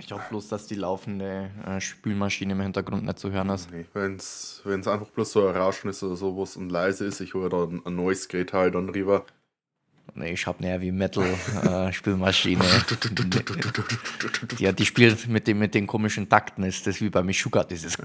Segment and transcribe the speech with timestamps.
[0.00, 3.70] Ich hoffe bloß, dass die laufende äh, Spülmaschine im Hintergrund nicht zu hören ist.
[3.70, 7.34] Nee, wenn es einfach bloß so ein Rauschen ist oder sowas und leise ist, ich
[7.34, 9.26] höre dann ein neues Gerät halt dann rüber.
[10.14, 11.24] Nee, ich habe eine Heavy Metal
[11.62, 12.64] äh, Spülmaschine.
[14.58, 17.96] ja, die spielt mit, dem, mit den komischen Takten, ist das wie bei Mishuga, dieses.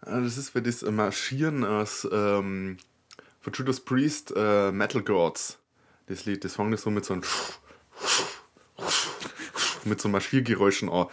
[0.00, 2.76] Das ist für das Marschieren aus ähm,
[3.40, 5.58] von Judas Priest äh, Metal Gods.
[6.06, 7.22] Das Lied, das fängt so mit so einem
[9.86, 11.06] mit so Marschiergeräuschen an.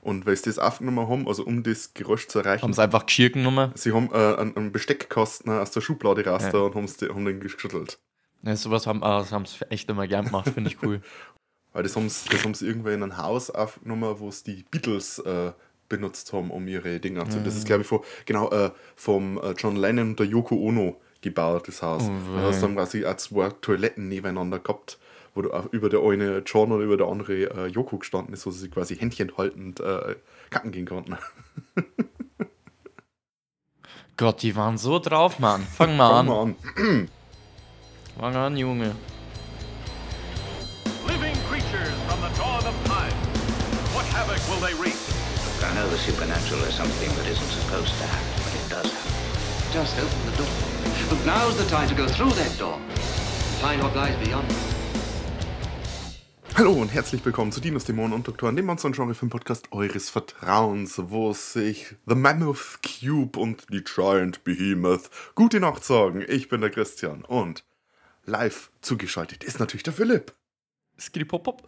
[0.00, 2.62] Und weil sie das aufgenommen haben, also um das Geräusch zu erreichen.
[2.62, 3.72] Haben sie einfach geschirken genommen?
[3.74, 6.58] Sie haben äh, einen, einen Besteckkasten aus der Schublade raus ja.
[6.58, 7.98] und haben den geschüttelt.
[8.42, 11.00] Ja, sowas haben, äh, haben sie echt immer gern gemacht, finde ich cool.
[11.72, 15.18] Weil das haben sie, das haben sie in einem Haus aufgenommen, wo es die Beatles
[15.18, 15.52] äh,
[15.88, 17.44] benutzt haben, um ihre Dinge aufzunehmen.
[17.44, 21.00] Das ist, glaube ich, von, genau, äh, vom äh, John Lennon und der Yoko Ono
[21.20, 22.04] gebaut, das Haus.
[22.04, 24.98] Oh, da hast dann quasi auch zwei Toiletten nebeneinander gehabt
[25.38, 28.50] wo du über der eine John oder über der andere äh, Yoko gestanden ist, wo
[28.50, 30.16] sie quasi Händchen haltend äh,
[30.50, 31.16] kacken gehen konnten.
[34.16, 35.62] Gott, die waren so drauf, Mann.
[35.62, 36.56] Fang mal Fang an.
[36.76, 37.08] an.
[38.18, 38.96] Fang an, Junge.
[41.06, 43.14] Living creatures from the dawn of time.
[43.94, 44.96] What havoc will they wreak?
[45.62, 49.72] I know the supernatural is something that isn't supposed to happen, but it does happen.
[49.72, 50.50] Just open the door.
[51.10, 52.80] But now's the time to go through that door.
[53.62, 54.77] Find what lies beyond.
[56.58, 61.00] Hallo und herzlich willkommen zu Dinos, Dämonen und Doktoren, dem Monster- und Genre-Film-Podcast eures Vertrauens,
[61.04, 66.24] wo sich The Mammoth Cube und die Giant Behemoth gute Nacht sagen.
[66.26, 67.64] Ich bin der Christian und
[68.24, 70.34] live zugeschaltet ist natürlich der Philipp.
[70.98, 71.62] Skiripopop.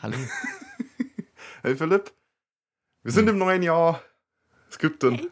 [0.00, 0.16] Hallo.
[1.64, 2.12] Hey Philipp.
[3.02, 4.00] Wir sind im neuen Jahr.
[4.70, 5.26] Es gibt dann.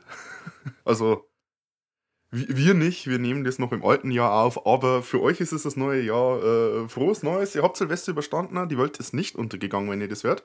[0.84, 1.29] Also,
[2.30, 5.64] wir nicht, wir nehmen das noch im alten Jahr auf, aber für euch ist es
[5.64, 6.42] das neue Jahr.
[6.42, 10.22] Äh, frohes Neues, ihr habt Silvester überstanden, die Welt ist nicht untergegangen, wenn ihr das
[10.22, 10.44] hört.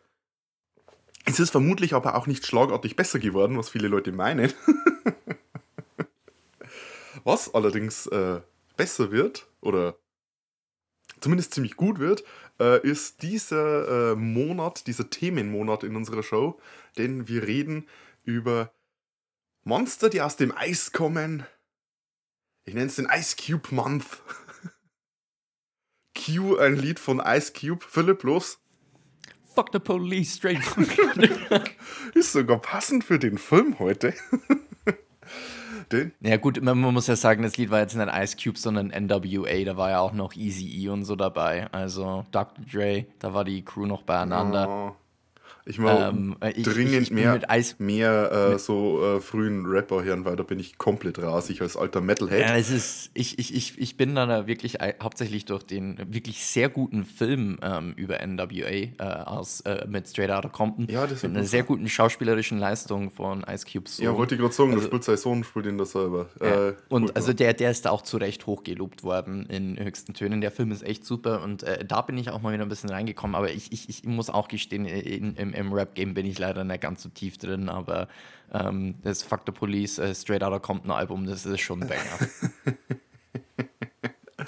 [1.25, 4.51] Es ist vermutlich aber auch nicht schlagartig besser geworden, was viele Leute meinen.
[7.23, 8.41] was allerdings äh,
[8.77, 9.97] besser wird, oder
[11.19, 12.23] zumindest ziemlich gut wird,
[12.59, 16.59] äh, ist dieser äh, Monat, dieser Themenmonat in unserer Show,
[16.97, 17.87] denn wir reden
[18.23, 18.71] über
[19.63, 21.45] Monster, die aus dem Eis kommen,
[22.65, 24.21] ich nenne es den Ice Cube Month.
[26.15, 27.83] Q, ein Lied von Ice Cube.
[27.87, 28.59] Philipp, los.
[29.53, 30.85] Fuck the police, straight from
[32.13, 34.13] Ist sogar passend für den Film heute.
[35.91, 36.11] den?
[36.19, 38.87] Ja gut, man, man, muss ja sagen, das Lied war jetzt nicht Ice Cube, sondern
[38.87, 39.63] NWA.
[39.63, 41.71] Da war ja auch noch Easy E und so dabei.
[41.71, 42.65] Also Dr.
[42.65, 44.67] Dre, da war die Crew noch beieinander.
[44.69, 45.04] Oh.
[45.67, 47.41] Ich mal ähm, dringend ich, ich mehr,
[47.79, 51.75] mehr äh, so äh, frühen Rapper hören, weil da bin ich komplett raus, ich als
[51.75, 52.41] alter Metalhead.
[52.41, 56.69] Ja, es ist, ich, ich, ich, ich bin da wirklich hauptsächlich durch den wirklich sehr
[56.69, 60.87] guten Film ähm, über NWA äh, aus, äh, mit Straight Outta Compton.
[60.87, 63.89] Ja, das ist mit einer sehr guten schauspielerischen Leistung von Ice Cube.
[63.89, 64.03] So.
[64.03, 66.27] Ja, wollte ich gerade sagen, also, der spielt sein Sohn, spielt ihn da selber.
[66.41, 66.69] Ja.
[66.69, 70.41] Äh, und also der, der ist da auch zu Recht hochgelobt worden in höchsten Tönen.
[70.41, 72.91] Der Film ist echt super und äh, da bin ich auch mal wieder ein bisschen
[72.91, 76.63] reingekommen, aber ich, ich, ich muss auch gestehen, in, in, im Rap-Game bin ich leider
[76.63, 78.07] nicht ganz so tief drin, aber
[78.53, 82.29] ähm, das the Police äh, Straight Outta Compton Album, das ist schon ein Banger.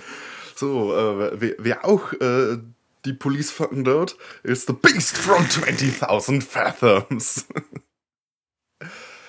[0.55, 2.57] so, äh, wer, wer, auch äh,
[3.05, 7.47] die Police fucken dort, ist The Beast from 20.000 Fathoms.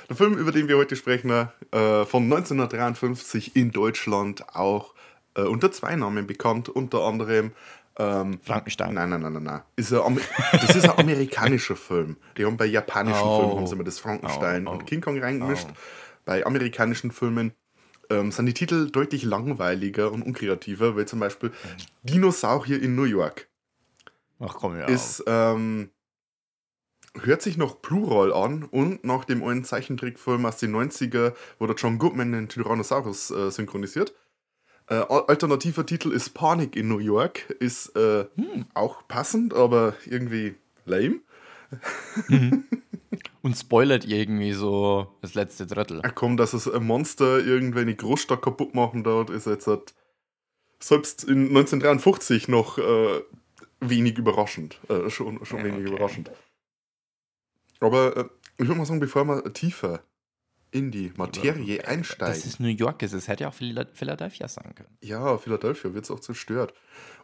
[0.08, 4.94] Der Film, über den wir heute sprechen, äh, von 1953 in Deutschland auch
[5.34, 7.52] äh, unter zwei Namen bekannt, unter anderem
[7.98, 8.94] ähm, Frankenstein.
[8.94, 9.62] Nein, nein, nein, nein, nein.
[9.76, 10.20] Ist ein,
[10.52, 12.16] das ist ein amerikanischer Film.
[12.36, 13.40] Die haben bei japanischen oh.
[13.40, 14.74] Filmen haben sie immer das Frankenstein oh, oh.
[14.74, 15.66] und King Kong reingemischt.
[15.68, 15.76] Oh.
[16.24, 17.52] Bei amerikanischen Filmen
[18.10, 21.52] ähm, sind die Titel deutlich langweiliger und unkreativer, weil zum Beispiel
[22.02, 23.48] Dinosaurier in New York.
[24.40, 24.86] Ach komm, ja.
[24.86, 25.90] Ist, ähm,
[27.20, 31.76] hört sich noch Plural an und nach dem einen Zeichentrickfilm aus den 90er, wo der
[31.76, 34.14] John Goodman den Tyrannosaurus äh, synchronisiert.
[34.88, 37.50] Äh, alternativer Titel ist Panik in New York.
[37.60, 38.66] Ist äh, hm.
[38.74, 40.54] auch passend, aber irgendwie
[40.86, 41.20] lame.
[42.28, 42.64] Mhm.
[43.42, 46.00] Und spoilert irgendwie so das letzte Drittel.
[46.02, 49.94] Ach komm, dass es ein Monster irgendwie eine Großstadt kaputt machen dort, ist jetzt halt
[50.80, 53.22] selbst in 1953 noch äh,
[53.80, 54.80] wenig überraschend.
[54.88, 55.88] Äh, schon schon ja, wenig okay.
[55.88, 56.30] überraschend.
[57.80, 58.24] Aber äh,
[58.58, 60.02] ich würde mal sagen, bevor wir tiefer
[60.70, 62.34] in die Materie einsteigen.
[62.34, 64.96] Das ist New York, es hätte ja auch Philadelphia sein können.
[65.00, 66.74] Ja, Philadelphia wird es auch zerstört.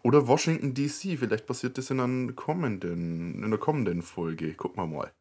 [0.02, 4.54] Oder Washington DC, vielleicht passiert das in, einer kommenden, in einer kommenden Folge.
[4.54, 5.12] Gucken wir mal.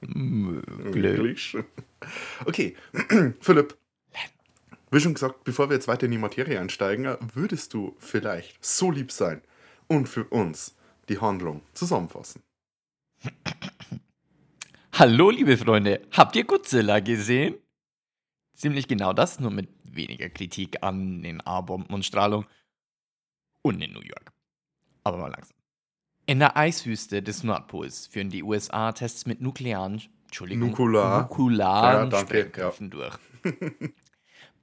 [0.00, 1.56] Möglich.
[2.44, 2.76] Okay,
[3.40, 3.76] Philipp.
[4.90, 8.90] Wie schon gesagt, bevor wir jetzt weiter in die Materie einsteigen, würdest du vielleicht so
[8.90, 9.42] lieb sein
[9.86, 10.76] und für uns
[11.08, 12.42] die Handlung zusammenfassen?
[14.98, 17.54] Hallo, liebe Freunde, habt ihr Godzilla gesehen?
[18.52, 22.46] Ziemlich genau das, nur mit weniger Kritik an den A-Bomben und Strahlung
[23.62, 24.32] und in New York.
[25.04, 25.56] Aber mal langsam.
[26.26, 31.22] In der Eiswüste des Nordpols führen die USA Tests mit nuklearen, Entschuldigung, Nukular.
[31.22, 33.16] nukularen Ja, Sprengköpfen durch.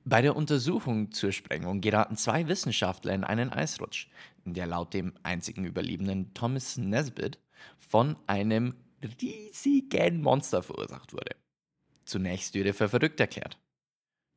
[0.04, 4.10] Bei der Untersuchung zur Sprengung geraten zwei Wissenschaftler in einen Eisrutsch,
[4.44, 7.40] der laut dem einzigen Überlebenden Thomas Nesbitt
[7.78, 8.76] von einem
[9.22, 11.36] riesigen Monster verursacht wurde.
[12.06, 13.58] Zunächst wird er für verrückt erklärt.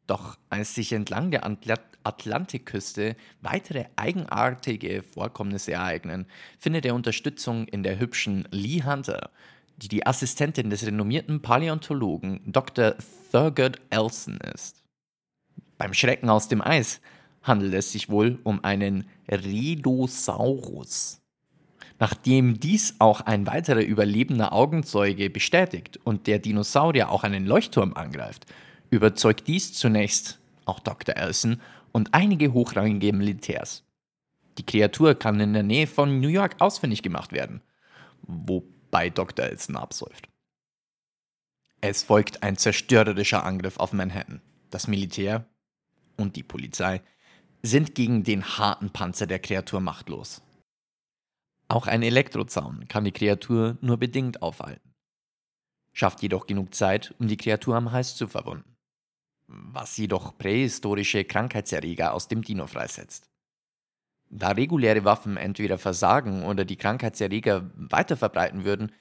[0.06, 6.26] Doch als sich entlang der Atla- Atlantikküste weitere eigenartige Vorkommnisse ereignen,
[6.58, 9.30] findet er Unterstützung in der hübschen Lee Hunter,
[9.76, 12.94] die die Assistentin des renommierten Paläontologen Dr.
[13.30, 14.82] Thurgood Elson ist.
[15.76, 17.00] Beim Schrecken aus dem Eis
[17.42, 21.20] handelt es sich wohl um einen Redosaurus.
[22.00, 28.46] Nachdem dies auch ein weiterer überlebender Augenzeuge bestätigt und der Dinosaurier auch einen Leuchtturm angreift,
[28.90, 31.16] überzeugt dies zunächst auch Dr.
[31.16, 31.60] Elson
[31.92, 33.84] und einige hochrangige Militärs.
[34.58, 37.62] Die Kreatur kann in der Nähe von New York ausfindig gemacht werden,
[38.22, 39.46] wobei Dr.
[39.46, 40.28] Elson absäuft.
[41.80, 44.40] Es folgt ein zerstörerischer Angriff auf Manhattan.
[44.70, 45.46] Das Militär
[46.16, 47.00] und die Polizei
[47.62, 50.42] sind gegen den harten Panzer der Kreatur machtlos.
[51.68, 54.94] Auch ein Elektrozaun kann die Kreatur nur bedingt aufhalten,
[55.92, 58.76] schafft jedoch genug Zeit, um die Kreatur am Hals zu verwunden,
[59.46, 63.28] was jedoch prähistorische Krankheitserreger aus dem Dino freisetzt.
[64.30, 68.92] Da reguläre Waffen entweder versagen oder die Krankheitserreger weiterverbreiten würden,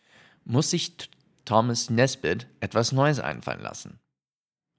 [0.44, 0.98] muss sich
[1.46, 4.00] Thomas Nesbitt etwas Neues einfallen lassen.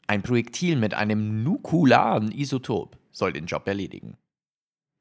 [0.07, 4.17] Ein Projektil mit einem nukularen Isotop soll den Job erledigen.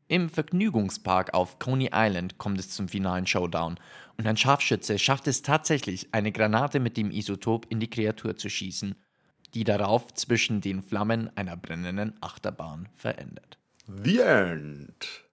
[0.09, 3.77] Im Vergnügungspark auf Coney Island kommt es zum finalen Showdown
[4.17, 8.49] und ein Scharfschütze schafft es tatsächlich, eine Granate mit dem Isotop in die Kreatur zu
[8.49, 8.95] schießen,
[9.53, 13.57] die darauf zwischen den Flammen einer brennenden Achterbahn verendet.
[13.85, 15.25] The End.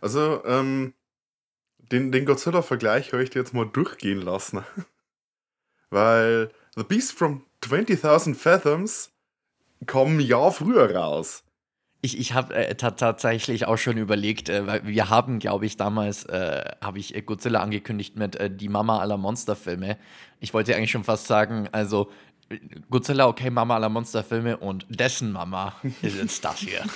[0.00, 0.94] Also, ähm,
[1.78, 4.64] den, den Godzilla-Vergleich höre ich dir jetzt mal durchgehen lassen.
[5.90, 9.10] Weil The Beast from 20.000 Fathoms
[9.86, 11.42] kam ein Jahr früher raus.
[12.02, 15.76] Ich, ich habe äh, ta tatsächlich auch schon überlegt, äh, weil wir haben, glaube ich,
[15.76, 19.98] damals, äh, habe ich äh, Godzilla angekündigt mit äh, die Mama aller Monsterfilme.
[20.40, 22.10] Ich wollte eigentlich schon fast sagen, also
[22.88, 26.84] Godzilla, okay, Mama aller Monsterfilme und dessen Mama ist jetzt das hier.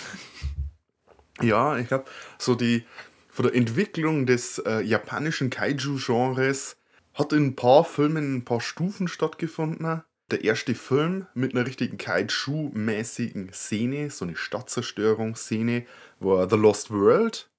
[1.42, 2.04] Ja, ich glaube,
[2.38, 2.84] so die
[3.28, 6.76] von der Entwicklung des äh, japanischen Kaiju-Genres
[7.12, 10.04] hat in ein paar Filmen ein paar Stufen stattgefunden.
[10.30, 15.84] Der erste Film mit einer richtigen Kaiju-mäßigen Szene, so eine Stadtzerstörungsszene,
[16.18, 17.50] war The Lost World.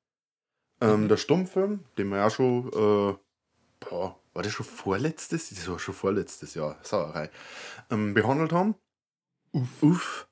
[0.81, 3.15] Ähm, Der Stummfilm, den wir ja schon, äh,
[3.79, 5.49] boah, war das schon vorletztes?
[5.49, 7.29] Das war schon vorletztes Jahr, Sauerei,
[7.91, 8.75] ähm, behandelt haben.
[9.51, 9.81] Uff.
[9.81, 10.27] Uff.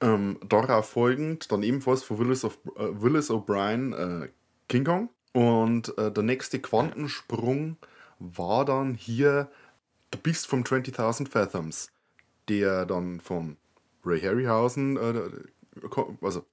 [0.00, 3.94] Ähm, darauf folgend dann ebenfalls von Willis, of, äh, Willis O'Brien
[4.24, 4.28] äh,
[4.68, 5.08] King Kong.
[5.32, 7.76] Und äh, der nächste Quantensprung
[8.20, 9.50] war dann hier
[10.12, 11.90] The Beast from 20.000 Fathoms,
[12.48, 13.56] der dann von
[14.04, 15.30] Ray Harryhausen, äh,
[16.22, 16.44] also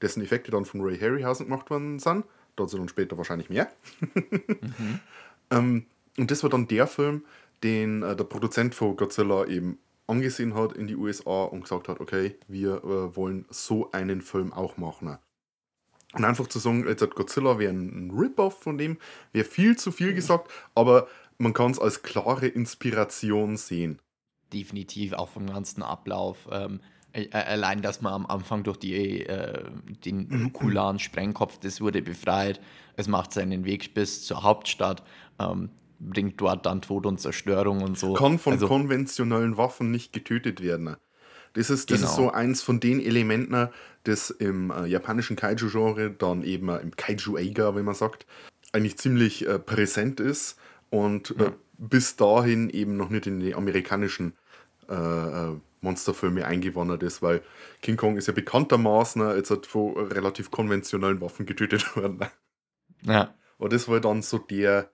[0.00, 2.24] dessen Effekte dann von Ray Harryhausen gemacht worden sind.
[2.56, 3.72] Dazu dann später wahrscheinlich mehr.
[5.50, 5.86] ähm,
[6.18, 7.24] und das war dann der Film,
[7.62, 12.00] den äh, der Produzent von Godzilla eben angesehen hat in die USA und gesagt hat,
[12.00, 15.16] okay, wir äh, wollen so einen Film auch machen.
[16.14, 18.98] Und einfach zu sagen, jetzt hat Godzilla wäre ein Rip-Off von dem,
[19.32, 21.08] wäre viel zu viel gesagt, aber
[21.42, 23.98] man kann es als klare Inspiration sehen.
[24.52, 26.48] Definitiv auch vom ganzen Ablauf.
[26.50, 26.80] Ähm,
[27.12, 29.64] äh, allein, dass man am Anfang durch die, äh,
[30.04, 32.60] den nukularen Sprengkopf, das wurde befreit.
[32.96, 35.02] Es macht seinen Weg bis zur Hauptstadt,
[35.38, 38.14] ähm, bringt dort dann Tod und Zerstörung und so.
[38.14, 40.96] Kann von also, konventionellen Waffen nicht getötet werden.
[41.54, 42.28] Das ist, das ist Genau.
[42.28, 43.68] so eins von den Elementen,
[44.04, 48.26] das im äh, japanischen Kaiju-Genre, dann eben äh, im Kaiju-Eiga, wenn man sagt,
[48.72, 50.56] eigentlich ziemlich äh, präsent ist
[50.92, 54.34] und äh, bis dahin eben noch nicht in die amerikanischen
[54.90, 57.42] äh, äh, Monsterfilme eingewandert ist, weil
[57.80, 62.20] King Kong ist ja bekanntermaßen äh, jetzt halt von relativ konventionellen Waffen getötet worden.
[63.02, 63.34] ja.
[63.56, 64.90] Und das war dann so der,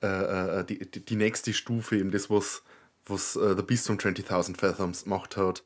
[0.00, 2.62] äh, äh, die, die, nächste Stufe, eben das, was,
[3.06, 5.64] was äh, The Beast from 20.000 Fathoms gemacht hat,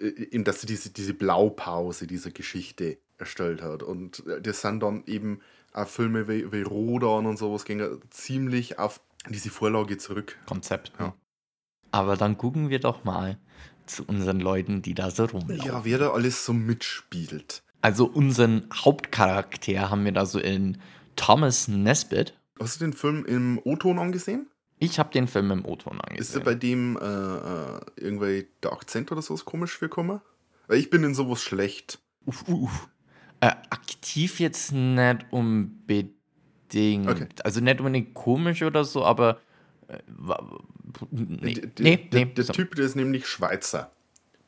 [0.00, 3.82] äh, eben, dass sie diese, diese Blaupause dieser Geschichte erstellt hat.
[3.82, 5.42] Und äh, das sind dann eben
[5.76, 10.38] auch Filme wie, wie Rodan und sowas, gehen ziemlich auf diese Vorlage zurück.
[10.46, 10.92] Konzept.
[10.98, 11.14] Ja.
[11.90, 13.38] Aber dann gucken wir doch mal,
[13.86, 15.64] zu unseren Leuten, die da so rumlaufen.
[15.64, 17.62] Ja, wer da alles so mitspielt.
[17.80, 20.78] Also unseren Hauptcharakter haben wir da so in
[21.14, 22.36] Thomas Nesbitt.
[22.58, 24.48] Hast du den Film im O-Ton angesehen?
[24.78, 26.38] Ich habe den Film im O-Ton Ist angesehen.
[26.38, 30.20] ja bei dem äh, äh, irgendwie der Akzent oder so ist komisch vorgekommen?
[30.66, 32.00] Weil ich bin in sowas schlecht.
[32.24, 32.88] Uff, uff.
[33.46, 36.14] Äh, aktiv jetzt nicht unbedingt.
[37.08, 37.26] Okay.
[37.44, 39.38] Also nicht unbedingt komisch oder so, aber.
[39.88, 39.98] Äh,
[41.10, 42.24] nee, Der, nee, nee.
[42.26, 42.52] der so.
[42.52, 43.90] Typ, der ist nämlich Schweizer.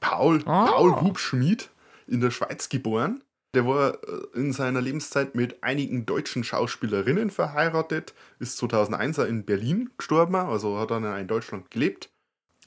[0.00, 0.66] Paul, Ah.
[0.66, 1.70] Paul Hubschmied,
[2.06, 3.22] in der Schweiz geboren.
[3.54, 9.90] Der war äh, in seiner Lebenszeit mit einigen deutschen Schauspielerinnen verheiratet, ist 2001 in Berlin
[9.96, 12.10] gestorben, also hat dann in Deutschland gelebt.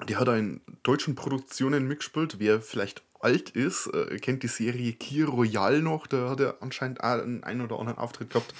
[0.09, 2.37] Der hat auch in deutschen Produktionen mitgespielt.
[2.39, 6.07] Wer vielleicht alt ist, äh, kennt die Serie Kier Royal noch.
[6.07, 8.53] Da hat er anscheinend einen, einen oder anderen Auftritt gehabt.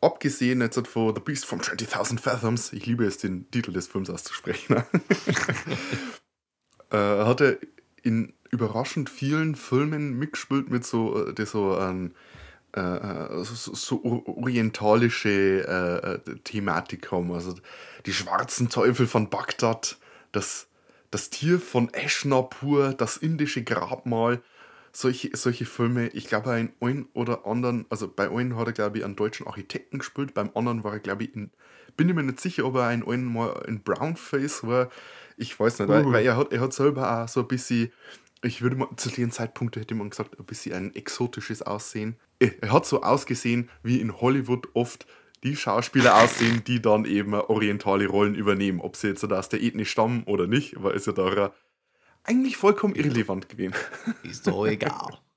[0.00, 4.10] Abgesehen jetzt von The Beast from 20.000 Fathoms, ich liebe es, den Titel des Films
[4.10, 4.76] auszusprechen,
[6.90, 7.58] äh, hat er
[8.02, 12.14] in überraschend vielen Filmen mitgespielt mit so, äh, so, ähm,
[12.74, 15.30] äh, äh, so, so or- orientalische
[15.66, 17.30] äh, äh, Thematik haben.
[17.32, 17.54] Also
[18.06, 19.98] die schwarzen Teufel von Bagdad,
[20.32, 20.66] das,
[21.12, 24.42] das Tier von Eshnapur, das indische Grabmal.
[24.94, 28.98] Solche, solche Filme, ich glaube, in einen oder anderen, also bei einem hat er, glaube
[28.98, 31.50] ich, einen deutschen Architekten gespielt, beim anderen war er, glaube ich, in,
[31.96, 34.90] bin ich mir nicht sicher, ob er in einem mal in Brownface war.
[35.36, 36.12] Ich weiß nicht, weil, Uh.
[36.12, 37.90] weil er, hat, er hat selber auch so ein bisschen,
[38.42, 42.16] ich würde mal zu dem Zeitpunkt hätte man gesagt, ein bisschen ein exotisches Aussehen.
[42.38, 45.06] Er er hat so ausgesehen, wie in Hollywood oft
[45.42, 48.80] die Schauspieler aussehen, die dann eben orientale Rollen übernehmen.
[48.80, 51.52] Ob sie jetzt aus der Ethnie stammen oder nicht, war ist ja da
[52.24, 53.74] eigentlich vollkommen irrelevant gewesen.
[54.22, 55.18] Ist doch egal.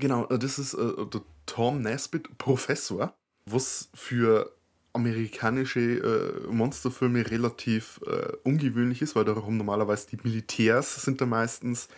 [0.00, 3.14] Genau, äh, das ist äh, der Tom Nesbitt, Professor,
[3.46, 4.52] was für
[4.92, 11.26] amerikanische äh, Monsterfilme relativ äh, ungewöhnlich ist, weil da haben normalerweise die Militärs sind da
[11.26, 11.88] meistens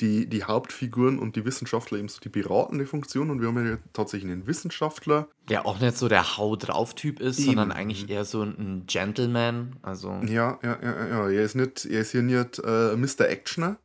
[0.00, 3.78] die, die Hauptfiguren und die Wissenschaftler eben so die beratende Funktion und wir haben ja
[3.92, 5.28] tatsächlich einen Wissenschaftler.
[5.48, 7.78] Der auch nicht so der Hau drauf Typ ist, sondern Eben.
[7.78, 9.76] eigentlich eher so ein Gentleman.
[9.82, 13.28] Also, Ja, ja, ja, ja, ja, er ist nicht, er ist hier nicht äh, Mr.
[13.28, 13.78] Actioner.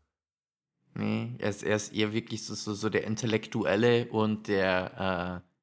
[0.93, 5.54] nee, er ist, er ist eher wirklich so, so, so der Intellektuelle und der, äh,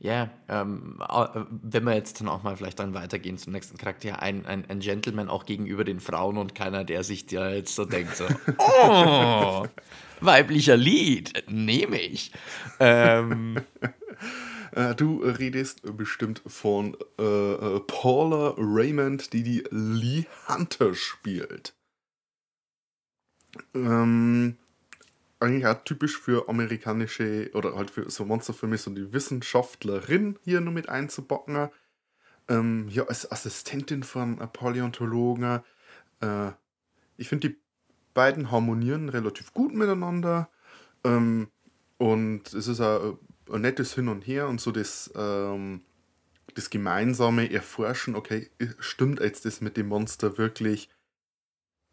[0.00, 3.76] ja, ähm, au- äh, wenn wir jetzt dann auch mal vielleicht dann weitergehen zum nächsten
[3.76, 7.74] Charakter, ein, ein, ein Gentleman auch gegenüber den Frauen und keiner, der sich da jetzt
[7.74, 8.26] so denkt, so,
[8.58, 9.66] oh,
[10.20, 12.32] weiblicher Lied, nehme ich.
[12.78, 13.58] Ähm,
[14.72, 21.74] Äh, du redest bestimmt von äh, äh, Paula Raymond, die die Lee Hunter spielt.
[23.74, 24.56] Ähm,
[25.40, 30.72] eigentlich auch typisch für amerikanische oder halt für so Monsterfilme, so die Wissenschaftlerin hier nur
[30.72, 31.70] mit einzubacken.
[32.48, 35.60] Ähm, ja, als Assistentin von Paläontologen.
[36.20, 36.50] Äh,
[37.16, 37.60] ich finde, die
[38.12, 40.48] beiden harmonieren relativ gut miteinander.
[41.04, 41.48] Ähm,
[41.98, 43.12] und es ist äh,
[43.52, 45.82] ein nettes Hin und Her und so das, ähm,
[46.54, 50.88] das gemeinsame Erforschen, okay, stimmt jetzt das mit dem Monster wirklich?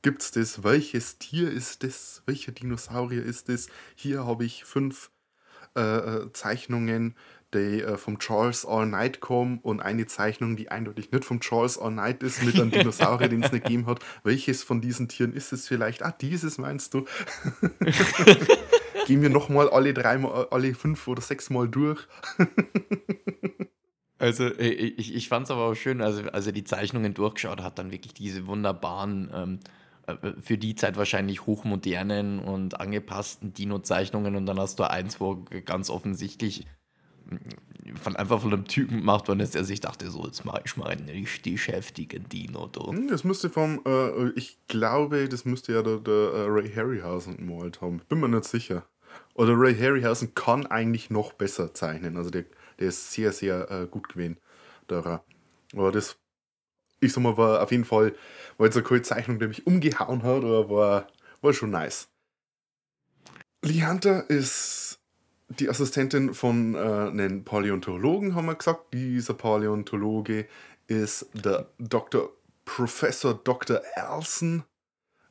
[0.02, 0.64] Gibt es das?
[0.64, 2.22] Welches Tier ist das?
[2.26, 3.68] Welcher Dinosaurier ist das?
[3.96, 5.12] Hier habe ich fünf
[5.76, 7.16] äh, äh, Zeichnungen,
[7.54, 11.78] die äh, vom Charles All Night kommen und eine Zeichnung, die eindeutig nicht vom Charles
[11.78, 14.00] All Night ist, mit einem Dinosaurier, den es nicht gegeben hat.
[14.24, 16.04] Welches von diesen Tieren ist es vielleicht?
[16.04, 17.06] Ah, dieses meinst du?
[19.08, 22.08] Gehen wir nochmal alle dreimal, alle fünf oder sechs Mal durch.
[24.20, 27.62] Also äh, ich, ich fand es aber auch schön, also als er die Zeichnungen durchgeschaut
[27.62, 29.68] hat, dann wirklich diese wunderbaren, ähm, äh,
[30.40, 35.90] für die Zeit wahrscheinlich hochmodernen und angepassten Dino-Zeichnungen und dann hast du eins, wo ganz
[35.90, 36.66] offensichtlich
[37.26, 40.62] mm, von einfach von einem Typen gemacht worden ist, der sich dachte, so, jetzt mache
[40.66, 42.68] ich mal einen richtig heftigen Dino.
[42.68, 42.88] Du.
[42.90, 47.38] Hm, Das müsste vom, äh, ich glaube, das müsste ja der, der äh, Ray Harryhausen
[47.38, 48.02] gemalt haben.
[48.08, 48.88] Bin mir nicht sicher.
[49.34, 52.18] Oder Ray Harryhausen kann eigentlich noch besser zeichnen.
[52.18, 52.46] Also der,
[52.80, 54.38] der ist sehr, sehr äh, gut gewesen.
[54.90, 55.24] Der,
[55.74, 56.18] aber das,
[57.00, 58.16] ich sag mal, war auf jeden Fall,
[58.58, 61.08] war jetzt eine coole Zeichnung, die mich umgehauen hat, aber war,
[61.42, 62.10] war schon nice.
[63.64, 65.00] Lee Hunter ist
[65.50, 68.94] die Assistentin von äh, einem Paläontologen, haben wir gesagt.
[68.94, 70.48] Dieser Paläontologe
[70.88, 72.32] ist der Dr.
[72.66, 73.82] Professor Dr.
[73.96, 74.64] Elson,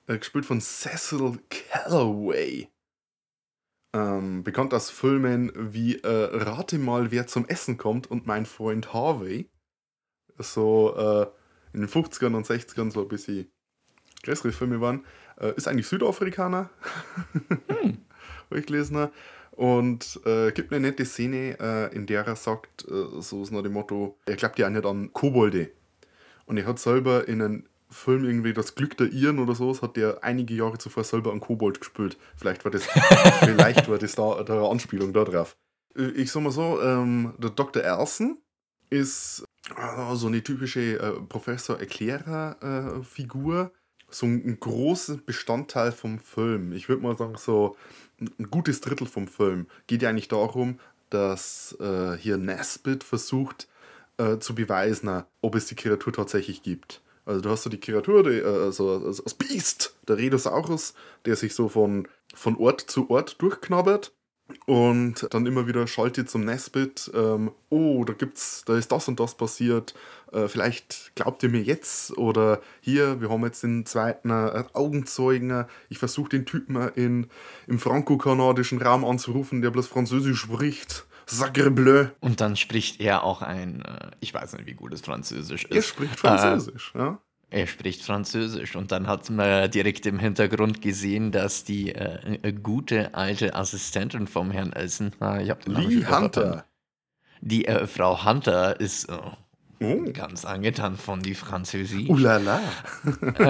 [0.07, 2.69] äh, gespielt von Cecil Calloway.
[3.93, 8.93] Ähm, bekannt aus Filmen wie äh, Rate mal, wer zum Essen kommt und mein Freund
[8.93, 9.49] Harvey.
[10.39, 11.27] So äh,
[11.76, 13.50] in den 50ern und 60ern so ein bisschen
[14.23, 15.04] größere Filme waren.
[15.38, 16.71] Äh, ist eigentlich Südafrikaner.
[18.50, 18.97] Habe ich gelesen.
[18.97, 19.12] habe.
[19.52, 23.62] Und äh, gibt eine nette Szene, äh, in der er sagt, äh, so ist nach
[23.62, 25.71] dem Motto, er glaubt ja nicht an Kobolde.
[26.45, 29.97] Und er hat selber in einem Film irgendwie Das Glück der Iren oder so, hat
[29.97, 32.18] der einige Jahre zuvor selber einen Kobold gespielt.
[32.37, 32.85] Vielleicht war das,
[33.40, 35.56] vielleicht war das da eine Anspielung da drauf.
[35.97, 37.83] Äh, ich sag mal so, ähm, der Dr.
[37.83, 38.38] Erson
[38.90, 39.46] ist
[39.77, 43.65] äh, so eine typische äh, Professor-Erklärer-Figur.
[43.65, 43.71] Äh,
[44.09, 46.73] so ein, ein großer Bestandteil vom Film.
[46.73, 47.77] Ich würde mal sagen, so
[48.21, 49.67] ein, gutes Drittel vom Film.
[49.87, 50.79] Geht ja eigentlich darum,
[51.11, 53.69] dass äh, hier Nesbit versucht
[54.19, 57.03] äh, zu beweisen, ob es die Kreatur tatsächlich gibt.
[57.25, 60.95] Also du hast so die Kreatur, die, äh, so also das Biest, der Redosaurus,
[61.25, 64.13] der sich so von, von Ort zu Ort durchknabbert
[64.67, 69.19] und dann immer wieder schaltet zum Nesbit, ähm, oh, da gibt's, da ist das und
[69.19, 69.95] das passiert,
[70.33, 75.65] äh, vielleicht glaubt ihr mir jetzt oder hier, wir haben jetzt den zweiten äh, Augenzeugen,
[75.88, 77.29] ich versuche den Typen in,
[77.67, 81.07] im franco-kanadischen Raum anzurufen, der bloß Französisch spricht.
[81.29, 82.07] Sacre bleu.
[82.21, 85.75] Und dann spricht er auch ein, äh, ich weiß nicht, wie gut es Französisch ist.
[85.75, 87.19] Er spricht Französisch, äh, ja.
[87.49, 93.15] Er spricht Französisch und dann hat man direkt im Hintergrund gesehen, dass die äh, gute
[93.15, 96.65] alte Assistentin vom Herrn Elsen, ah, ich habe den Namen Lee Hunter,
[97.41, 99.19] die äh, Frau Hunter ist äh,
[99.81, 100.05] oh.
[100.12, 102.09] ganz angetan von die Französisch.
[102.09, 102.61] Ulala.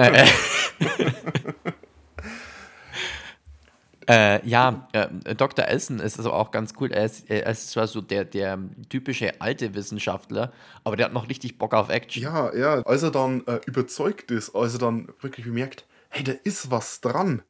[4.09, 5.65] Äh, ja, äh, Dr.
[5.65, 6.91] Elson ist also auch ganz cool.
[6.91, 8.57] Er ist, er ist zwar so der, der
[8.89, 10.53] typische alte Wissenschaftler,
[10.85, 12.23] aber der hat noch richtig Bock auf Action.
[12.23, 12.81] Ja, ja.
[12.83, 17.01] Als er dann äh, überzeugt ist, als er dann wirklich bemerkt, hey, da ist was
[17.01, 17.41] dran,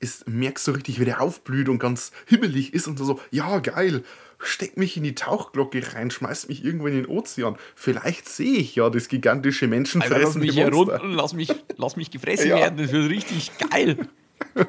[0.00, 4.02] ist, merkst du richtig, wie der aufblüht und ganz hibbelig ist und so, ja, geil,
[4.38, 7.56] steck mich in die Tauchglocke rein, schmeiß mich irgendwo in den Ozean.
[7.74, 10.22] Vielleicht sehe ich ja das gigantische Menschenfressen.
[10.22, 12.56] lass mich hier runter, lass mich, lass mich gefressen ja.
[12.56, 14.08] werden, das wird richtig geil.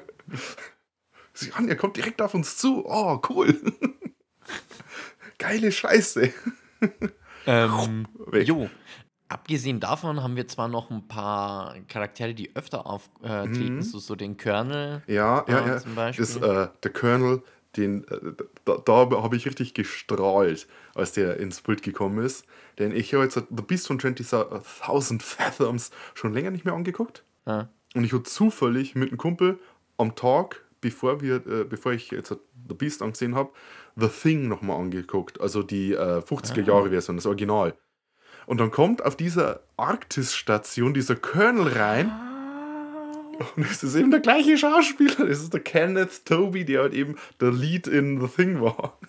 [1.33, 2.85] Sieh an, er kommt direkt auf uns zu.
[2.85, 3.59] Oh, cool.
[5.37, 6.33] Geile Scheiße.
[7.45, 8.69] Ähm, jo,
[9.29, 13.81] abgesehen davon haben wir zwar noch ein paar Charaktere, die öfter auftreten, mhm.
[13.81, 15.03] so, so den Colonel.
[15.07, 15.77] Ja, ja, ja.
[15.77, 16.23] Zum Beispiel.
[16.23, 17.41] Ist, äh, der Colonel,
[17.77, 18.33] den, äh,
[18.65, 22.45] da, da habe ich richtig gestrahlt, als der ins Bild gekommen ist.
[22.79, 27.23] Denn ich habe jetzt The Beast von 20.000 Fathoms schon länger nicht mehr angeguckt.
[27.45, 27.69] Ja.
[27.95, 29.59] Und ich habe zufällig mit einem Kumpel
[29.97, 33.51] am Tag bevor, wir, äh, bevor ich jetzt The Beast angesehen habe,
[33.95, 35.39] The Thing nochmal angeguckt.
[35.41, 37.75] Also die äh, 50er-Jahre-Version, das Original.
[38.45, 42.09] Und dann kommt auf dieser Arktis-Station dieser Colonel rein.
[42.09, 42.25] Ah.
[43.55, 45.21] Und es ist eben der gleiche Schauspieler.
[45.21, 48.99] Es ist der Kenneth Toby, der halt eben der Lead in The Thing war.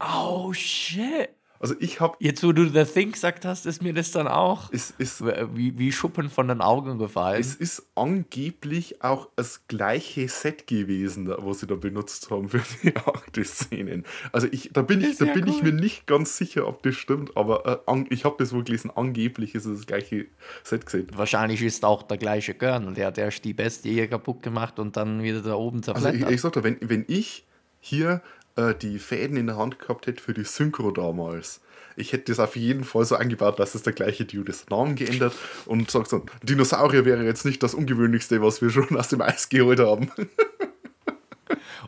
[0.00, 1.30] Oh shit.
[1.60, 2.16] Also ich habe.
[2.20, 5.78] Jetzt, wo du The Thing gesagt hast, ist mir das dann auch es ist, wie,
[5.78, 7.40] wie Schuppen von den Augen gefallen.
[7.40, 12.94] Es ist angeblich auch das gleiche Set gewesen, was sie da benutzt haben für die
[13.06, 14.04] Arktis-Szenen.
[14.32, 15.50] Also ich, da bin, ich, da bin cool.
[15.50, 18.90] ich mir nicht ganz sicher, ob das stimmt, aber äh, ich habe das wohl gelesen,
[18.94, 20.26] angeblich ist es das gleiche
[20.62, 21.08] Set gesehen.
[21.14, 24.96] Wahrscheinlich ist auch der gleiche Kern der hat erst die Beste hier kaputt gemacht und
[24.96, 26.14] dann wieder da oben zerfleddert.
[26.14, 27.46] Also ich, ich sag da, wenn, wenn ich
[27.80, 28.22] hier
[28.58, 31.60] äh, die Fäden in der Hand gehabt hätte für die Synchro damals.
[31.96, 34.70] Ich hätte das auf jeden Fall so eingebaut, dass es der gleiche Dude ist.
[34.70, 35.34] Namen geändert
[35.66, 39.48] und sagt so, Dinosaurier wäre jetzt nicht das Ungewöhnlichste, was wir schon aus dem Eis
[39.48, 40.10] geholt haben.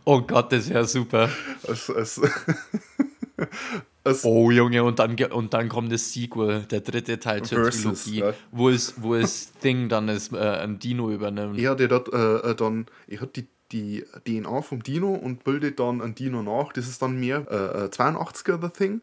[0.04, 1.28] Oh Gott, das ja super.
[1.62, 2.20] Es, es,
[4.04, 8.04] es oh Junge, und dann, und dann kommt das Sequel, der dritte Teil zur versus,
[8.04, 8.34] Trilogie, ja.
[8.50, 11.58] wo es, wo es Thing dann ist, äh, ein Dino übernimmt.
[11.58, 15.80] Ja, der hat äh, äh dann, er hat die die DNA vom Dino und bildet
[15.80, 16.72] dann ein Dino nach.
[16.72, 19.02] Das ist dann mehr äh, 82er äh, The Thing.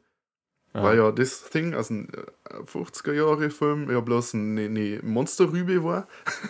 [0.74, 0.84] Ja.
[0.84, 2.12] Weil ja das Thing, also ein
[2.66, 6.08] 50er äh, Jahre Film, ja bloß eine, eine Monsterrübe war.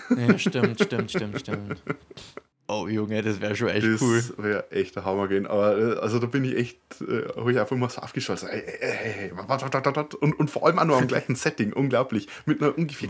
[0.09, 1.81] Ja, stimmt, stimmt, stimmt, stimmt.
[2.69, 4.17] Oh Junge, das wäre schon echt das cool.
[4.17, 5.47] Das wäre echt der Hammer gehen.
[5.47, 8.39] Aber äh, also da bin ich echt, äh, habe ich einfach mal so aufgeschaut.
[8.39, 9.31] So, ey, ey, ey,
[10.19, 12.27] und, und vor allem auch nur am gleichen Setting, unglaublich.
[12.45, 13.07] Mit einer ungefähr.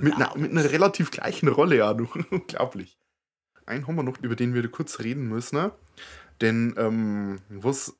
[0.00, 2.14] Mit, einer, mit einer relativ gleichen Rolle auch noch.
[2.30, 2.96] unglaublich
[3.70, 5.56] einen haben wir noch, über den wir kurz reden müssen.
[5.56, 5.72] Ne?
[6.40, 7.94] Denn ähm, was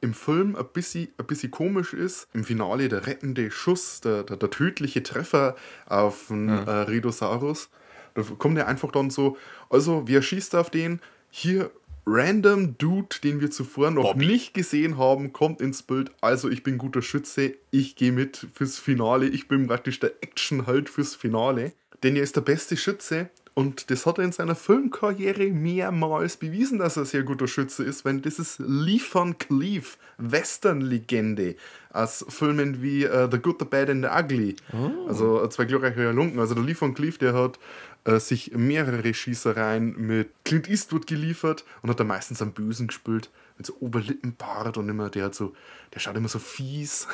[0.00, 4.36] im Film ein bisschen, ein bisschen komisch ist, im Finale der rettende Schuss, der, der,
[4.36, 6.62] der tödliche Treffer auf einen ja.
[6.62, 7.70] äh, Redosaurus,
[8.14, 9.36] da kommt er einfach dann so,
[9.70, 11.00] also wer schießt auf den?
[11.30, 11.70] Hier
[12.06, 14.26] random Dude, den wir zuvor noch Bobby.
[14.26, 16.10] nicht gesehen haben, kommt ins Bild.
[16.20, 19.26] Also ich bin guter Schütze, ich gehe mit fürs Finale.
[19.26, 21.72] Ich bin praktisch der Action halt fürs Finale.
[22.02, 26.78] Denn er ist der beste Schütze und das hat er in seiner Filmkarriere mehrmals bewiesen,
[26.78, 31.56] dass er ein sehr guter Schütze ist, wenn das ist Lee Van Cleef, Western-Legende
[31.90, 34.54] aus Filmen wie uh, The Good, The Bad and The Ugly.
[34.72, 35.08] Oh.
[35.08, 36.38] Also uh, zwei glorreiche Lunken.
[36.38, 37.58] Also der Lee Van Cleef, der hat
[38.06, 43.28] uh, sich mehrere Schießereien mit Clint Eastwood geliefert und hat da meistens am Bösen gespielt,
[43.56, 45.52] mit so Oberlippenbart und immer, der hat so,
[45.92, 47.08] der schaut immer so fies.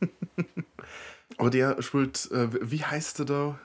[1.38, 3.58] Aber der spielt, wie heißt er da?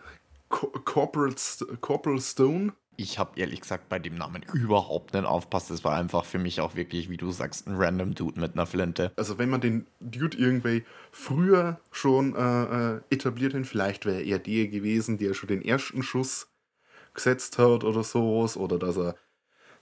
[0.54, 1.34] Corporal,
[1.82, 2.74] Corporal Stone.
[2.96, 5.72] Ich habe ehrlich gesagt bei dem Namen überhaupt nicht aufpasst.
[5.72, 8.68] Das war einfach für mich auch wirklich, wie du sagst, ein random Dude mit einer
[8.68, 9.12] Flinte.
[9.16, 14.38] Also wenn man den Dude irgendwie früher schon äh, äh etabliert hat, vielleicht wäre er
[14.38, 16.48] der gewesen, der schon den ersten Schuss
[17.16, 18.56] gesetzt hat oder sowas.
[18.56, 19.16] Oder dass er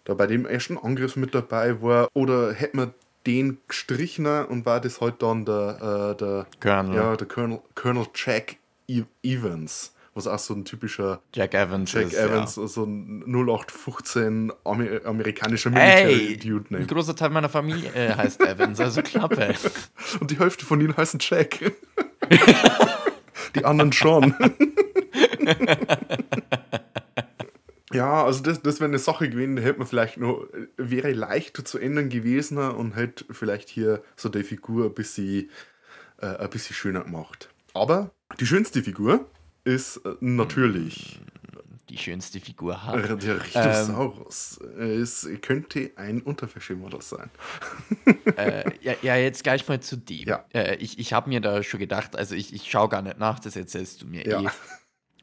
[0.06, 2.08] da bei dem ersten Angriff mit dabei war.
[2.14, 2.94] Oder hätte man
[3.28, 6.96] den gestrichen und war das halt dann der, äh, der, Colonel.
[6.96, 8.56] Ja, der Colonel, Colonel Jack
[8.88, 12.68] e Evans was auch so ein typischer Jack Evans Jack ist, Evans, ja.
[12.68, 16.66] so ein 0815 Amer amerikanischer Military-Dude.
[16.70, 19.56] Hey, ein großer Teil meiner Familie äh, heißt Evans, also Klappe.
[20.20, 21.60] Und die Hälfte von ihnen heißen Jack.
[23.56, 24.36] die anderen schon.
[27.94, 30.48] Ja, also das, das wäre eine Sache gewesen, die hätte man vielleicht noch,
[30.78, 35.50] wäre leicht zu ändern gewesen und hätte vielleicht hier so die Figur ein bisschen,
[36.22, 37.50] äh, ein bisschen schöner gemacht.
[37.74, 39.26] Aber die schönste Figur
[39.64, 41.20] ist äh, natürlich.
[41.90, 43.10] Die schönste Figur hat.
[43.10, 44.60] Äh, der Rhinosaurus.
[44.78, 47.30] Ähm, es könnte ein Unterverschimmerer sein.
[48.38, 50.28] äh, ja, ja, jetzt gleich mal zu dem.
[50.28, 50.46] Ja.
[50.54, 53.40] Äh, ich ich habe mir da schon gedacht, also ich, ich schaue gar nicht nach,
[53.40, 54.42] das erzählst du mir ja.
[54.42, 54.50] eh.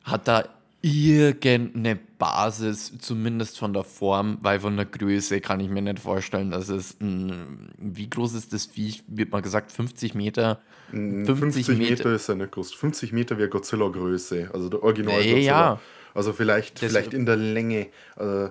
[0.04, 0.57] Hat da
[0.88, 6.50] irgendeine Basis, zumindest von der Form, weil von der Größe kann ich mir nicht vorstellen,
[6.50, 10.60] dass es ein, wie groß ist das Viech, wird mal gesagt, 50 Meter?
[10.90, 12.74] 50, 50 Meter, Meter ist ja nicht groß.
[12.74, 15.40] 50 Meter wäre Godzilla-Größe, also der Original Godzilla.
[15.40, 15.80] Ja.
[16.14, 17.88] Also vielleicht, vielleicht in der Länge.
[18.16, 18.50] Also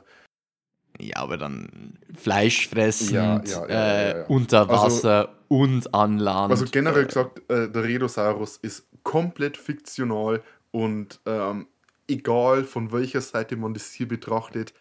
[0.99, 6.51] ja, aber dann fleischfressend, ja, ja, ja, äh, unter also Wasser also, und an Land.
[6.51, 11.67] Also generell äh, gesagt, äh, der Redosaurus ist komplett fiktional und ähm,
[12.07, 14.73] egal von welcher Seite man das hier betrachtet,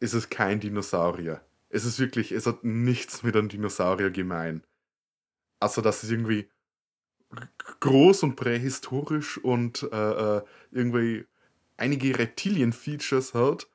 [0.00, 1.44] ist es kein Dinosaurier.
[1.68, 4.62] Es ist wirklich, es hat nichts mit einem Dinosaurier gemein.
[5.60, 6.50] Also, dass es irgendwie
[7.80, 11.24] groß und prähistorisch und äh, äh, irgendwie
[11.76, 13.68] einige Reptilien-Features hat.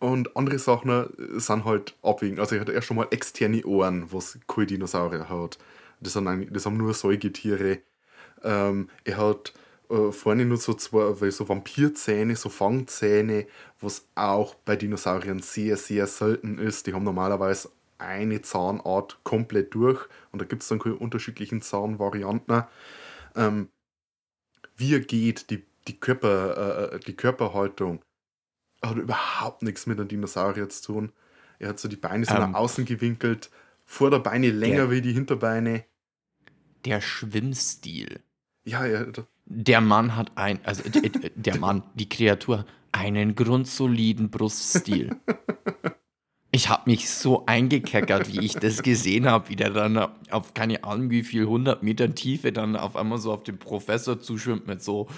[0.00, 2.40] Und andere Sachen äh, sind halt abwiegend.
[2.40, 5.58] Also, er hat erst schon mal externe Ohren, was kein Dinosaurier hat.
[6.00, 7.80] Das, sind das haben nur Säugetiere.
[8.42, 9.52] Ähm, er hat
[9.90, 13.46] äh, vorne nur so zwei so Vampirzähne, so Fangzähne,
[13.80, 16.86] was auch bei Dinosauriern sehr, sehr selten ist.
[16.86, 22.64] Die haben normalerweise eine Zahnart komplett durch und da gibt es dann keine unterschiedlichen Zahnvarianten.
[23.36, 23.68] Ähm,
[24.76, 28.00] wie er geht, die, die, Körper, äh, die Körperhaltung,
[28.82, 31.12] hat überhaupt nichts mit einem Dinosaurier zu tun.
[31.58, 33.50] Er hat so die Beine so ähm, nach außen gewinkelt,
[33.84, 35.84] Vorderbeine länger der, wie die Hinterbeine.
[36.84, 38.22] Der Schwimmstil.
[38.64, 39.04] Ja, ja.
[39.52, 40.84] Der Mann hat ein, also
[41.34, 45.16] der Mann, die Kreatur, einen grundsoliden Bruststil.
[46.52, 49.98] Ich habe mich so eingekeckert, wie ich das gesehen habe, wie der dann
[50.30, 54.20] auf keine Ahnung wie viel 100 Meter Tiefe dann auf einmal so auf den Professor
[54.20, 55.08] zuschwimmt mit so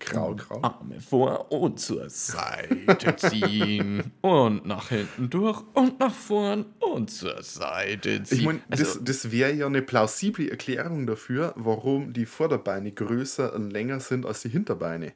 [0.00, 0.62] Grau, grau.
[0.62, 7.42] Arme vor und zur Seite ziehen und nach hinten durch und nach vorn und zur
[7.42, 8.38] Seite ziehen.
[8.38, 13.52] Ich meine, also, das, das wäre ja eine plausible Erklärung dafür, warum die Vorderbeine größer
[13.54, 15.14] und länger sind als die Hinterbeine.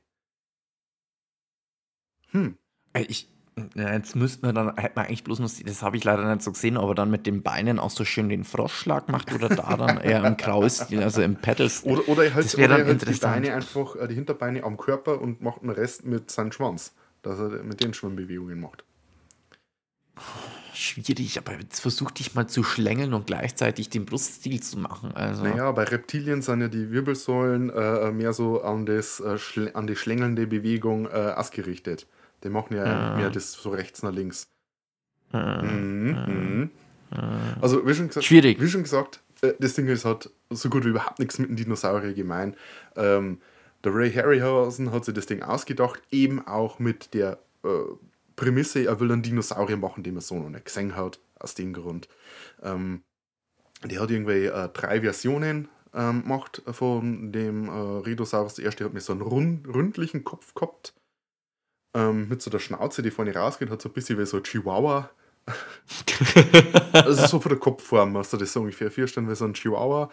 [2.30, 2.58] Hm.
[3.08, 3.33] Ich,
[3.76, 6.50] Jetzt müssten wir dann, hätte man eigentlich bloß noch, das habe ich leider nicht so
[6.50, 9.98] gesehen, aber dann mit den Beinen auch so schön den Froschschlag macht oder da dann
[10.02, 11.84] eher im Kraus, also im Pedals.
[11.84, 15.20] Oder, oder er hält, oder er hält die Beine einfach, äh, die Hinterbeine am Körper
[15.20, 18.84] und macht den Rest mit seinem Schwanz, dass er mit den Schwimmbewegungen macht.
[20.72, 25.12] Schwierig, aber jetzt versuch dich mal zu schlängeln und gleichzeitig den Bruststil zu machen.
[25.12, 25.44] Also.
[25.44, 29.94] Naja, bei Reptilien sind ja die Wirbelsäulen äh, mehr so an, das, äh, an die
[29.94, 32.08] schlängelnde Bewegung äh, ausgerichtet.
[32.44, 33.16] Die machen ja, ja.
[33.16, 34.46] mehr das so rechts nach links.
[35.32, 35.62] Ja.
[35.62, 36.18] Mhm.
[36.26, 36.70] Mhm.
[37.60, 38.60] Also, wie schon gesagt, Schwierig.
[38.60, 41.56] Wie schon gesagt, äh, das Ding ist, hat so gut wie überhaupt nichts mit dem
[41.56, 42.54] Dinosaurier gemein.
[42.96, 43.40] Ähm,
[43.82, 47.68] der Ray Harryhausen hat sich das Ding ausgedacht, eben auch mit der äh,
[48.36, 51.72] Prämisse, er will einen Dinosaurier machen, den er so noch nicht gesehen hat, aus dem
[51.72, 52.08] Grund.
[52.62, 53.02] Ähm,
[53.84, 58.54] der hat irgendwie äh, drei Versionen ähm, gemacht von dem äh, Redosaurus.
[58.54, 60.94] Der erste hat mir so einen rund, rundlichen Kopf gehabt
[61.94, 64.42] ähm, mit so der Schnauze, die vorne rausgeht, hat so ein bisschen wie so ein
[64.42, 65.10] Chihuahua.
[66.92, 69.54] also so von der Kopfform, hast du das so ungefähr vier Stunden wie so ein
[69.54, 70.10] Chihuahua.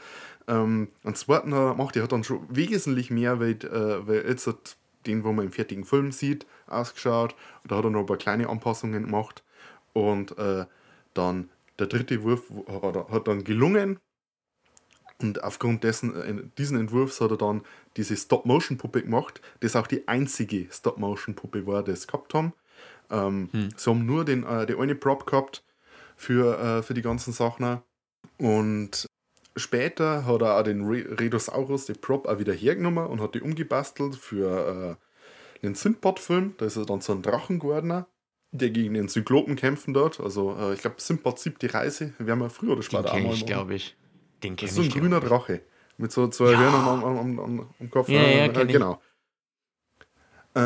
[0.47, 4.77] Ähm, und zweiten macht er hat dann schon wesentlich mehr, weil, äh, weil jetzt hat
[5.05, 7.35] den, wo man im fertigen Film sieht, ausgeschaut.
[7.65, 9.43] Da hat er noch ein paar kleine Anpassungen gemacht.
[9.93, 10.65] Und äh,
[11.13, 13.99] dann der dritte Wurf hat, hat dann gelungen.
[15.21, 17.61] Und aufgrund dessen, äh, diesen Entwurfs hat er dann
[17.97, 22.53] diese Stop-Motion-Puppe gemacht, das auch die einzige Stop-Motion-Puppe war, die es gehabt haben.
[23.09, 23.69] Ähm, hm.
[23.75, 25.63] Sie haben nur den, äh, die eine Prop gehabt
[26.15, 27.81] für, äh, für die ganzen Sachen.
[28.37, 29.05] Und
[29.55, 34.15] später hat er auch den Redosaurus, den Prop, auch wieder hergenommen und hat die umgebastelt
[34.15, 34.97] für
[35.61, 36.55] äh, einen Sindbad-Film.
[36.57, 38.05] Da ist er dann so ein Drachen geworden,
[38.51, 40.19] der gegen den Zyklopen kämpfen dort.
[40.19, 42.13] Also, äh, ich glaube, Sindbad siebt die Reise.
[42.17, 43.33] Wir haben ja früher oder später den auch mal.
[43.33, 43.95] ich, glaube ich.
[44.43, 44.75] Den kenne ich.
[44.75, 45.61] Das ist so ein grüner Drache.
[46.01, 46.59] Mit so zwei ja.
[46.59, 48.09] Hörnern am, am, am, am, Kopf.
[48.09, 49.01] Ja, ja, äh, genau.
[50.55, 50.59] Äh,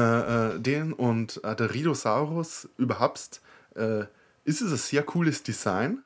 [0.55, 3.41] äh, den und äh, der Rhidosaurus überhaupt
[4.45, 6.01] ist es ein sehr cooles Design.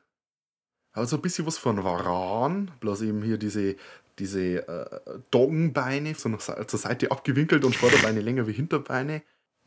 [0.91, 3.75] Also ein bisschen was von Varan, bloß eben hier diese,
[4.17, 9.21] diese äh, Doggenbeine so nach, zur Seite abgewinkelt und Vorderbeine länger wie Hinterbeine.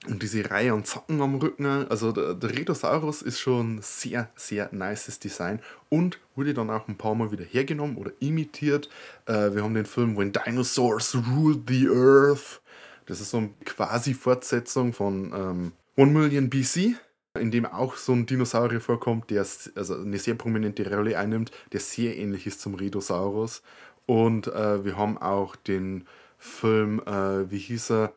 [0.09, 1.65] Und diese Reihe an Zacken am Rücken.
[1.67, 5.61] Also der, der Rhedosaurus ist schon sehr, sehr nices Design
[5.91, 8.89] und wurde dann auch ein paar Mal wieder hergenommen oder imitiert.
[9.27, 12.61] Äh, wir haben den Film When Dinosaurs Ruled the Earth.
[13.07, 16.97] Das ist so eine quasi Fortsetzung von ähm, One Million BC
[17.39, 21.81] in dem auch so ein Dinosaurier vorkommt, der also eine sehr prominente Rolle einnimmt, der
[21.81, 23.63] sehr ähnlich ist zum Rhedosaurus.
[24.07, 26.07] Und äh, wir haben auch den
[26.39, 28.15] Film, äh, wie hieß er?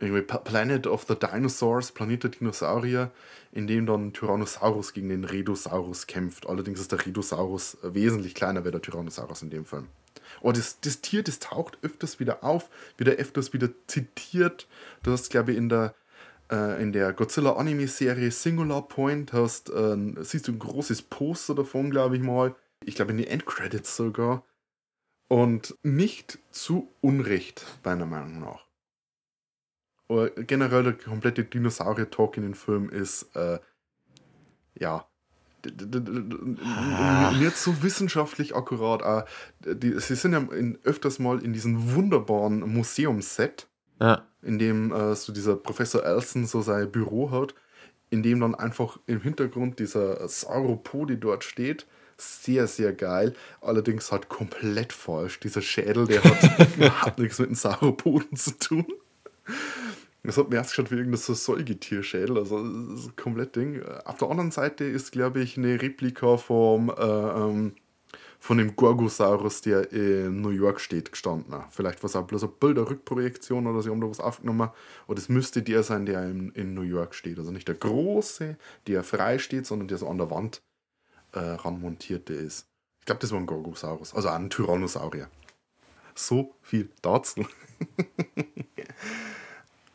[0.00, 3.10] Irgendwie Planet of the Dinosaurs, Planet der Dinosaurier,
[3.52, 6.48] in dem dann Tyrannosaurus gegen den Rhedosaurus kämpft.
[6.48, 9.88] Allerdings ist der Rhedosaurus wesentlich kleiner wie der Tyrannosaurus in dem Film.
[10.40, 14.68] Aber das, das Tier, das taucht öfters wieder auf, wieder öfters wieder zitiert.
[15.02, 15.94] Du hast, glaube ich, in der
[16.50, 21.90] äh, in der Godzilla Anime-Serie Singular Point hast, äh, siehst du ein großes Poster davon,
[21.90, 22.54] glaube ich mal.
[22.84, 24.44] Ich glaube in den Endcredits sogar.
[25.28, 28.69] Und nicht zu Unrecht, meiner Meinung nach.
[30.10, 33.58] Aber generell der komplette Dinosaurier-Talk in den Film ist, äh,
[34.74, 35.06] ja,
[36.64, 37.32] ah.
[37.32, 39.02] nicht so wissenschaftlich akkurat.
[39.02, 39.24] Auch,
[39.60, 43.68] die, sie sind ja in, öfters mal in diesem wunderbaren Museumsset
[44.00, 44.26] ja.
[44.42, 47.54] In dem äh, so dieser Professor Elson so sein Büro hat,
[48.08, 51.86] in dem dann einfach im Hintergrund dieser Sauropode dort steht.
[52.16, 53.34] Sehr, sehr geil.
[53.60, 55.40] Allerdings halt komplett falsch.
[55.40, 58.86] Dieser Schädel, der hat überhaupt nichts mit dem Sauropoden zu tun.
[60.22, 63.82] Das hat mir erst geschaut wie irgendein so Säugetierschädel, also das ist komplett Ding.
[64.04, 67.72] Auf der anderen Seite ist, glaube ich, eine Replika vom äh, ähm,
[68.40, 71.62] von dem Gorgosaurus, der in New York steht, gestanden.
[71.68, 74.70] Vielleicht war es auch bloß eine Bilderrückprojektion oder sie haben da was aufgenommen.
[75.06, 77.38] Oder es müsste der sein, der in, in New York steht.
[77.38, 78.56] Also nicht der große,
[78.86, 80.62] der frei steht, sondern der so an der Wand
[81.32, 82.66] äh, ranmontierte ist.
[83.00, 85.28] Ich glaube, das war ein Gorgosaurus, also ein Tyrannosaurier.
[86.14, 87.46] So viel dazu.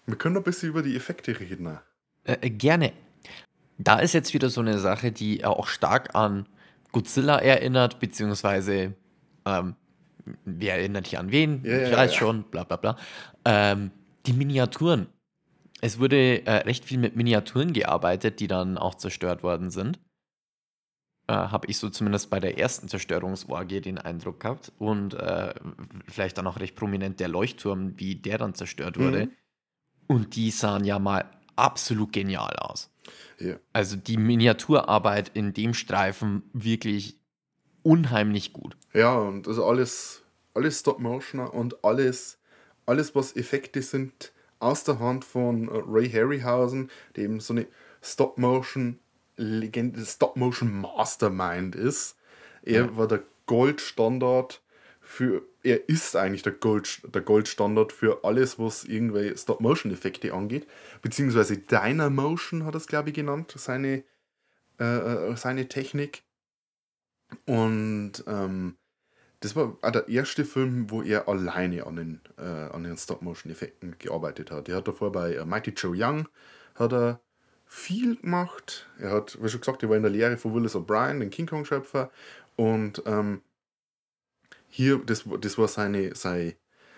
[0.06, 1.80] Wir können ein bisschen über die Effekte reden.
[2.24, 2.94] Äh, äh, gerne.
[3.78, 6.48] Da ist jetzt wieder so eine Sache, die auch stark an
[6.92, 8.94] Godzilla erinnert, beziehungsweise
[9.46, 9.76] ähm,
[10.46, 11.64] wer erinnert hier an wen?
[11.64, 12.18] Ja, ich ja, weiß ja.
[12.18, 12.98] schon, bla bla bla.
[13.44, 13.92] Ähm,
[14.26, 15.08] die Miniaturen.
[15.82, 20.00] Es wurde äh, recht viel mit Miniaturen gearbeitet, die dann auch zerstört worden sind.
[21.28, 24.72] Äh, Habe ich so zumindest bei der ersten Zerstörungsorgie den Eindruck gehabt.
[24.80, 25.54] Und äh,
[26.08, 29.26] vielleicht dann auch recht prominent der Leuchtturm, wie der dann zerstört wurde.
[29.26, 29.32] Mhm.
[30.08, 32.90] Und die sahen ja mal absolut genial aus.
[33.40, 33.56] Ja.
[33.74, 37.18] Also die Miniaturarbeit in dem Streifen wirklich
[37.84, 38.76] unheimlich gut.
[38.94, 42.40] Ja, und also alles, alles Stop-Motion und alles,
[42.86, 47.68] alles, was Effekte sind, aus der Hand von Ray Harryhausen, der eben so eine
[48.02, 49.00] Stop-Motion
[49.38, 52.16] Legende, Stop-Motion Mastermind ist.
[52.64, 52.98] Er ja.
[52.98, 54.62] war der Goldstandard
[55.02, 60.68] für, er ist eigentlich der, Gold, der Goldstandard für alles, was irgendwelche Stop-Motion-Effekte angeht.
[61.02, 64.04] Beziehungsweise Dynamotion hat er es, glaube ich, genannt, seine,
[64.80, 66.24] äh, äh, seine Technik.
[67.46, 68.78] Und ähm,
[69.40, 74.52] das war auch der erste Film, wo er alleine an den, äh, den Stop-Motion-Effekten gearbeitet
[74.52, 74.70] hat.
[74.70, 76.28] Er hat davor bei äh, Mighty Joe Young
[76.76, 77.22] hat er
[77.66, 78.88] viel gemacht.
[79.00, 81.48] Er hat, wie schon gesagt, er war in der Lehre von Willis O'Brien, den King
[81.48, 82.12] Kong-Schöpfer.
[82.56, 83.42] Und ähm,
[84.76, 86.54] hier, das, das war seine, sein,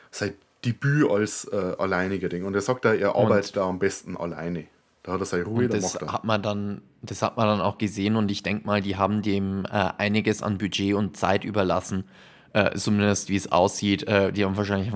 [0.10, 0.34] sein
[0.66, 2.44] Debüt als äh, alleiniger Ding.
[2.44, 4.66] Und er sagt da, er arbeitet und, da am besten alleine.
[5.04, 6.12] Da hat er seine Ruhe, da macht er.
[6.12, 9.22] Hat man dann, das hat man dann auch gesehen und ich denke mal, die haben
[9.22, 12.06] dem äh, einiges an Budget und Zeit überlassen.
[12.54, 14.08] Äh, zumindest wie es aussieht.
[14.08, 14.92] Äh, die haben wahrscheinlich,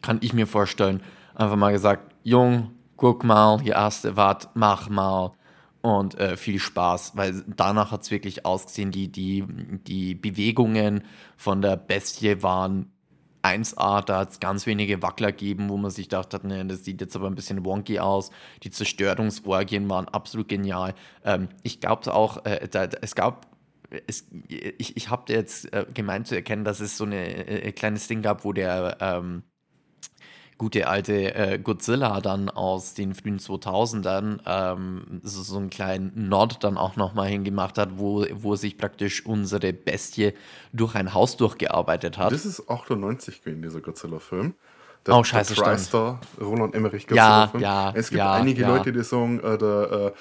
[0.00, 1.02] kann ich mir vorstellen,
[1.34, 5.32] einfach mal gesagt: Jung, guck mal, hier erste Wart, mach mal
[5.84, 9.44] und äh, viel Spaß, weil danach hat es wirklich ausgesehen, die, die,
[9.86, 11.04] die Bewegungen
[11.36, 12.90] von der Bestie waren
[13.42, 17.02] 1A, da hat es ganz wenige Wackler gegeben, wo man sich dachte, ne, das sieht
[17.02, 18.30] jetzt aber ein bisschen wonky aus.
[18.62, 20.94] Die Zerstörungsorgien waren absolut genial.
[21.22, 23.46] Ähm, ich glaube auch, äh, da, es gab
[24.06, 28.08] es, ich, ich habe jetzt äh, gemeint zu erkennen, dass es so ein äh, kleines
[28.08, 29.42] Ding gab, wo der ähm,
[30.58, 36.58] gute alte äh, Godzilla dann aus den frühen 2000ern ähm, so, so einen kleinen Nod
[36.62, 40.32] dann auch nochmal hingemacht hat, wo, wo sich praktisch unsere Bestie
[40.72, 42.32] durch ein Haus durchgearbeitet hat.
[42.32, 44.54] Das ist 98 gewesen, dieser Godzilla-Film.
[45.06, 47.62] Der, oh, scheiße, der TriStar, Roland Emmerich Godzilla-Film.
[47.62, 48.68] Ja, ja, Es gibt ja, einige ja.
[48.68, 50.12] Leute, die sagen, äh, der, äh,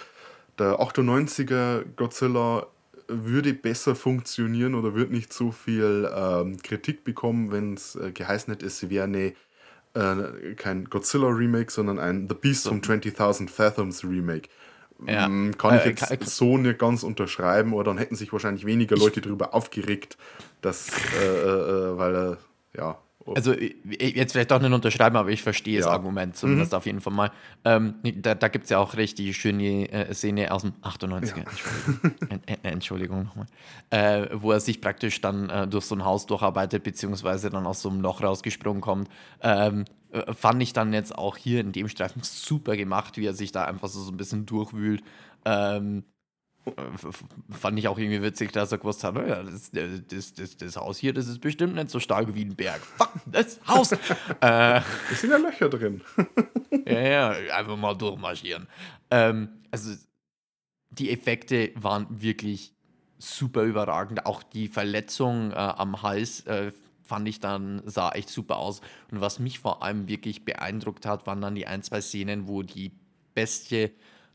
[0.60, 2.67] der 98er Godzilla
[3.08, 8.54] würde besser funktionieren oder wird nicht so viel ähm, Kritik bekommen, wenn es äh, geheißen
[8.54, 9.34] hätte, es wäre eine,
[9.94, 14.50] äh, kein Godzilla-Remake, sondern ein The Beast from 20.000 Fathoms Remake.
[15.08, 15.28] Ja.
[15.28, 18.66] Mm, Kann ich Äh, jetzt kann- so nicht ganz unterschreiben, oder dann hätten sich wahrscheinlich
[18.66, 20.18] weniger Leute darüber aufgeregt,
[20.62, 22.38] dass, äh, äh, äh, weil er,
[22.78, 22.98] ja.
[23.36, 25.94] Also jetzt vielleicht auch nicht unterschreiben, aber ich verstehe das Ja.
[25.94, 27.32] Argument zumindest auf jeden Fall mal.
[27.64, 32.12] Ähm, da da gibt es ja auch richtig schöne äh, Szene aus dem 98er, Entschuldigung,
[32.30, 33.46] Ent- Ent- Entschuldigung nochmal,
[33.92, 37.82] äh, wo er sich praktisch dann äh, durch so ein Haus durcharbeitet, beziehungsweise dann aus
[37.82, 39.10] so einem Loch rausgesprungen kommt.
[39.42, 43.34] Ähm, äh, fand ich dann jetzt auch hier in dem Streifen super gemacht, wie er
[43.34, 45.02] sich da einfach so, so ein bisschen durchwühlt.
[45.46, 46.12] Ähm, äh,
[47.49, 50.97] fand ich auch irgendwie witzig, dass er gewusst hat, naja, das, das, das, das Haus
[50.97, 52.82] hier, das ist bestimmt nicht so stark wie ein Berg.
[52.82, 53.91] Fuck, das Haus!
[54.41, 56.02] äh, Es sind ja Löcher drin.
[56.86, 58.67] ja, ja, einfach mal durchmarschieren.
[59.12, 59.93] Ähm, also,
[60.91, 62.73] die Effekte waren wirklich
[63.17, 64.26] super überragend.
[64.26, 66.71] Auch die Verletzung äh, am Hals äh,
[67.04, 68.82] fand ich dann, sah echt super aus.
[69.12, 72.63] Und was mich vor allem wirklich beeindruckt hat, waren dann die ein, zwei Szenen, wo
[72.63, 72.91] die
[73.34, 73.91] Bestie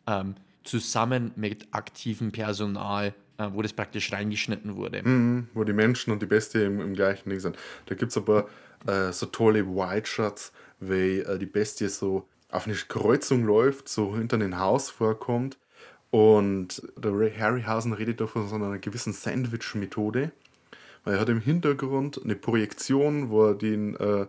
[0.06, 0.34] ähm,
[0.68, 5.02] zusammen mit aktivem Personal, äh, wo das praktisch reingeschnitten wurde.
[5.02, 7.56] Mhm, wo die Menschen und die Bestie im, im gleichen Ding sind.
[7.86, 8.48] Da gibt es aber
[8.86, 14.36] äh, so tolle White-Shots, wie äh, die Bestie so auf eine Kreuzung läuft, so hinter
[14.36, 15.58] ein Haus vorkommt.
[16.10, 20.32] Und der Ray Harryhausen redet da von so einer gewissen Sandwich-Methode.
[21.04, 24.26] Weil er hat im Hintergrund eine Projektion, wo er den, äh,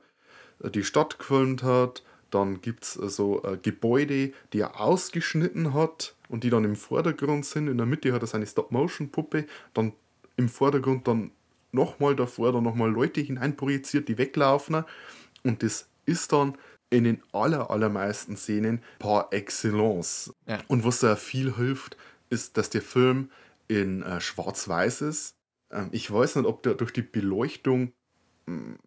[0.69, 2.03] die Stadt gefilmt hat.
[2.31, 7.45] Dann gibt es so äh, Gebäude, die er ausgeschnitten hat und die dann im Vordergrund
[7.45, 7.67] sind.
[7.67, 9.45] In der Mitte hat er seine Stop-Motion-Puppe.
[9.73, 9.93] Dann
[10.37, 11.31] im Vordergrund dann
[11.71, 14.83] nochmal davor, dann nochmal Leute hineinprojiziert, die weglaufen.
[15.43, 16.57] Und das ist dann
[16.89, 20.33] in den aller, allermeisten Szenen par excellence.
[20.47, 20.59] Ja.
[20.67, 21.97] Und was da viel hilft,
[22.29, 23.29] ist, dass der Film
[23.67, 25.35] in äh, Schwarz-Weiß ist.
[25.71, 27.93] Ähm, ich weiß nicht, ob der durch die Beleuchtung,
[28.47, 28.77] mh,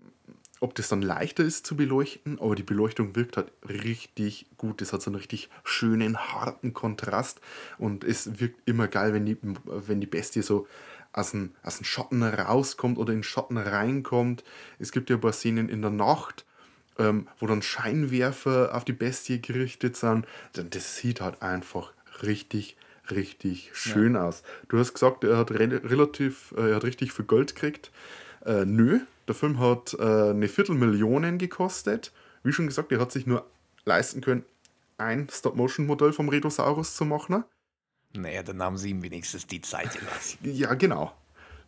[0.63, 4.81] ob das dann leichter ist zu beleuchten, aber die Beleuchtung wirkt halt richtig gut.
[4.81, 7.41] Es hat so einen richtig schönen, harten Kontrast
[7.79, 10.69] und es wirkt immer geil, wenn die, wenn die Bestie so
[11.13, 14.45] aus dem, aus dem Schatten rauskommt oder in den Schatten reinkommt.
[14.79, 16.45] Es gibt ja ein paar Szenen in der Nacht,
[16.97, 20.27] ähm, wo dann Scheinwerfer auf die Bestie gerichtet sind.
[20.53, 22.77] Das sieht halt einfach richtig,
[23.11, 24.45] richtig schön aus.
[24.69, 27.91] Du hast gesagt, er hat re relativ, äh, er hat richtig viel Geld gekriegt.
[28.45, 32.13] Äh, nö, der Film hat äh, eine Viertelmillion gekostet.
[32.43, 33.47] Wie schon gesagt, er hat sich nur
[33.85, 34.45] leisten können,
[34.99, 37.45] ein Stop-Motion-Modell vom Redosaurus zu machen.
[38.15, 40.39] Naja, dann haben sie ihm wenigstens die Zeit gelassen.
[40.43, 41.13] Ja, genau.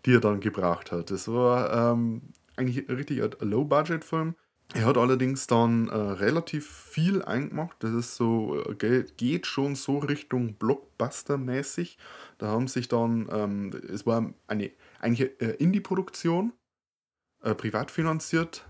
[0.05, 1.11] Die er dann gebraucht hat.
[1.11, 2.21] Das war ähm,
[2.57, 4.35] eigentlich richtig ein Low-Budget-Film.
[4.75, 7.77] Er hat allerdings dann äh, relativ viel eingemacht.
[7.81, 11.97] Das ist so, äh, geht, geht schon so Richtung Blockbuster-mäßig.
[12.39, 16.53] Da haben sich dann, ähm, es war eine eigentlich äh, Indie-Produktion,
[17.44, 18.64] äh, privat finanziert,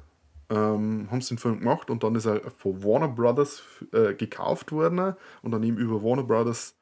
[0.51, 4.73] ähm, haben sie den Film gemacht und dann ist er von Warner Brothers äh, gekauft
[4.73, 6.77] worden und dann eben über Warner Brothers,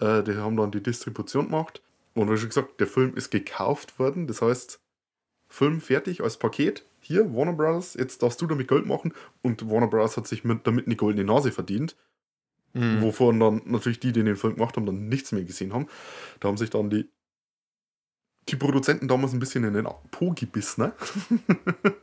[0.00, 1.82] äh, die haben dann die Distribution gemacht.
[2.14, 4.80] Und wie schon gesagt, der Film ist gekauft worden, das heißt,
[5.48, 6.84] Film fertig als Paket.
[7.00, 9.12] Hier, Warner Brothers, jetzt darfst du damit Geld machen.
[9.42, 11.96] Und Warner Brothers hat sich mit, damit eine goldene Nase verdient.
[12.72, 13.00] Mhm.
[13.00, 15.86] Wovon dann natürlich die, die den Film gemacht haben, dann nichts mehr gesehen haben.
[16.40, 17.08] Da haben sich dann die,
[18.48, 20.82] die Produzenten damals ein bisschen in den Po gebissen.
[20.82, 20.92] Ne?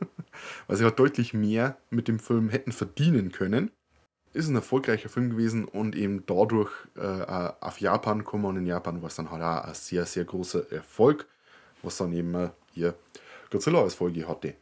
[0.66, 3.70] Weil sie halt deutlich mehr mit dem Film hätten verdienen können.
[4.32, 8.44] Ist ein erfolgreicher Film gewesen und eben dadurch äh, auf Japan gekommen.
[8.44, 11.26] Und in Japan war es dann halt auch ein sehr, sehr großer Erfolg,
[11.82, 12.94] was dann eben äh, hier
[13.50, 14.54] Godzilla als Folge hatte.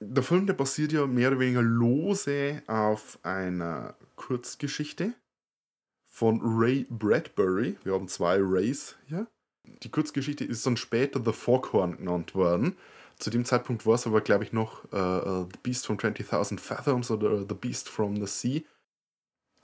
[0.00, 5.14] Der Film, der basiert ja mehr oder weniger lose auf einer Kurzgeschichte
[6.10, 7.76] von Ray Bradbury.
[7.84, 9.26] Wir haben zwei Rays hier.
[9.82, 12.76] Die Kurzgeschichte ist dann später The Foghorn genannt worden.
[13.18, 16.58] Zu dem Zeitpunkt war es aber, glaube ich, noch äh, äh, The Beast from 20.000
[16.58, 18.62] Fathoms oder The Beast from the Sea.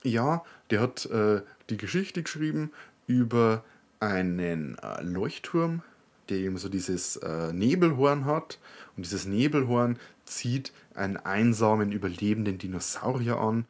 [0.03, 2.71] Ja, der hat äh, die Geschichte geschrieben
[3.07, 3.63] über
[3.99, 5.81] einen äh, Leuchtturm,
[6.29, 8.59] der eben so dieses äh, Nebelhorn hat.
[8.97, 13.65] Und dieses Nebelhorn zieht einen einsamen, überlebenden Dinosaurier an,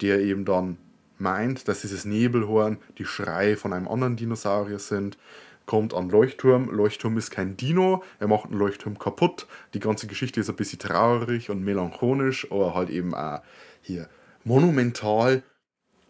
[0.00, 0.78] der eben dann
[1.18, 5.18] meint, dass dieses Nebelhorn die Schreie von einem anderen Dinosaurier sind.
[5.68, 6.70] Kommt an Leuchtturm.
[6.70, 9.46] Leuchtturm ist kein Dino, er macht einen Leuchtturm kaputt.
[9.74, 13.42] Die ganze Geschichte ist ein bisschen traurig und melancholisch, aber halt eben auch
[13.82, 14.08] hier
[14.44, 15.42] monumental.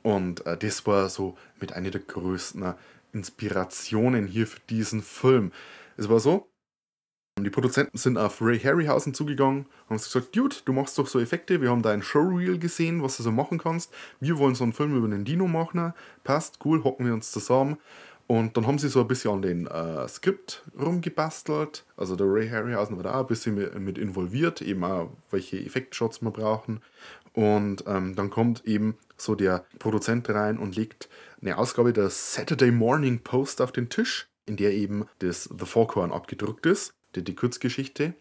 [0.03, 2.73] Und äh, das war so mit einer der größten
[3.13, 5.51] Inspirationen hier für diesen Film.
[5.97, 6.49] Es war so,
[7.43, 11.19] die Produzenten sind auf Ray Harryhausen zugegangen und haben gesagt, Dude, du machst doch so
[11.19, 13.93] Effekte, wir haben dein Showreel gesehen, was du so machen kannst.
[14.21, 15.95] Wir wollen so einen Film über einen Dino machen.
[16.25, 17.79] Passt, cool, hocken wir uns zusammen.
[18.29, 21.85] Und dann haben sie so ein bisschen an den äh, Skript rumgebastelt.
[21.97, 26.23] Also der Ray Harryhausen war da auch ein bisschen mit, involviert, eben auch welche Effektshots
[26.23, 26.81] wir brauchen.
[27.33, 31.09] Und ähm, dann kommt eben so der Produzent rein und legt
[31.41, 36.13] eine Ausgabe der Saturday Morning Post auf den Tisch, in der eben das The Foghorn
[36.13, 38.15] abgedruckt ist die, die Kurzgeschichte,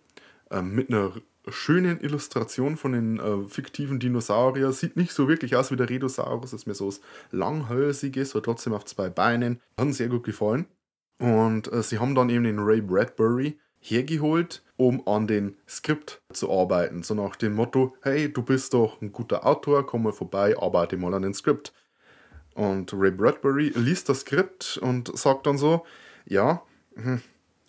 [0.52, 1.14] äh, mit einer
[1.50, 4.74] schönen Illustration von den äh, fiktiven Dinosauriern.
[4.74, 8.74] Sieht nicht so wirklich aus wie der Redosaurus, ist mir so was Langhölziges, so trotzdem
[8.74, 9.62] auf zwei Beinen.
[9.80, 10.66] Hat sehr gut gefallen.
[11.20, 16.52] Und äh, sie haben dann eben den Ray Bradbury hergeholt, um an den Skript zu
[16.52, 17.04] arbeiten.
[17.04, 20.98] So nach dem Motto, hey, du bist doch ein guter Autor, komm mal vorbei, arbeite
[20.98, 21.74] mal an den Skript.
[22.54, 25.86] Und Ray Bradbury liest das Skript und sagt dann so,
[26.26, 26.64] ja,
[26.96, 27.22] hm,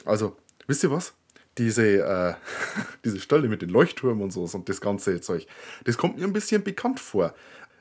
[0.04, 1.17] also wisst ihr was?
[1.58, 2.34] Diese, äh,
[3.04, 5.46] diese Stelle mit den Leuchtturmen und so und das ganze Zeug,
[5.84, 7.34] das kommt mir ein bisschen bekannt vor.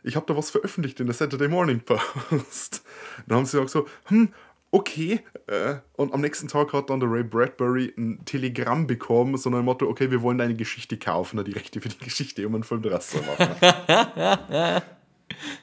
[0.03, 2.83] Ich habe da was veröffentlicht in der Saturday Morning Post.
[3.27, 4.29] Dann haben sie auch so, hm,
[4.71, 5.21] okay.
[5.47, 9.65] Äh, und am nächsten Tag hat dann der Ray Bradbury ein Telegramm bekommen, so ein
[9.65, 12.81] Motto, okay, wir wollen deine Geschichte kaufen, die Rechte für die Geschichte, um einen Film
[12.81, 14.81] draus zu machen.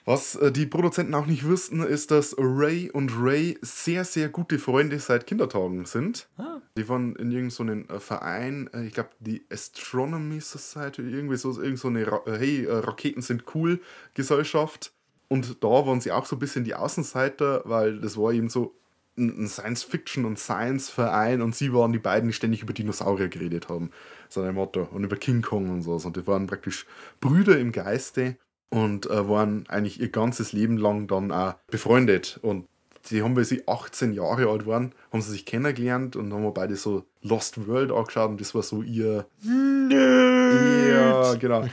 [0.05, 4.59] Was äh, die Produzenten auch nicht wussten, ist, dass Ray und Ray sehr, sehr gute
[4.59, 6.29] Freunde seit Kindertagen sind.
[6.37, 6.61] Ah.
[6.77, 11.79] Die waren in irgendeinem so Verein, äh, ich glaube die Astronomy Society, irgendwie so, irgend
[11.79, 13.81] so eine äh, Hey, Raketen sind cool
[14.15, 14.93] Gesellschaft.
[15.29, 18.75] Und da waren sie auch so ein bisschen die Außenseiter, weil das war eben so
[19.17, 23.91] ein Science-Fiction- und Science-Verein und sie waren die beiden, die ständig über Dinosaurier geredet haben.
[24.29, 24.89] So ein Motto.
[24.91, 25.93] Und über King Kong und so.
[25.93, 26.87] Und die waren praktisch
[27.21, 28.37] Brüder im Geiste
[28.71, 32.39] und äh, waren eigentlich ihr ganzes Leben lang dann auch befreundet.
[32.43, 32.67] Und
[33.03, 36.77] sie haben, weil sie 18 Jahre alt waren, haben sie sich kennengelernt und haben beide
[36.77, 39.27] so Lost World angeschaut und das war so ihr.
[39.43, 40.89] Nerd.
[40.89, 41.67] Ja, genau.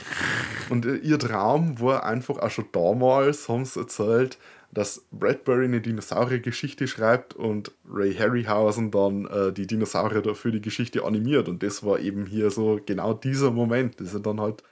[0.70, 4.38] Und äh, ihr Traum war einfach auch schon damals, haben sie erzählt,
[4.72, 11.04] dass Bradbury eine Dinosaurier-Geschichte schreibt und Ray Harryhausen dann äh, die Dinosaurier dafür die Geschichte
[11.04, 11.48] animiert.
[11.48, 14.00] Und das war eben hier so genau dieser Moment.
[14.00, 14.62] Das sind dann halt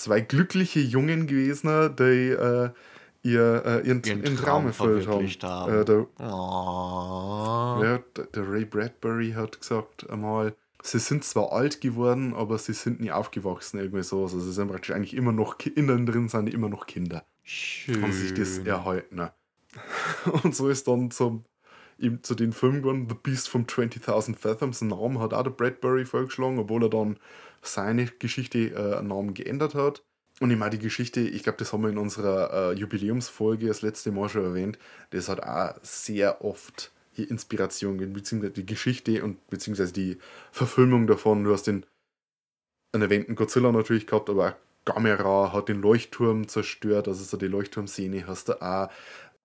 [0.00, 2.70] zwei glückliche Jungen gewesen, die äh,
[3.22, 5.26] ihr, äh, ihren, ihren, ihren Traum erfüllt haben.
[5.26, 7.82] Äh, der, oh.
[7.82, 7.98] ja,
[8.34, 13.10] der, Ray Bradbury hat gesagt einmal, sie sind zwar alt geworden, aber sie sind nie
[13.10, 14.22] aufgewachsen, irgendwie so.
[14.22, 17.24] Also sie sind praktisch eigentlich immer noch, innen drin sind immer noch Kinder.
[17.42, 18.02] Schön.
[18.02, 19.28] Haben sich das erhalten.
[20.42, 21.44] Und so ist dann zum,
[21.98, 25.50] eben zu den Filmen gegangen, The Beast from 20.000 Fathoms, einen Namen hat auch der
[25.50, 27.18] Bradbury vorgeschlagen, obwohl er dann
[27.62, 30.02] seine Geschichte äh, Namen geändert hat.
[30.40, 33.82] Und ich meine, die Geschichte, ich glaube, das haben wir in unserer äh, Jubiläumsfolge das
[33.82, 34.78] letzte Mal schon erwähnt,
[35.10, 40.18] das hat auch sehr oft hier Inspiration beziehungsweise die Geschichte und beziehungsweise die
[40.50, 41.44] Verfilmung davon.
[41.44, 41.84] Du hast den
[42.92, 44.54] einen erwähnten Godzilla natürlich gehabt, aber auch
[44.84, 48.90] Gamera hat den Leuchtturm zerstört, also so die Leuchtturmszene hast du auch.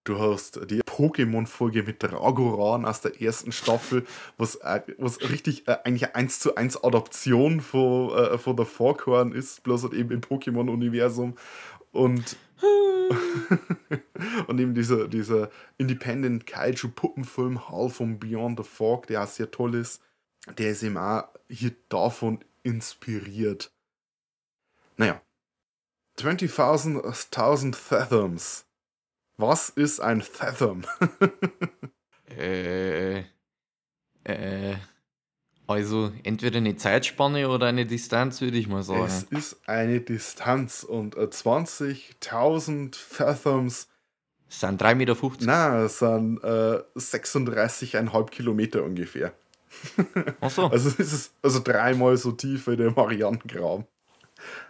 [0.05, 4.05] Du hast die Pokémon-Folge mit Dragoran aus der ersten Staffel,
[4.37, 8.67] was, äh, was richtig äh, eigentlich eine 1 zu 1 Adaption von, äh, von der
[8.67, 11.35] Foghorn ist, bloß halt eben im Pokémon-Universum.
[11.91, 12.37] Und,
[14.47, 15.49] und eben dieser, dieser
[15.79, 20.03] Independent Kaiju-Puppenfilm Hall from Beyond the Fog, der auch sehr toll ist,
[20.59, 23.71] der ist eben auch hier davon inspiriert.
[24.97, 25.19] Naja.
[26.19, 28.65] 20.000 Fathoms
[29.37, 30.83] was ist ein Fathom?
[32.37, 33.19] äh,
[34.23, 34.75] äh,
[35.67, 39.05] also entweder eine Zeitspanne oder eine Distanz, würde ich mal sagen.
[39.05, 43.87] Es ist eine Distanz und 20.000 äh, Fathoms
[44.47, 45.15] sind 3,50 Meter.
[45.45, 49.33] Nein, es sind äh, 36,5 Kilometer ungefähr.
[50.39, 50.67] Ach so.
[50.71, 53.85] Also es ist also dreimal so tief wie der Marianengraben.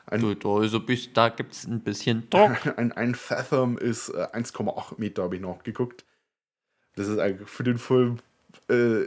[0.07, 2.57] Ein, du, da, also bis, da gibt es ein bisschen Druck.
[2.77, 6.05] Ein, ein Fathom ist äh, 1,8 Meter, habe ich nachgeguckt.
[6.95, 8.19] Das ist eigentlich für den Film.
[8.69, 9.05] Äh,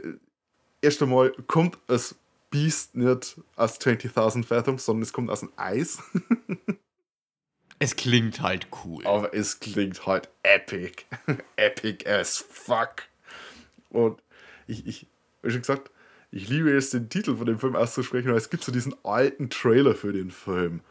[0.81, 2.15] erst einmal kommt das
[2.51, 5.99] Beast nicht aus 20.000 Fathoms, sondern es kommt aus dem Eis.
[7.79, 9.05] es klingt halt cool.
[9.05, 11.03] Aber es klingt halt epic.
[11.55, 13.03] epic as fuck.
[13.89, 14.21] Und
[14.67, 15.07] ich, ich,
[15.41, 15.91] wie schon gesagt,
[16.31, 19.49] ich liebe es, den Titel von dem Film auszusprechen, weil es gibt so diesen alten
[19.49, 20.81] Trailer für den Film.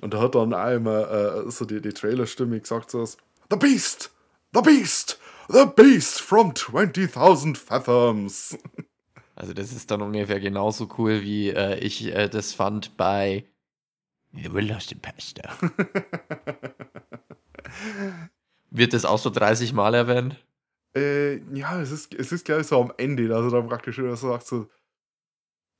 [0.00, 4.10] Und da hat dann einmal äh, so die, die Trailerstimme gesagt so The Beast!
[4.54, 5.18] The Beast!
[5.48, 8.56] The Beast from 20.000 Fathoms.
[9.36, 13.46] Also das ist dann ungefähr genauso cool, wie äh, ich äh, das fand bei
[14.34, 15.56] The Will Lost in Pasta.
[18.70, 20.36] Wird das auch so 30 Mal erwähnt?
[20.94, 24.16] Äh, ja, es ist, es ist glaube ich so am Ende, also da praktisch wieder
[24.16, 24.68] sagt so,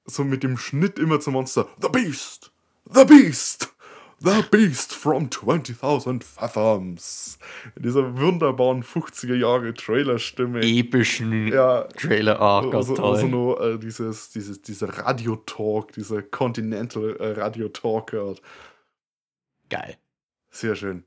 [0.04, 2.52] so mit dem Schnitt immer zum Monster, The Beast,
[2.92, 3.74] The Beast,
[4.22, 7.38] The Beast from 20.000 Fathoms.
[7.74, 10.60] In dieser wunderbaren 50er Jahre Trailer-Stimme.
[10.60, 13.14] Epischen ja, Trailer, Gott, also, toll.
[13.14, 18.14] Also nur äh, dieses, dieses, dieser Radio-Talk, dieser Continental äh, Radio-Talk.
[19.70, 19.96] Geil.
[20.50, 21.04] Sehr schön.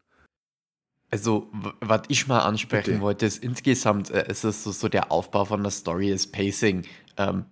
[1.13, 1.47] Also,
[1.79, 3.01] was ich mal ansprechen Bitte.
[3.01, 6.87] wollte, ist insgesamt, äh, ist es so, so der Aufbau von der Story, das Pacing.
[7.17, 7.45] Ähm,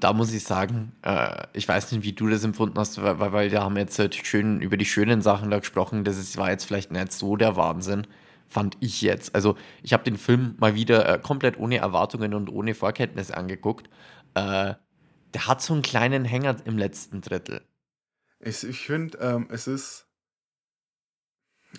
[0.00, 3.50] da muss ich sagen, äh, ich weiß nicht, wie du das empfunden hast, weil, weil
[3.50, 6.04] wir haben jetzt halt schön über die schönen Sachen da gesprochen.
[6.04, 8.06] Das ist, war jetzt vielleicht nicht so der Wahnsinn,
[8.46, 9.34] fand ich jetzt.
[9.34, 13.90] Also, ich habe den Film mal wieder äh, komplett ohne Erwartungen und ohne Vorkenntnis angeguckt.
[14.32, 14.72] Äh,
[15.34, 17.60] der hat so einen kleinen Hänger im letzten Drittel.
[18.40, 20.07] Ich, ich finde, ähm, es ist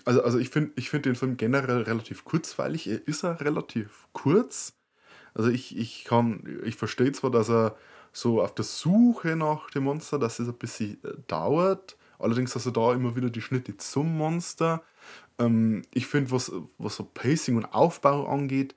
[0.04, 2.88] also, also ich finde ich find den Film generell relativ kurzweilig.
[2.88, 4.74] Er ist er relativ kurz.
[5.34, 7.76] Also ich, ich kann, ich verstehe zwar, dass er
[8.12, 11.96] so auf der Suche nach dem Monster, dass es ein bisschen äh, dauert.
[12.18, 14.82] Allerdings hast du da immer wieder die Schnitte zum Monster.
[15.38, 18.74] Ähm, ich finde, was, was so Pacing und Aufbau angeht,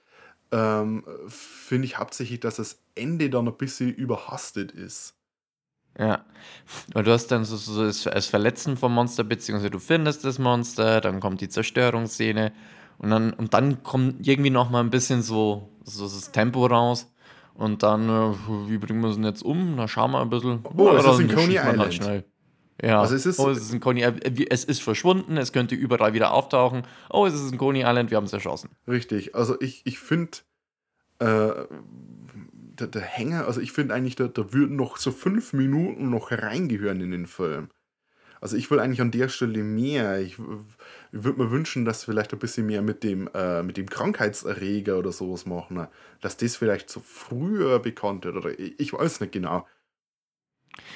[0.52, 5.16] ähm, finde ich hauptsächlich, dass das Ende dann ein bisschen überhastet ist.
[5.98, 6.26] Ja.
[6.94, 10.40] Und du hast dann so, so das, das Verletzen vom Monster, beziehungsweise du findest das
[10.40, 12.52] Monster, dann kommt die Zerstörungsszene
[12.98, 17.10] und dann, und dann kommt irgendwie noch mal ein bisschen so, so das Tempo raus.
[17.56, 18.34] Und dann, äh,
[18.68, 19.76] wie bringen wir es denn jetzt um?
[19.76, 20.64] Na, schauen wir ein bisschen.
[20.76, 21.80] Oh, es ist in Coney Island.
[21.80, 22.26] Halt schnell.
[22.82, 24.02] Ja, also es ist, oh, es ist in Coney
[24.50, 26.84] Es ist verschwunden, es könnte überall wieder auftauchen.
[27.10, 28.72] Oh, es ist in Coney Island, wir haben es erschossen.
[28.88, 30.40] Richtig, also ich, ich finde,
[31.20, 31.52] äh,
[32.80, 36.32] der, der Hänger, also ich finde eigentlich, da, da würden noch so fünf Minuten noch
[36.32, 37.70] reingehören in den Film.
[38.42, 40.20] Also ich will eigentlich an der Stelle mehr.
[40.20, 45.00] Ich, würde mir wünschen, dass vielleicht ein bisschen mehr mit dem, äh, mit dem Krankheitserreger
[45.00, 45.88] oder sowas machen.
[46.20, 48.36] Dass das vielleicht so früher bekannt wird.
[48.36, 49.66] Oder ich, ich weiß nicht genau.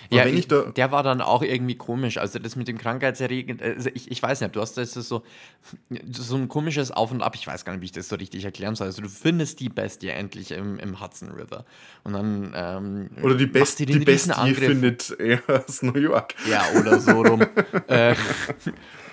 [0.09, 2.17] Ja, ich, da der war dann auch irgendwie komisch.
[2.17, 5.23] Also das mit dem Krankheitserregend, also ich, ich weiß nicht, du hast das so,
[6.11, 8.45] so ein komisches Auf und Ab, ich weiß gar nicht, wie ich das so richtig
[8.45, 8.87] erklären soll.
[8.87, 11.65] Also du findest die Bestie endlich im, im Hudson River.
[12.03, 16.35] Und dann ähm, Oder die, Best, die Bestie findet er aus New York.
[16.49, 17.41] Ja, oder so rum.
[17.87, 18.15] äh,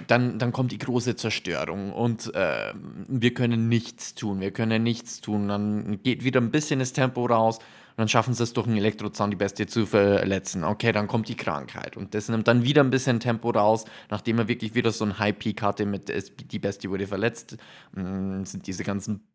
[0.06, 2.72] dann, dann kommt die große Zerstörung und äh,
[3.08, 5.48] wir können nichts tun, wir können nichts tun.
[5.48, 7.58] Dann geht wieder ein bisschen das Tempo raus
[7.96, 10.64] dann schaffen sie es durch einen Elektrozahn die Bestie zu verletzen.
[10.64, 11.96] Okay, dann kommt die Krankheit.
[11.96, 15.18] Und das nimmt dann wieder ein bisschen Tempo raus, nachdem er wirklich wieder so einen
[15.18, 16.12] High Peak hatte mit
[16.52, 17.56] die Bestie wurde verletzt.
[17.92, 19.26] Mm, sind diese ganzen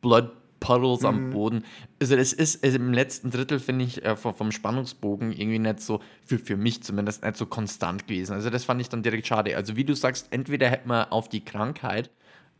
[0.00, 0.30] Blood
[0.60, 1.06] Puddles mhm.
[1.06, 1.64] am Boden.
[2.00, 6.00] Also es ist also im letzten Drittel, finde ich, äh, vom Spannungsbogen irgendwie nicht so,
[6.24, 8.32] für, für mich zumindest, nicht so konstant gewesen.
[8.34, 9.56] Also das fand ich dann direkt schade.
[9.56, 12.10] Also wie du sagst, entweder hätte man auf die Krankheit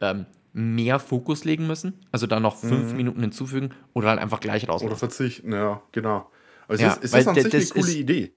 [0.00, 2.96] ähm, mehr Fokus legen müssen, also da noch fünf mhm.
[2.96, 4.82] Minuten hinzufügen oder halt einfach gleich raus.
[4.82, 6.30] Oder verzichten, ja, genau.
[6.66, 8.32] Also ja, es ist, an sich eine coole Idee.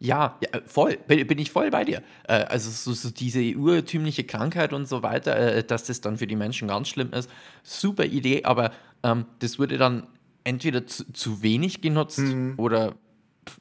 [0.00, 2.02] Ja, ja, voll, bin ich voll bei dir.
[2.28, 6.28] Äh, also so, so, diese urtümliche Krankheit und so weiter, äh, dass das dann für
[6.28, 7.28] die Menschen ganz schlimm ist,
[7.64, 8.70] super Idee, aber
[9.02, 10.06] ähm, das wurde dann
[10.44, 12.54] entweder zu, zu wenig genutzt mhm.
[12.58, 12.94] oder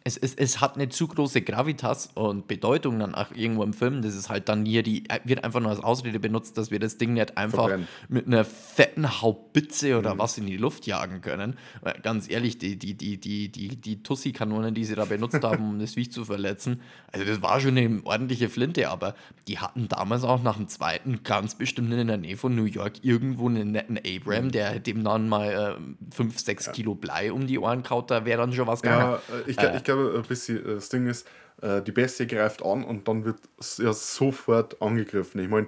[0.04, 4.02] es, es, es hat eine zu große Gravitas und Bedeutung dann auch irgendwo im Film.
[4.02, 6.98] Das ist halt dann hier, die wird einfach nur als Ausrede benutzt, dass wir das
[6.98, 7.88] Ding nicht einfach Verbrennen.
[8.10, 10.20] mit einer fetten Haubitze oder mhm.
[10.20, 11.58] was in die Luft jagen können.
[11.82, 15.70] Weil ganz ehrlich, die, die, die, die, die, die Tussi-Kanonen, die sie da benutzt haben,
[15.70, 16.82] um das Viech zu verletzen,
[17.12, 19.16] also das war schon eine ordentliche Flinte, aber
[19.48, 23.04] die hatten damals auch nach dem zweiten ganz bestimmt in der Nähe von New York
[23.04, 24.52] irgendwo einen netten Abram, mhm.
[24.52, 25.78] der dem dann mal
[26.12, 26.72] 5, äh, 6 ja.
[26.72, 29.20] Kilo Blei um die Ohren kaut, da wäre dann schon was gegangen.
[29.30, 31.28] Ja, äh, ich, äh, ich glaube, ein bisschen äh, das Ding ist,
[31.62, 33.40] äh, die Bestie greift an und dann wird
[33.78, 35.42] ja sofort angegriffen.
[35.42, 35.68] Ich meine,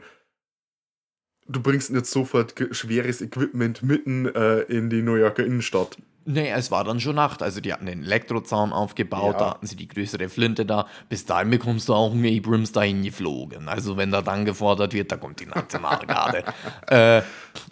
[1.48, 5.98] du bringst nicht sofort schweres Equipment mitten äh, in die New Yorker Innenstadt.
[6.26, 7.42] Nee, es war dann schon Nacht.
[7.42, 9.40] Also die hatten den Elektrozaun aufgebaut, ja.
[9.40, 10.86] da hatten sie die größere Flinte da.
[11.08, 13.68] Bis dahin bekommst du auch einen Abrams dahin geflogen.
[13.68, 16.44] Also wenn da dann gefordert wird, da kommt die Nationalgarde.
[16.88, 17.24] äh,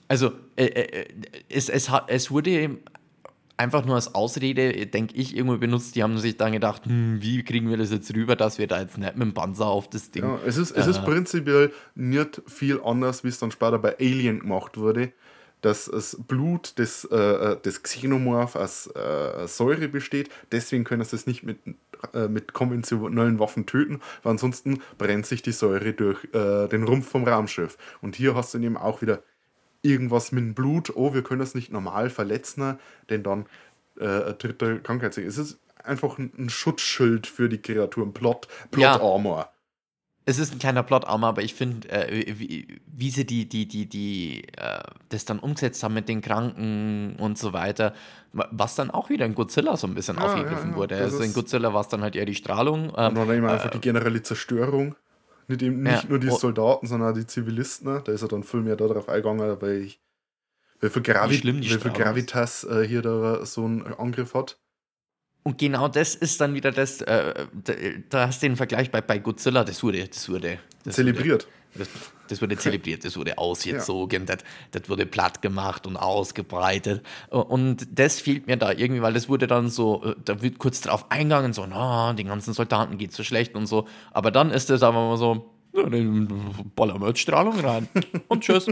[0.08, 1.08] also äh, äh,
[1.50, 2.80] es, es, hat, es wurde
[3.58, 5.96] einfach nur als Ausrede, denke ich, irgendwo benutzt.
[5.96, 8.80] Die haben sich dann gedacht, hm, wie kriegen wir das jetzt rüber, dass wir da
[8.80, 10.24] jetzt nicht mit dem Panzer auf das Ding.
[10.24, 13.98] Ja, es ist, es äh, ist prinzipiell nicht viel anders, wie es dann später bei
[14.00, 15.12] Alien gemacht wurde.
[15.62, 20.30] Dass das Blut des, äh, äh des Xenomorph aus äh, Säure besteht.
[20.52, 21.58] Deswegen können sie es nicht mit,
[22.14, 27.10] äh, mit konventionellen Waffen töten, weil ansonsten brennt sich die Säure durch äh, den Rumpf
[27.10, 27.76] vom Raumschiff.
[28.02, 29.24] Und hier hast du eben auch wieder
[29.82, 33.46] irgendwas mit dem Blut, oh, wir können das nicht normal verletzen, denn dann
[34.00, 35.18] äh, tritt der Krankheit.
[35.18, 39.02] Es ist einfach ein, Schutzschild für die Kreaturen, Plot, Plot ja.
[39.02, 39.52] Armor.
[40.30, 43.86] Es ist ein kleiner Plot-Armor, aber ich finde, äh, wie, wie, sie die, die, die,
[43.86, 47.94] die, äh, das dann umgesetzt haben mit den Kranken und so weiter,
[48.34, 50.98] was dann auch wieder in Godzilla so ein bisschen ja, aufgegriffen ja, wurde.
[50.98, 52.92] Also in Godzilla war es dann halt eher die Strahlung.
[52.98, 54.96] Ähm, und dann eben einfach die generelle Zerstörung.
[55.48, 56.38] Nicht, eben, nicht nur die oh.
[56.38, 58.04] Soldaten, sondern auch die Zivilisten.
[58.04, 60.02] Da ist er dann viel mehr darauf eingegangen, weil ich
[60.80, 64.60] wie viel, Gravi wie viel Gravitas äh, hier da so einen Angriff hat.
[65.44, 67.74] Und genau das ist dann wieder das, äh, da,
[68.10, 71.48] da, hast du den Vergleich bei, bei Godzilla, das wurde, das wurde das zelebriert.
[71.74, 74.36] Wurde, das, das, wurde zelebriert, das wurde ausgezogen, ja.
[74.36, 77.04] das, das wurde platt gemacht und ausgebreitet.
[77.30, 80.82] Und das fehlt mir da irgendwie, weil das wurde dann so, äh, da wird kurz
[80.82, 83.88] drauf eingegangen, so, na, den ganzen Soldaten geht so schlecht und so.
[84.12, 85.50] Aber dann ist es aber mal so,
[86.76, 87.88] ballern wir Strahlung rein
[88.28, 88.68] und tschüss.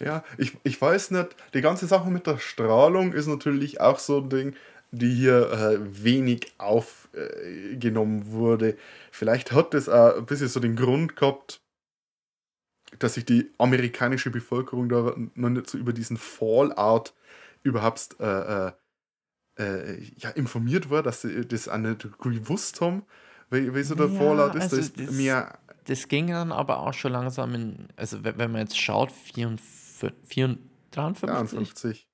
[0.00, 4.18] ja, ich, ich weiß nicht, die ganze Sache mit der Strahlung ist natürlich auch so
[4.18, 4.54] ein Ding,
[4.90, 8.76] die hier äh, wenig aufgenommen äh, wurde.
[9.10, 11.60] Vielleicht hat das auch ein bisschen so den Grund gehabt,
[12.98, 17.14] dass sich die amerikanische Bevölkerung da noch nicht so über diesen Fallout
[17.62, 18.72] überhaupt äh, äh,
[19.58, 23.02] äh ja, informiert war, dass sie das auch nicht gewusst haben,
[23.50, 24.72] wie, wie so der ja, Fallout ist.
[24.72, 28.56] Also da ist mehr das ging dann aber auch schon langsam in, also wenn man
[28.62, 30.12] jetzt schaut, 54,
[30.90, 31.28] 53.
[31.28, 32.06] 53.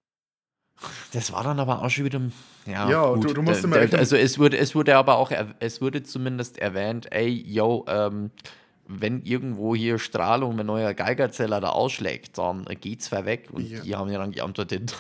[1.13, 2.21] Das war dann aber auch schon wieder.
[2.67, 3.25] Ja, ja gut.
[3.25, 3.77] Du, du musst immer.
[3.77, 5.31] Also es wurde, es wurde aber auch,
[5.61, 8.31] es wurde zumindest erwähnt, ey, yo, ähm,
[9.01, 13.49] wenn irgendwo hier Strahlung mit neuer Geigerzeller da ausschlägt, dann geht's zwar weg.
[13.53, 13.81] Und ja.
[13.81, 14.95] die haben ja dann geantwortet: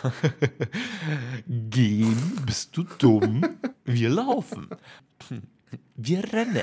[1.47, 3.45] Gehen, bist du dumm?
[3.84, 4.68] Wir laufen.
[5.97, 6.62] Wir rennen.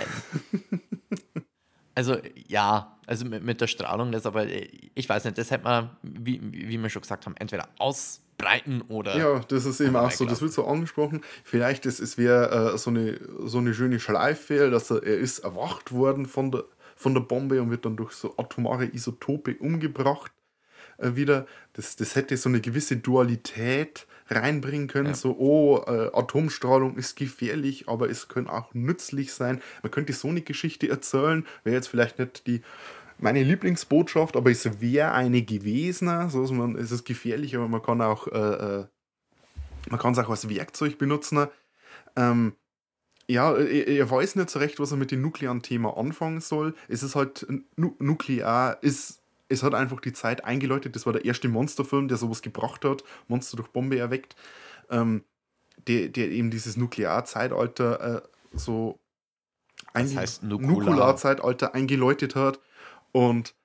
[1.95, 2.17] Also
[2.47, 6.39] ja, also mit, mit, der Strahlung, das aber, ich weiß nicht, das hätte man, wie,
[6.41, 9.17] wie wir schon gesagt haben, entweder ausbreiten oder.
[9.17, 11.21] Ja, das ist eben auch so, das wird so angesprochen.
[11.43, 15.39] Vielleicht ist es wäre äh, so, eine, so eine schöne Schleife, dass er, er ist
[15.39, 16.63] erwacht worden von der,
[17.00, 20.34] von der Bombe und wird dann durch so atomare Isotope umgebracht
[20.97, 21.47] äh, wieder.
[21.72, 25.08] Das, das hätte so eine gewisse Dualität reinbringen können.
[25.08, 25.14] Ja.
[25.14, 29.62] So, oh, äh, Atomstrahlung ist gefährlich, aber es kann auch nützlich sein.
[29.82, 31.47] Man könnte so eine Geschichte erzählen.
[31.64, 32.62] Wäre jetzt vielleicht nicht die
[33.18, 36.08] meine Lieblingsbotschaft, aber es wäre eine gewesen.
[36.30, 38.86] So, also man, es ist gefährlich, aber man kann auch äh, äh
[39.89, 41.47] man kann es auch als Werkzeug benutzen.
[42.18, 42.54] Ähm,
[43.30, 46.73] ja, er, er, weiß nicht so recht, was er mit dem nuklearen Thema anfangen soll.
[46.88, 49.19] Es ist halt, nu nuklear ist
[49.49, 50.95] es hat einfach die Zeit eingeläutet.
[50.95, 53.03] Das war der erste Monsterfilm, der sowas gebracht hat.
[53.27, 54.36] Monster durch Bombe erweckt.
[54.89, 55.23] Ähm,
[55.88, 58.21] der, der eben dieses Nuklearzeitalter äh,
[58.53, 58.99] so
[59.93, 62.59] das heißt Nukularzeitalter eingeläutet hat.
[63.11, 63.55] Und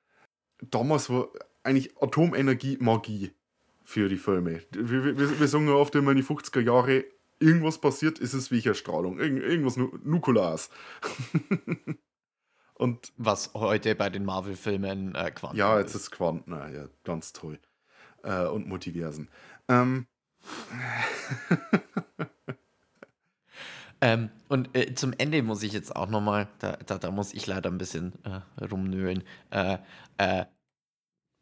[0.62, 1.28] damals war
[1.62, 3.32] eigentlich Atomenergie Magie
[3.84, 4.62] für die Filme.
[4.70, 7.04] Wir, wir, wir sagen ja oft immer in die 50er Jahre,
[7.38, 9.18] irgendwas passiert, ist es wie Strahlung.
[9.18, 10.70] Irgend, irgendwas Nukulars.
[12.74, 17.32] Und Was heute bei den Marvel-Filmen äh, Quanten Ja, jetzt ist, ist Quanten, ja, ganz
[17.32, 17.60] toll.
[18.24, 19.28] Äh, und Multiversen.
[19.68, 20.06] Ähm.
[24.00, 27.46] ähm, und äh, zum Ende muss ich jetzt auch nochmal, da, da, da muss ich
[27.46, 29.22] leider ein bisschen äh, rumnölen.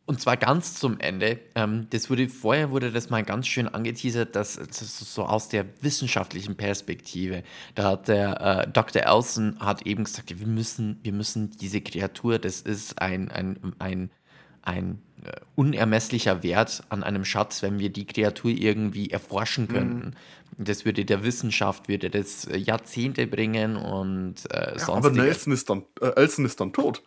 [0.05, 1.39] Und zwar ganz zum Ende.
[1.55, 5.65] Ähm, das wurde vorher wurde das mal ganz schön angeteasert, dass, dass so aus der
[5.81, 7.45] wissenschaftlichen Perspektive.
[7.77, 9.03] Da hat der äh, Dr.
[9.03, 14.11] Elson hat eben gesagt, wir müssen, wir müssen diese Kreatur, das ist ein, ein, ein,
[14.63, 19.69] ein äh, unermesslicher Wert an einem Schatz, wenn wir die Kreatur irgendwie erforschen mhm.
[19.69, 20.07] könnten.
[20.59, 20.65] Mhm.
[20.65, 25.71] Das würde der Wissenschaft, würde das äh, Jahrzehnte bringen und äh, ja, Aber Nelson ist
[25.71, 27.05] dann, äh, Elson ist dann tot.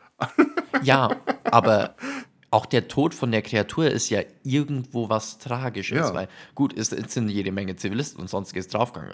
[0.82, 1.10] ja,
[1.44, 1.96] aber
[2.56, 6.14] auch der Tod von der Kreatur ist ja irgendwo was Tragisches, ja.
[6.14, 9.14] weil gut, es, es, sind jede Menge Zivilisten und sonstiges draufgegangen.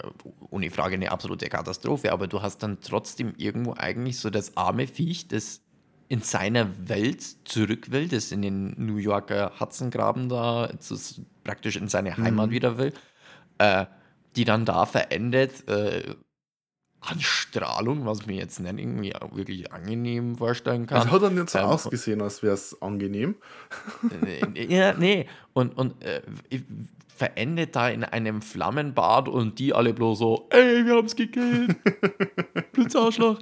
[0.50, 4.86] Ohne Frage eine absolute Katastrophe, aber du hast dann trotzdem irgendwo eigentlich so das arme
[4.86, 5.60] Viech, das
[6.06, 10.70] in seiner Welt zurück will, das in den New Yorker Hudsongraben da
[11.42, 12.52] praktisch in seine Heimat mhm.
[12.52, 12.92] wieder will,
[13.58, 13.86] äh,
[14.36, 15.68] die dann da verendet.
[15.68, 16.14] Äh,
[17.02, 21.02] Anstrahlung, was mir jetzt nicht irgendwie wirklich angenehm vorstellen kann.
[21.02, 23.34] Das hat dann nicht so ähm, ausgesehen, als wäre es angenehm.
[24.68, 25.26] ja, nee.
[25.52, 26.22] Und, und äh,
[27.14, 31.76] verendet da in einem Flammenbad und die alle bloß so, ey, wir haben es gekillt.
[32.72, 33.38] Blitzarschloch.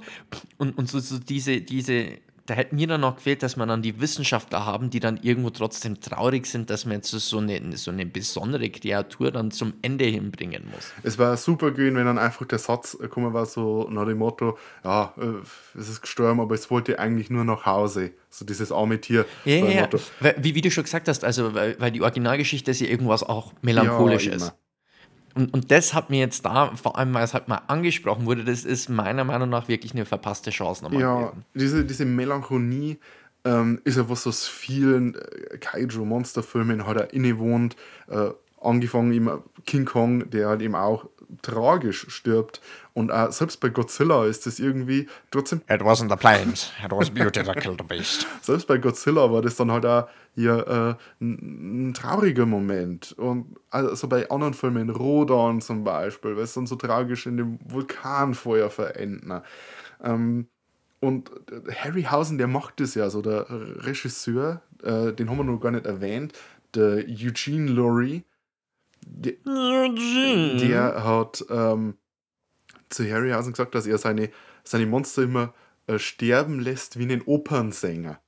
[0.57, 2.17] und und so, so diese, diese,
[2.51, 5.51] da hätte mir dann noch gefehlt, dass man dann die Wissenschaftler haben, die dann irgendwo
[5.51, 10.03] trotzdem traurig sind, dass man jetzt so eine, so eine besondere Kreatur dann zum Ende
[10.03, 10.91] hinbringen muss.
[11.01, 14.57] Es war super gewesen, wenn dann einfach der Satz gekommen war, so nach dem Motto,
[14.83, 18.11] ja, äh, es ist gestorben, aber es wollte eigentlich nur nach Hause.
[18.29, 19.25] So dieses arme Tier.
[19.45, 19.87] Ja, so ja,
[20.21, 20.33] ja.
[20.35, 23.53] Wie, wie du schon gesagt hast, also weil, weil die Originalgeschichte ist ja irgendwas auch
[23.61, 24.41] melancholisches.
[24.41, 24.53] immer.
[25.35, 28.43] Und, und das hat mir jetzt da, vor allem weil es halt mal angesprochen wurde,
[28.43, 31.45] das ist meiner Meinung nach wirklich eine verpasste Chance nochmal Ja, gewesen.
[31.53, 32.97] diese, diese Melancholie
[33.43, 37.75] ähm, ist ja was aus vielen äh, Kaiju-Monsterfilmen hat er innewohnt.
[38.07, 38.29] Äh,
[38.61, 39.29] angefangen eben
[39.65, 41.05] King Kong, der halt eben auch
[41.41, 42.61] tragisch stirbt.
[42.93, 47.09] Und auch selbst bei Godzilla ist das irgendwie trotzdem, It wasn't the planes, it was
[47.09, 48.27] beauty that killed the beast.
[48.41, 53.13] selbst bei Godzilla war das dann halt auch hier äh, ein, ein trauriger Moment.
[53.13, 57.59] Und also bei anderen Filmen, Rodan zum Beispiel, weil es dann so tragisch in dem
[57.63, 59.41] Vulkanfeuer verenden.
[60.03, 60.47] Ähm,
[60.99, 65.59] und äh, Harryhausen, der macht das ja, so der Regisseur, äh, den haben wir noch
[65.59, 66.33] gar nicht erwähnt,
[66.75, 68.23] der Eugene Laurie,
[69.03, 69.33] der,
[70.59, 71.95] der hat ähm,
[72.91, 74.29] zu Harryhausen gesagt, dass er seine,
[74.63, 75.53] seine Monster immer
[75.87, 78.19] äh, sterben lässt wie einen Opernsänger.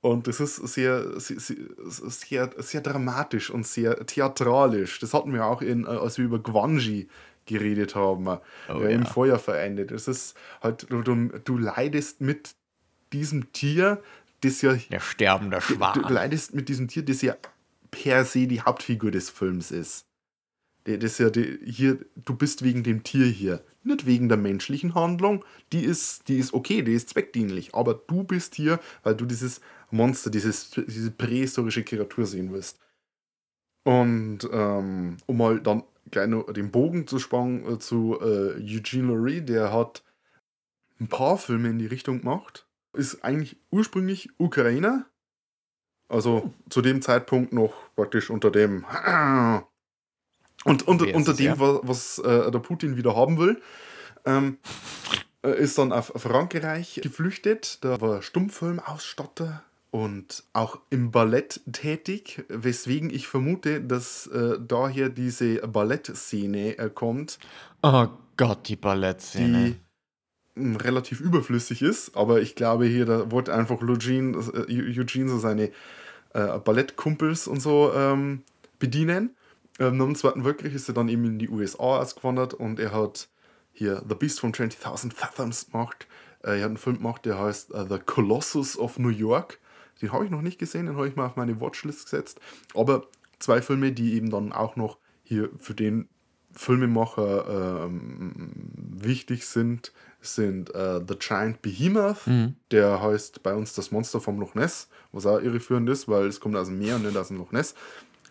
[0.00, 5.00] Und das ist sehr, sehr, sehr, sehr dramatisch und sehr theatralisch.
[5.00, 7.08] Das hatten wir auch, in, äh, als wir über Gwanji
[7.46, 8.40] geredet haben, Oh,
[8.78, 9.06] der im ja.
[9.06, 9.90] Feuer verendet.
[9.90, 12.54] Das ist halt, du, du, du leidest mit
[13.12, 14.02] diesem Tier,
[14.42, 16.12] das ja Der sterbende Du, du Schwan.
[16.12, 17.36] leidest mit diesem Tier, das ja
[17.90, 20.05] per se die Hauptfigur des Films ist.
[20.86, 25.44] Das ja die, hier, du bist wegen dem Tier hier, nicht wegen der menschlichen Handlung.
[25.72, 27.74] Die ist, die ist okay, die ist zweckdienlich.
[27.74, 29.60] Aber du bist hier, weil du dieses
[29.90, 32.78] Monster, dieses, diese prähistorische Kreatur sehen willst.
[33.84, 39.08] Und ähm, um mal dann gleich noch den Bogen zu spannen äh, zu äh, Eugene
[39.08, 40.04] Laurie, der hat
[41.00, 42.68] ein paar Filme in die Richtung gemacht.
[42.92, 45.06] Ist eigentlich ursprünglich Ukrainer.
[46.08, 48.84] Also zu dem Zeitpunkt noch praktisch unter dem
[50.66, 51.58] und unter, unter es, dem, ja?
[51.58, 53.60] was, was äh, der Putin wieder haben will.
[54.24, 54.58] Ähm,
[55.42, 57.78] äh, ist dann auf Frankreich geflüchtet.
[57.84, 65.66] Da war Stummfilmausstatter und auch im Ballett tätig, weswegen ich vermute, dass äh, daher diese
[65.66, 67.38] Ballettszene äh, kommt,
[67.82, 69.76] Oh Gott, die Ballettszene.
[70.56, 72.16] die mh, relativ überflüssig ist.
[72.16, 74.36] Aber ich glaube, hier da wollte einfach Eugene,
[74.68, 75.70] äh, Eugene so seine
[76.34, 78.42] äh, Ballettkumpels und so ähm,
[78.80, 79.35] bedienen.
[79.78, 82.92] Ähm, nach dem Zweiten Weltkrieg ist er dann eben in die USA ausgewandert und er
[82.92, 83.28] hat
[83.72, 86.06] hier The Beast from 20.000 Fathoms gemacht.
[86.42, 89.58] Äh, er hat einen Film gemacht, der heißt äh, The Colossus of New York.
[90.00, 92.40] Den habe ich noch nicht gesehen, den habe ich mal auf meine Watchlist gesetzt.
[92.74, 93.06] Aber
[93.38, 96.08] zwei Filme, die eben dann auch noch hier für den
[96.52, 98.32] Filmemacher ähm,
[98.76, 102.56] wichtig sind, sind äh, The Giant Behemoth, Mhm.
[102.70, 106.40] der heißt bei uns das Monster vom Loch Ness, was auch irreführend ist, weil es
[106.40, 107.74] kommt aus dem Meer und nicht aus dem Loch Ness.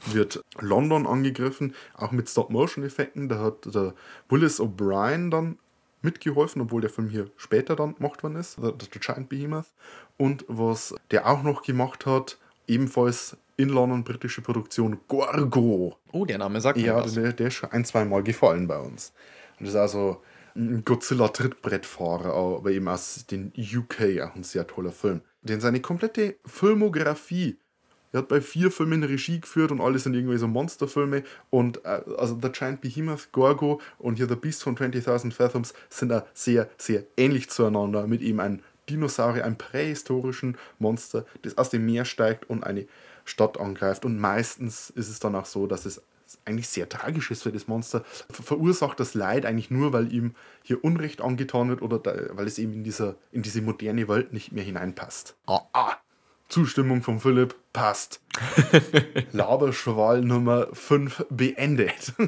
[0.06, 3.30] Wird London angegriffen, auch mit Stop-Motion-Effekten.
[3.30, 3.94] Da hat der
[4.30, 5.58] Willis O'Brien dann
[6.02, 9.74] mitgeholfen, obwohl der Film hier später dann gemacht worden ist, The, The Giant Behemoth.
[10.18, 12.38] Und was der auch noch gemacht hat,
[12.68, 15.98] ebenfalls in London britische Produktion, Gorgo.
[16.12, 17.14] Oh, der Name sagt mir Ja, was.
[17.14, 19.14] der, der ist schon ein, zwei Mal gefallen bei uns.
[19.60, 20.22] Und das ist also
[20.56, 25.22] ein Godzilla-Trittbrettfahrer, aber eben aus den UK, auch ein sehr toller Film.
[25.42, 27.58] Denn seine komplette Filmografie,
[28.16, 31.24] er hat bei vier Filmen Regie geführt und alles sind irgendwie so Monsterfilme.
[31.50, 36.10] Und äh, also The Giant Behemoth, Gorgo und hier The Beast von 20.000 Fathoms sind
[36.10, 38.08] da sehr, sehr ähnlich zueinander.
[38.08, 42.86] Mit ihm ein Dinosaurier, einem prähistorischen Monster, das aus dem Meer steigt und eine
[43.26, 44.06] Stadt angreift.
[44.06, 46.02] Und meistens ist es dann auch so, dass es
[46.46, 48.04] eigentlich sehr tragisch ist für das Monster.
[48.30, 52.48] Ver- Verursacht das Leid eigentlich nur, weil ihm hier Unrecht angetan wird oder da, weil
[52.48, 55.36] es eben in, dieser, in diese moderne Welt nicht mehr hineinpasst.
[55.48, 55.96] Ah, ah.
[56.48, 58.22] Zustimmung von Philipp passt.
[59.32, 62.14] Laberschwall Nummer 5 beendet.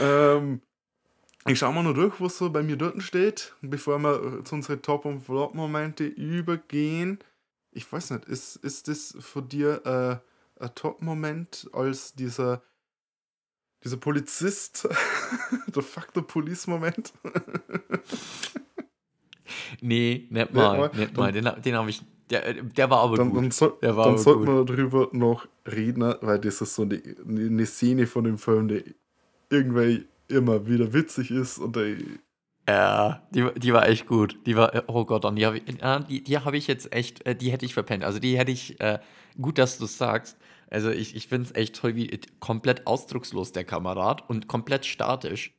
[0.00, 0.60] ähm,
[1.46, 4.54] ich schaue mal noch durch, was so bei mir dort steht, bevor wir äh, zu
[4.54, 7.18] unseren Top- und Flop-Momente übergehen.
[7.72, 12.62] Ich weiß nicht, ist, ist das für dir äh, ein Top-Moment als dieser,
[13.82, 14.86] dieser Polizist,
[15.66, 17.12] der Fuck the Police-Moment?
[19.80, 20.78] Nee, nicht mal.
[20.78, 20.90] mal.
[20.94, 21.32] Nicht mal.
[21.32, 22.02] Den, den habe ich.
[22.30, 23.42] Der, der war aber Dann, gut.
[23.42, 27.02] dann, soll, Der war dann sollten wir darüber noch reden, weil das ist so eine,
[27.26, 28.94] eine Szene von dem Film, die
[29.50, 32.18] irgendwie immer wieder witzig ist und die,
[32.68, 34.38] Ja, die, die war echt gut.
[34.46, 35.64] Die war, oh Gott, und die habe ich,
[36.08, 38.04] die, die habe ich jetzt echt, äh, die hätte ich verpennt.
[38.04, 38.98] Also die hätte ich, äh,
[39.40, 40.38] gut, dass du es sagst.
[40.70, 45.54] Also ich, ich finde es echt toll, wie komplett ausdruckslos der Kamerad und komplett statisch.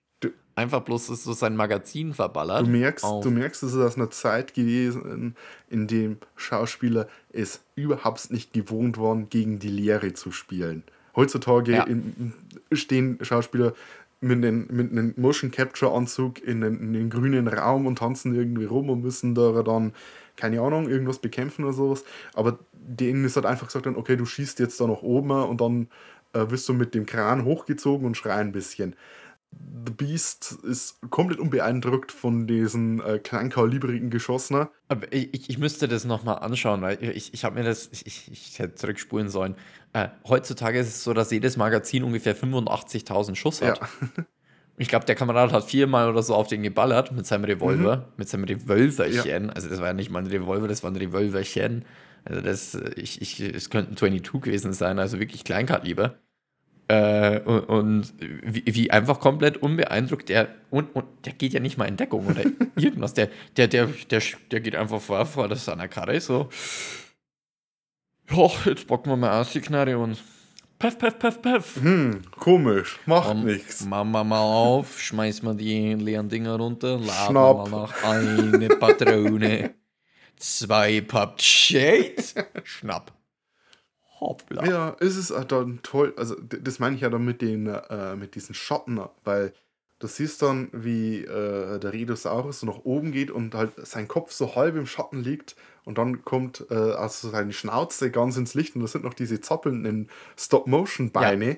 [0.56, 2.68] Einfach bloß so sein Magazin verballert.
[2.68, 5.36] Du merkst, du merkst, es ist aus einer Zeit gewesen,
[5.70, 10.84] in dem Schauspieler es überhaupt nicht gewohnt waren, gegen die Lehre zu spielen.
[11.16, 11.84] Heutzutage ja.
[11.84, 12.34] in,
[12.72, 13.74] stehen Schauspieler
[14.22, 18.34] mit einem, mit einem Motion Capture Anzug in einen, in einen grünen Raum und tanzen
[18.34, 19.94] irgendwie rum und müssen da dann,
[20.38, 22.04] keine Ahnung, irgendwas bekämpfen oder sowas.
[22.34, 25.88] Aber denen ist halt einfach gesagt, okay, du schießt jetzt da nach oben und dann
[26.34, 28.96] äh, wirst du mit dem Kran hochgezogen und schrei ein bisschen.
[29.86, 34.68] The Beast ist komplett unbeeindruckt von diesen äh, kleinkalibrigen Geschossen.
[34.88, 38.60] Aber ich, ich müsste das nochmal anschauen, weil ich, ich habe mir das, ich, ich
[38.60, 39.56] hätte zurückspulen sollen.
[39.92, 43.80] Äh, heutzutage ist es so, dass jedes Magazin ungefähr 85.000 Schuss hat.
[43.80, 44.24] Ja.
[44.78, 48.04] Ich glaube, der Kamerad hat viermal oder so auf den geballert mit seinem Revolver, mhm.
[48.18, 49.46] mit seinem Revolverchen.
[49.46, 49.52] Ja.
[49.54, 51.86] Also das war ja nicht mal ein Revolver, das war ein Revolverchen.
[52.26, 56.16] Also das, ich, ich, es könnten 22 gewesen sein, also wirklich Kleinkaliber.
[56.90, 61.78] Äh, und, und wie, wie, einfach komplett unbeeindruckt, der, und, und der geht ja nicht
[61.78, 62.44] mal in Deckung oder
[62.76, 63.14] irgendwas.
[63.14, 64.22] Der, der, der, der,
[64.52, 66.50] der geht einfach vor, vor das seiner Karre so.
[68.30, 70.22] Ja, jetzt packen wir mal aus die Knarre und
[70.84, 71.76] Peff, peff, peff, peff.
[71.78, 73.86] Hm, komisch, macht um, nichts.
[73.86, 78.68] Machen wir mal auf, schmeißen wir die leeren Dinger runter, laden wir mal nach eine
[78.68, 79.76] Patrone,
[80.36, 83.14] zwei Pub Schnapp.
[84.24, 84.66] Hoppla.
[84.66, 86.14] Ja, es ist dann toll.
[86.18, 89.54] Also, das meine ich ja dann mit, den, äh, mit diesen Schotten, weil
[90.00, 94.32] du siehst dann, wie äh, der Redosaurus so nach oben geht und halt sein Kopf
[94.32, 95.56] so halb im Schatten liegt
[95.86, 99.40] und dann kommt äh, also seine Schnauze ganz ins Licht und da sind noch diese
[99.40, 101.52] zappelnden Stop-Motion-Beine.
[101.52, 101.58] Ja.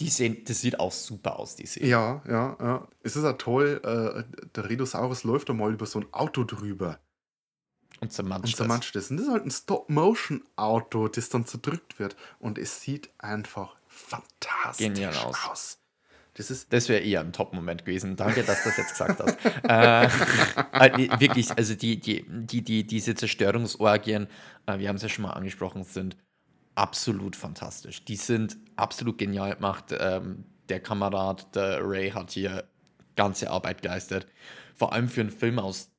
[0.00, 1.86] Die sehen, das sieht auch super aus, die Szene.
[1.86, 2.88] Ja, ja, ja.
[3.02, 6.98] Es ist ja toll, äh, der Redosaurus läuft da mal über so ein Auto drüber.
[8.00, 9.10] Und zermatscht, und zermatscht es.
[9.10, 12.16] Und das ist halt ein Stop-Motion-Auto, das dann zerdrückt wird.
[12.38, 15.36] Und es sieht einfach fantastisch Genial aus.
[15.50, 15.78] aus.
[16.34, 18.16] Das, ist das wäre eher ein Top-Moment gewesen.
[18.16, 19.38] Danke, dass du das jetzt gesagt hast.
[19.68, 20.04] äh,
[20.86, 24.26] äh wirklich, also die, die, die, die, diese Zerstörungsorgien,
[24.66, 26.18] äh, wir haben es ja schon mal angesprochen, sind
[26.74, 28.04] absolut fantastisch.
[28.04, 29.94] Die sind absolut genial gemacht.
[29.98, 32.68] Ähm, der Kamerad, der Ray, hat hier
[33.16, 34.26] ganze Arbeit geleistet.
[34.74, 35.90] Vor allem für einen Film aus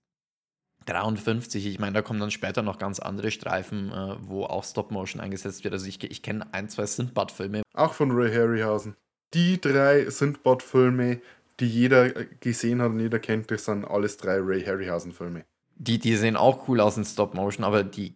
[0.87, 5.21] 53, ich meine, da kommen dann später noch ganz andere Streifen, äh, wo auch Stop-Motion
[5.21, 5.73] eingesetzt wird.
[5.73, 7.63] Also ich, ich kenne ein, zwei Sindbad-Filme.
[7.73, 8.95] Auch von Ray Harryhausen.
[9.33, 11.21] Die drei Sindbad-Filme,
[11.59, 12.09] die jeder
[12.39, 15.45] gesehen hat und jeder kennt, das sind alles drei Ray Harryhausen-Filme.
[15.75, 18.15] Die, die sehen auch cool aus in Stop-Motion, aber die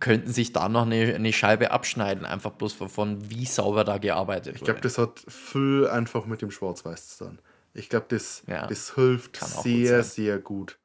[0.00, 4.46] könnten sich da noch eine, eine Scheibe abschneiden, einfach bloß von, wie sauber da gearbeitet
[4.46, 4.56] wird.
[4.56, 7.38] Ich glaube, das hat viel einfach mit dem Schwarz-Weiß zu tun.
[7.74, 10.78] Ich glaube, das, ja, das hilft sehr, sehr gut.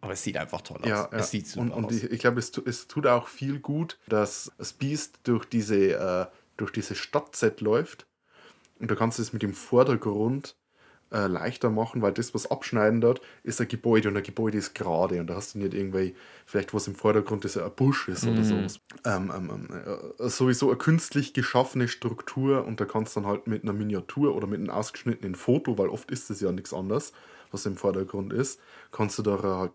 [0.00, 0.88] Aber es sieht einfach toll aus.
[0.88, 1.92] Ja, es sieht super und, und aus.
[1.92, 6.26] ich, ich glaube, es, es tut auch viel gut, dass das Beast durch diese, äh,
[6.56, 8.06] durch diese Stadtset läuft.
[8.78, 10.54] Und du kannst es mit dem Vordergrund
[11.10, 14.74] äh, leichter machen, weil das, was abschneiden dort, ist ein Gebäude und ein Gebäude ist
[14.74, 18.24] gerade und da hast du nicht irgendwie, vielleicht was im Vordergrund ist, ein Busch ist
[18.24, 18.44] oder mm.
[18.44, 18.80] sowas.
[19.04, 23.46] Ähm, ähm, ähm, äh, sowieso eine künstlich geschaffene Struktur und da kannst du dann halt
[23.46, 27.12] mit einer Miniatur oder mit einem ausgeschnittenen Foto, weil oft ist es ja nichts anderes,
[27.50, 28.60] was im Vordergrund ist,
[28.92, 29.72] kannst du da halt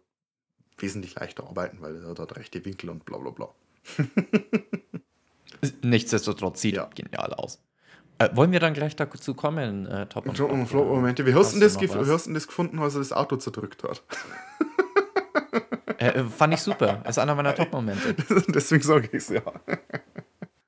[0.77, 3.49] wesentlich leichter arbeiten, weil er hat rechte Winkel und bla bla bla.
[5.81, 6.89] Nichtsdestotrotz sieht ja.
[6.93, 7.59] genial aus.
[8.19, 10.67] Äh, wollen wir dann gleich dazu kommen, äh, Top und Flop?
[10.67, 11.25] Flop Momente.
[11.25, 14.03] Wie hast, du das, hast du das gefunden, als er das Auto zerdrückt hat?
[15.97, 17.01] äh, äh fand ich super.
[17.03, 18.15] Das ist einer meiner Top-Momente.
[18.49, 19.41] Deswegen sage ich es ja.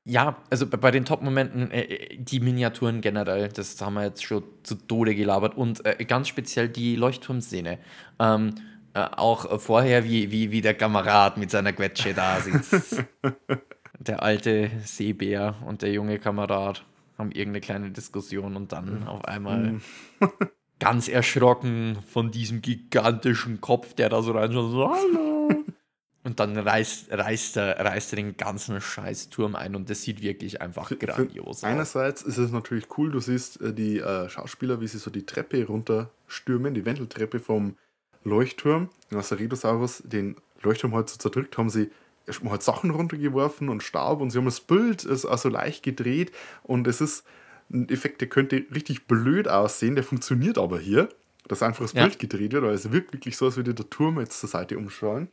[0.07, 4.75] Ja, also bei den Top-Momenten, äh, die Miniaturen generell, das haben wir jetzt schon zu
[4.75, 7.79] Tode gelabert und äh, ganz speziell die Leuchtturmszene.
[8.19, 13.03] Ähm, äh, auch vorher, wie, wie, wie der Kamerad mit seiner Quetsche da sitzt.
[13.99, 16.85] der alte Seebär und der junge Kamerad
[17.17, 19.81] haben irgendeine kleine Diskussion und dann auf einmal mhm.
[20.79, 25.63] ganz erschrocken von diesem gigantischen Kopf, der da so reinschaut, so, hallo.
[26.23, 30.59] Und dann reißt, reißt, er, reißt er den ganzen Scheißturm ein und das sieht wirklich
[30.59, 31.63] einfach grandios aus.
[31.63, 35.27] Einerseits ist es natürlich cool, du siehst äh, die äh, Schauspieler, wie sie so die
[35.27, 37.77] Treppe runterstürmen, die Wendeltreppe vom
[38.25, 38.89] Leuchtturm.
[39.13, 41.89] Als der Redosaurus den Leuchtturm halt so zerdrückt, haben sie
[42.27, 46.31] erstmal halt Sachen runtergeworfen und Staub und sie haben das Bild ist also leicht gedreht
[46.63, 47.25] und es ist
[47.71, 51.09] ein Effekt, der könnte richtig blöd aussehen, der funktioniert aber hier,
[51.47, 52.03] dass einfach das ja.
[52.03, 54.77] Bild gedreht wird, weil es wirkt wirklich so, als würde der Turm jetzt zur Seite
[54.77, 55.29] umstrahlen.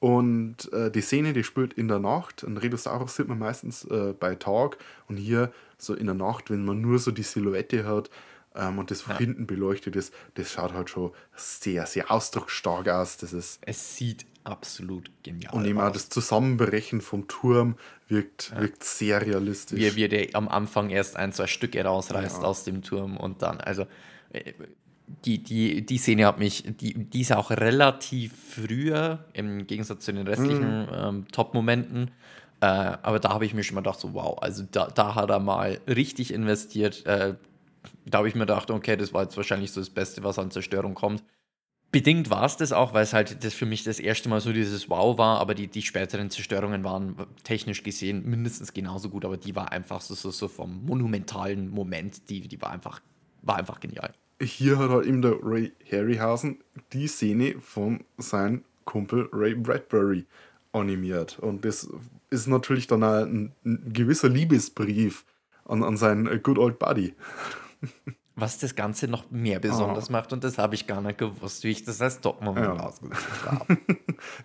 [0.00, 2.42] Und äh, die Szene, die spielt in der Nacht.
[2.42, 4.78] Ein Redosaurus sieht man meistens äh, bei Tag
[5.08, 8.08] und hier so in der Nacht, wenn man nur so die Silhouette hat,
[8.54, 9.18] ähm, und das von ja.
[9.18, 13.16] hinten beleuchtet ist, das schaut halt schon sehr, sehr ausdrucksstark aus.
[13.16, 17.76] Das ist es sieht absolut genial Und eben auch das Zusammenbrechen vom Turm
[18.08, 18.62] wirkt, ja.
[18.62, 19.78] wirkt sehr realistisch.
[19.78, 22.48] Wie, wie der am Anfang erst ein, zwei Stücke rausreißt ja.
[22.48, 23.86] aus dem Turm und dann, also
[24.32, 24.52] äh,
[25.24, 30.12] die, die, die Szene hat mich, die, die ist auch relativ früher, im Gegensatz zu
[30.12, 30.88] den restlichen mhm.
[30.92, 32.10] ähm, Top-Momenten.
[32.60, 35.30] Äh, aber da habe ich mir schon mal gedacht, so wow, also da, da hat
[35.30, 37.04] er mal richtig investiert.
[37.06, 37.34] Äh,
[38.04, 40.50] da habe ich mir gedacht, okay, das war jetzt wahrscheinlich so das Beste, was an
[40.50, 41.22] Zerstörung kommt.
[41.92, 44.52] Bedingt war es das auch, weil es halt das für mich das erste Mal so
[44.52, 49.36] dieses Wow war, aber die, die späteren Zerstörungen waren technisch gesehen mindestens genauso gut, aber
[49.36, 53.00] die war einfach so, so, so vom monumentalen Moment, die, die war einfach,
[53.42, 54.12] war einfach genial.
[54.40, 56.58] Hier hat halt eben der Ray Harryhausen
[56.92, 60.26] die Szene von seinem Kumpel Ray Bradbury
[60.72, 61.40] animiert.
[61.40, 61.88] Und das
[62.30, 65.24] ist natürlich dann ein, ein gewisser Liebesbrief
[65.64, 67.14] an, an seinen Good Old Buddy.
[68.40, 70.12] Was das Ganze noch mehr besonders oh.
[70.12, 72.76] macht und das habe ich gar nicht gewusst, wie ich das als Top-Moment ja.
[72.76, 73.78] ausgesucht habe.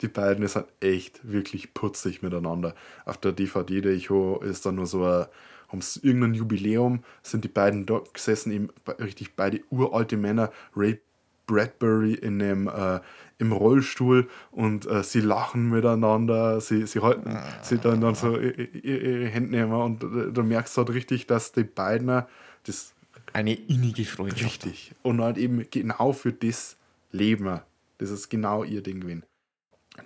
[0.02, 2.76] die beiden sind echt wirklich putzig miteinander.
[3.06, 5.26] Auf der DVD, die ich habe, ist dann nur so ein,
[5.70, 8.70] haben irgendein Jubiläum, sind die beiden dort gesessen, eben
[9.00, 11.00] richtig beide uralte Männer, Ray
[11.48, 13.00] Bradbury in dem, äh,
[13.38, 17.44] im Rollstuhl und äh, sie lachen miteinander, sie, sie halten ah.
[17.62, 21.52] sie dann, dann so ihre, ihre Hände nehmen und äh, du merkst halt richtig, dass
[21.52, 22.24] die beiden
[22.64, 22.95] das
[23.34, 24.66] eine innige Freundschaft.
[24.66, 24.92] Richtig.
[25.04, 26.78] Und halt eben genau für das
[27.12, 27.62] leben
[27.98, 29.24] Das ist genau ihr Ding gewesen.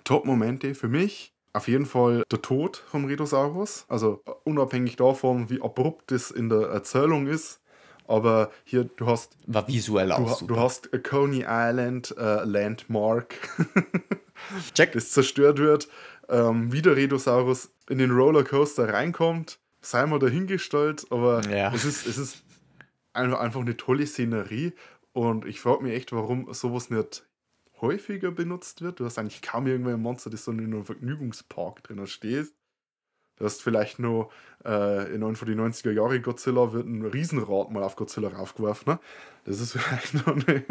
[0.04, 3.84] Top-Momente für mich auf jeden Fall der Tod vom Rhedosaurus.
[3.88, 7.60] Also unabhängig davon, wie abrupt das in der Erzählung ist.
[8.06, 9.36] Aber hier, du hast.
[9.46, 10.18] War visuell auch.
[10.18, 10.54] Du, super.
[10.54, 13.34] du hast Coney Island äh, Landmark,
[14.74, 14.92] Check.
[14.92, 15.88] das zerstört wird.
[16.28, 21.72] Ähm, wie der Rhedosaurus in den Rollercoaster reinkommt, sei mal dahingestellt, aber ja.
[21.74, 22.42] es, ist, es ist
[23.12, 24.72] einfach eine tolle Szenerie
[25.12, 27.26] und ich frage mich echt, warum sowas nicht
[27.80, 29.00] häufiger benutzt wird.
[29.00, 32.52] Du hast eigentlich kaum irgendwelche Monster, das so in einem Vergnügungspark drin steht.
[33.36, 34.28] Du hast vielleicht nur
[34.66, 38.92] äh, in einem von den 90er Jahre Godzilla wird ein Riesenrad mal auf Godzilla raufgeworfen.
[38.92, 39.00] Ne?
[39.46, 40.62] Das ist vielleicht noch eine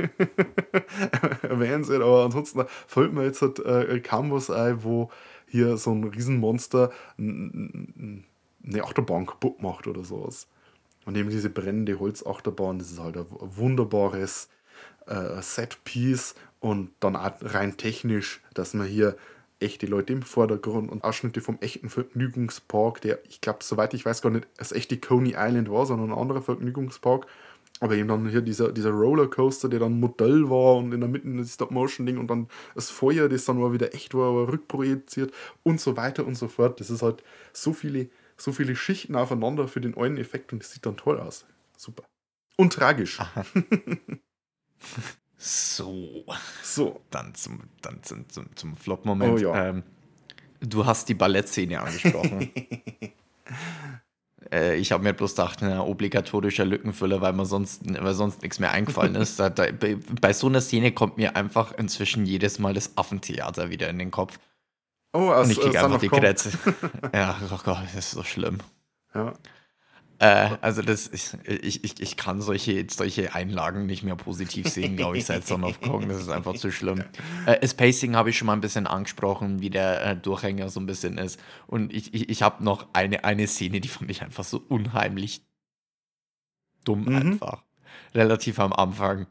[1.41, 5.09] erwähnenswert, aber ansonsten fällt mir jetzt halt, äh, kaum was ein, wo
[5.47, 8.23] hier so ein Riesenmonster eine
[8.83, 10.47] Achterbahn kaputt macht oder sowas.
[11.05, 14.49] Und eben diese brennende Holzachterbahn, das ist halt ein wunderbares
[15.07, 19.15] äh, Set-Piece und dann auch rein technisch, dass man hier
[19.59, 24.21] echte Leute im Vordergrund und Ausschnitte vom echten Vergnügungspark, der, ich glaube, soweit ich weiß,
[24.21, 27.27] gar nicht das echte Coney Island war, sondern ein anderer Vergnügungspark.
[27.81, 31.33] Aber eben dann hier dieser, dieser Rollercoaster, der dann Modell war und in der Mitte
[31.37, 35.31] das Stop-Motion-Ding und dann das Feuer, das dann mal wieder echt war, aber rückprojiziert
[35.63, 36.79] und so weiter und so fort.
[36.81, 37.23] Das ist halt
[37.53, 38.09] so viele
[38.41, 41.45] so viele Schichten aufeinander für den einen Effekt und es sieht dann toll aus.
[41.77, 42.03] Super.
[42.57, 43.19] Und tragisch.
[45.37, 46.25] so.
[46.61, 47.01] So.
[47.09, 49.33] Dann zum, dann zum, zum, zum Flop-Moment.
[49.33, 49.69] Oh, ja.
[49.69, 49.83] ähm,
[50.59, 52.51] du hast die Ballettszene angesprochen.
[54.51, 58.59] äh, ich habe mir bloß gedacht, ein obligatorischer Lückenfüller, weil, man sonst, weil sonst nichts
[58.59, 59.39] mehr eingefallen ist.
[59.39, 63.69] Da, da, bei, bei so einer Szene kommt mir einfach inzwischen jedes Mal das Affentheater
[63.69, 64.39] wieder in den Kopf.
[65.13, 66.51] Oh, aus, Und ich krieg einfach die Krätze.
[67.13, 68.59] ja, oh Gott, das ist so schlimm.
[69.13, 69.33] Ja.
[70.19, 74.97] Äh, also das ist, ich, ich, ich kann solche, solche Einlagen nicht mehr positiv sehen,
[74.97, 76.09] glaube ich, seit Son of Kong.
[76.09, 77.05] Das ist einfach zu schlimm.
[77.45, 80.81] Äh, das Pacing habe ich schon mal ein bisschen angesprochen, wie der äh, Durchhänger so
[80.81, 81.39] ein bisschen ist.
[81.67, 85.41] Und ich, ich, ich habe noch eine, eine Szene, die fand ich einfach so unheimlich
[86.83, 87.15] dumm mhm.
[87.15, 87.63] einfach.
[88.13, 89.27] Relativ am Anfang,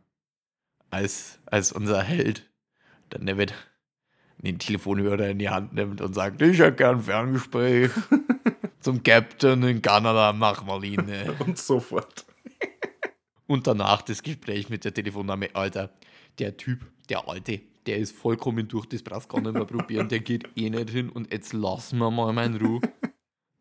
[0.90, 2.50] als, als unser Held,
[3.12, 3.52] der Nevitt,
[4.38, 7.90] den Telefonhörer in die Hand nimmt und sagt, ich hätte gern ein Ferngespräch
[8.80, 11.34] zum Captain in Kanada nach Marine.
[11.46, 12.24] und so fort.
[13.46, 15.90] und danach das Gespräch mit der Telefonnahme, Alter,
[16.38, 20.20] der Typ, der Alte, der ist vollkommen durch, das brauchst gar nicht mehr probieren, der
[20.20, 22.80] geht eh nicht hin und jetzt lassen wir mal meinen Ruhe.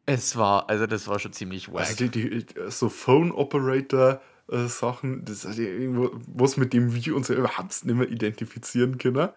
[0.05, 1.87] Es war, also das war schon ziemlich wack.
[1.87, 7.15] Also die, die, so Phone Operator äh, Sachen, das ist irgendwo, was mit dem wir
[7.15, 9.29] uns überhaupt nicht mehr identifizieren können.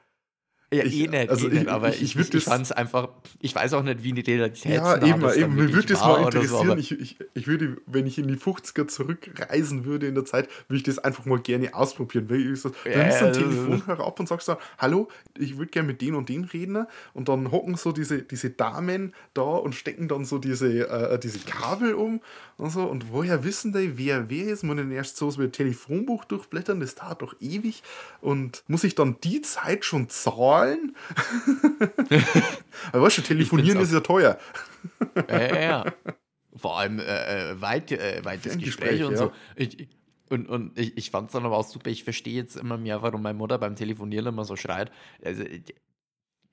[0.73, 3.09] Ja, ich, eh nicht, also eh nicht, aber ich, ich, ich, ich fand es einfach,
[3.41, 5.55] ich weiß auch nicht, wie die Realität Ja, eben, eben.
[5.57, 6.69] mir würde das mal interessieren.
[6.69, 10.77] So, ich, ich, würde, wenn ich in die 50er zurückreisen würde in der Zeit, würde
[10.77, 12.31] ich das einfach mal gerne ausprobieren.
[12.31, 15.59] Weil ich so, dann ja, nimmst du ein Telefonhörer ab und sagst so, hallo, ich
[15.59, 16.87] würde gerne mit denen und denen reden.
[17.15, 21.41] Und dann hocken so diese, diese Damen da und stecken dann so diese, äh, diese
[21.41, 22.21] Kabel um
[22.61, 22.85] und so.
[22.85, 24.63] Und woher wissen die, wer wer ist?
[24.63, 27.83] Muss ich erst so ein Telefonbuch durchblättern, das dauert doch ewig.
[28.21, 30.95] Und muss ich dann die Zeit schon zahlen?
[32.93, 34.39] Aber weißt du, telefonieren ist ja teuer.
[35.29, 35.85] ja, ja.
[36.57, 39.19] Vor allem äh, äh weit, äh, weites Gespräch und ja.
[39.19, 39.33] so.
[39.57, 39.89] Ich,
[40.29, 41.91] und, und ich, ich fand es dann aber auch super.
[41.91, 44.93] Ich verstehe jetzt immer mehr, warum meine Mutter beim Telefonieren immer so schreit.
[45.25, 45.43] Also,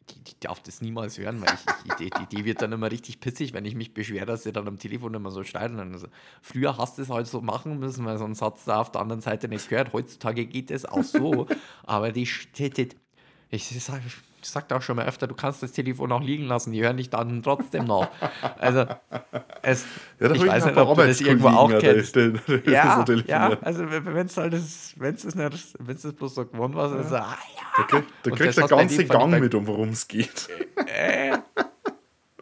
[0.09, 3.19] die, die darf das niemals hören, weil ich, ich, die, die wird dann immer richtig
[3.19, 5.79] pissig, wenn ich mich beschwere, dass sie dann am Telefon immer so schneiden.
[5.79, 6.07] Also,
[6.41, 9.01] früher hast du es halt so machen müssen, weil sonst hat es da auf der
[9.01, 9.93] anderen Seite nicht gehört.
[9.93, 11.47] Heutzutage geht es auch so.
[11.83, 12.27] aber die,
[12.57, 12.89] die,
[13.51, 14.13] die ich sage ich
[14.49, 17.09] sagte auch schon mal öfter, du kannst das Telefon auch liegen lassen, die hören dich
[17.09, 18.07] dann trotzdem noch.
[18.59, 18.85] Also,
[19.61, 19.85] es,
[20.19, 22.15] ja, ich weiß nicht, ob du das irgendwo auch kennst.
[22.65, 26.45] ja, so ja, also wenn es halt das, wenn es das, wenn's das bloß so
[26.45, 27.03] gewonnen war, ja.
[27.03, 27.85] so, ah, ja.
[27.89, 30.47] Da, da kriegt der ganze Gang mit, um worum es geht.
[30.85, 31.37] Äh,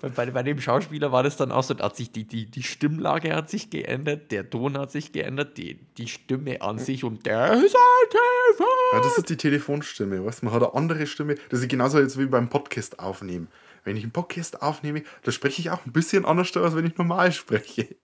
[0.09, 3.35] bei, bei dem Schauspieler war das dann auch so, hat sich die, die, die Stimmlage
[3.35, 7.53] hat sich geändert, der Ton hat sich geändert, die, die Stimme an sich und der
[7.53, 7.75] ist
[8.93, 11.35] Ja, das ist die Telefonstimme, weißt Man hat eine andere Stimme.
[11.49, 13.47] Das ist genauso jetzt wie beim Podcast aufnehmen.
[13.83, 16.97] Wenn ich einen Podcast aufnehme, da spreche ich auch ein bisschen anders, als wenn ich
[16.97, 17.95] normal spreche.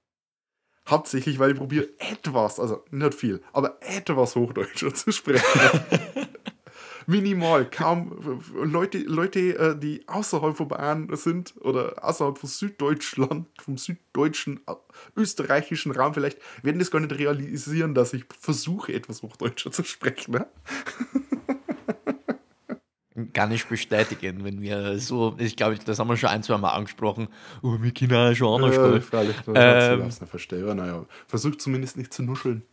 [0.88, 5.42] Hauptsächlich, weil ich probiere etwas, also nicht viel, aber etwas Hochdeutscher zu sprechen.
[7.08, 13.78] minimal, kaum Leute, Leute, äh, die außerhalb von Bayern sind oder außerhalb von Süddeutschland, vom
[13.78, 14.74] süddeutschen, äh,
[15.16, 20.34] österreichischen Raum vielleicht, werden das gar nicht realisieren, dass ich versuche, etwas Hochdeutscher zu sprechen.
[20.34, 20.48] Ne?
[23.34, 26.70] Gar nicht bestätigen, wenn wir so, ich glaube, das haben wir schon ein, zwei Mal
[26.70, 27.28] angesprochen,
[27.62, 30.66] oh, wir können auch schon anders äh, Freilich, ähm, nicht verstehen.
[30.66, 32.64] Ja, naja, versucht zumindest nicht zu nuscheln.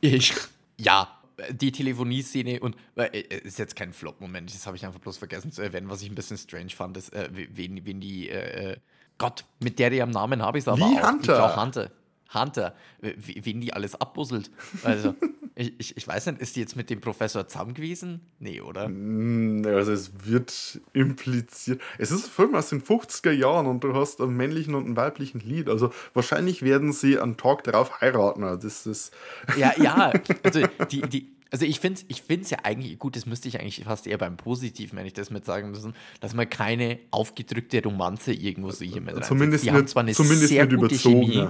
[0.00, 0.34] ich,
[0.78, 1.08] ja,
[1.50, 5.62] die Telefonie-Szene und äh, ist jetzt kein Flop-Moment, das habe ich einfach bloß vergessen zu
[5.62, 8.76] erwähnen, was ich ein bisschen strange fand, ist, äh, wen, wen die, äh, äh
[9.16, 11.08] Gott, mit der die am Namen habe ich es aber Lee auch.
[11.08, 11.44] Hunter.
[11.44, 11.90] Auch Hunter.
[12.32, 14.50] Hunter, wen die alles abbusselt.
[14.82, 15.14] Also,
[15.56, 18.20] ich, ich, ich weiß nicht, ist die jetzt mit dem Professor zusammen gewesen?
[18.40, 18.88] Nee, oder?
[18.88, 21.80] Mm, also es wird impliziert.
[21.98, 24.96] Es ist ein Film aus den 50er Jahren und du hast einen männlichen und einen
[24.96, 25.68] weiblichen Lied.
[25.68, 28.42] Also wahrscheinlich werden sie am Tag darauf heiraten.
[28.42, 29.14] Also das ist.
[29.56, 30.12] Ja, ja.
[30.42, 33.60] Also die, die, also ich finde es ich find's ja eigentlich, gut, das müsste ich
[33.60, 37.82] eigentlich fast eher beim Positiven, wenn ich das mit sagen müssen, dass man keine aufgedrückte
[37.82, 39.22] Romanze irgendwo so hier mit rein.
[39.22, 41.48] Zumindest, eine zumindest sehr gute Chemie.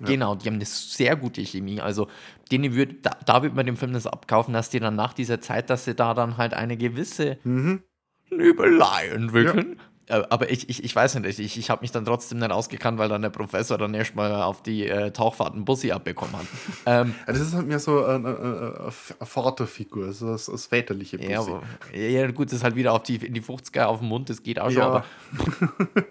[0.00, 0.06] Ja.
[0.06, 1.80] Genau, die haben eine sehr gute Chemie.
[1.80, 2.08] Also,
[2.52, 5.40] denen würd, da, da würde man dem Film das abkaufen, dass die dann nach dieser
[5.40, 7.82] Zeit, dass sie da dann halt eine gewisse mhm.
[8.30, 9.76] Liebelei entwickeln.
[9.76, 9.84] Ja.
[10.08, 12.98] Äh, aber ich, ich, ich weiß nicht, ich, ich habe mich dann trotzdem nicht ausgekannt,
[12.98, 16.46] weil dann der Professor dann erstmal auf die äh, Tauchfahrten Bussi abbekommen hat.
[16.86, 21.18] ähm, ja, das ist halt mehr so eine, eine, eine Vaterfigur, so das, das väterliche
[21.18, 21.30] Bussi.
[21.30, 21.62] Ja, aber,
[21.94, 24.42] ja, gut, das ist halt wieder auf die, in die 50er auf den Mund, das
[24.42, 25.04] geht auch schon, aber.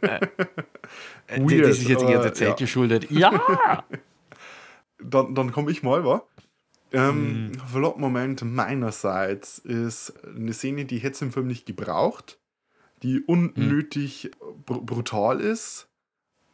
[0.02, 0.46] Äh, äh,
[1.30, 2.56] Weird, das ist jetzt eher der Zeit ja.
[2.56, 3.08] geschuldet.
[3.12, 3.84] Ja!
[5.00, 6.24] dann dann komme ich mal, wa?
[6.92, 7.60] Ähm, mm.
[7.72, 12.40] Vlog-Moment meinerseits ist eine Szene, die hätte es im Film nicht gebraucht
[13.04, 14.32] die unnötig
[14.66, 15.88] br brutal ist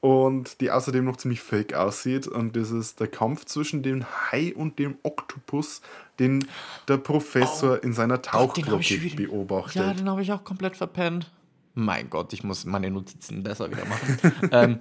[0.02, 2.28] und die außerdem noch ziemlich fake aussieht.
[2.28, 5.82] Und das ist der Kampf zwischen dem Hai und dem Oktopus,
[6.20, 6.48] den
[6.88, 9.76] der Professor oh, in seiner Tauchglocke beobachtet.
[9.76, 11.32] Ja, den habe ich auch komplett verpennt.
[11.74, 14.18] Mein Gott, ich muss meine Notizen besser wieder machen.
[14.52, 14.78] ähm,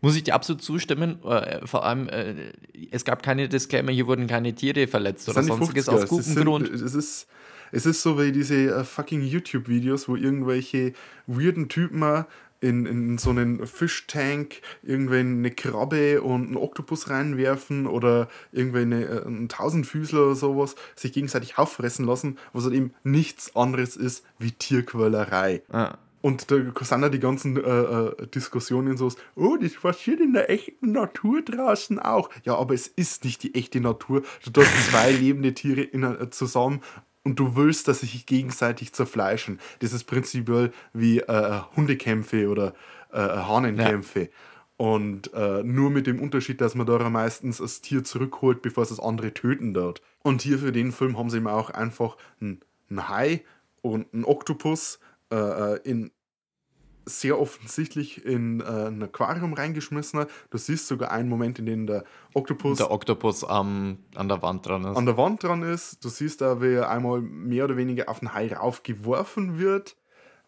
[0.00, 1.22] muss ich dir absolut zustimmen.
[1.24, 2.52] Äh, vor allem, äh,
[2.90, 6.68] es gab keine Disclaimer, hier wurden keine Tiere verletzt oder sonstiges aus gutem Grund.
[6.68, 7.26] Es ist
[7.72, 10.92] es ist so wie diese uh, fucking YouTube-Videos, wo irgendwelche
[11.26, 12.24] weirden Typen
[12.60, 19.04] in, in so einen Fischtank irgendwie eine Krabbe und einen Oktopus reinwerfen oder irgendwie eine,
[19.04, 24.24] äh, einen Tausendfüßler oder sowas sich gegenseitig auffressen lassen, was halt eben nichts anderes ist
[24.38, 25.62] wie Tierquälerei.
[25.70, 25.98] Ah.
[26.22, 30.50] Und da sind ja die ganzen äh, äh, Diskussionen so, oh, das passiert in der
[30.50, 32.30] echten Natur draußen auch.
[32.44, 34.22] Ja, aber es ist nicht die echte Natur.
[34.50, 36.80] Du hast zwei lebende Tiere in, äh, zusammen
[37.22, 39.60] und du willst, dass sie sich gegenseitig zerfleischen.
[39.80, 42.72] Das ist prinzipiell wie äh, Hundekämpfe oder
[43.12, 44.20] äh, Hahnenkämpfe.
[44.20, 44.28] Ja.
[44.76, 48.90] Und äh, nur mit dem Unterschied, dass man da meistens das Tier zurückholt, bevor es
[48.90, 50.02] das andere töten dort.
[50.22, 52.60] Und hier für den Film haben sie eben auch einfach einen,
[52.90, 53.44] einen Hai
[53.80, 55.00] und einen Oktopus
[55.30, 56.10] äh, äh in
[57.08, 60.26] sehr offensichtlich in äh, ein Aquarium reingeschmissen.
[60.50, 62.04] Du siehst sogar einen Moment, in dem der
[62.34, 62.78] Oktopus.
[62.78, 64.96] Der Oktopus ähm, an der Wand dran ist.
[64.96, 66.04] An der Wand dran ist.
[66.04, 69.96] Du siehst da, wie er einmal mehr oder weniger auf den Hai raufgeworfen wird.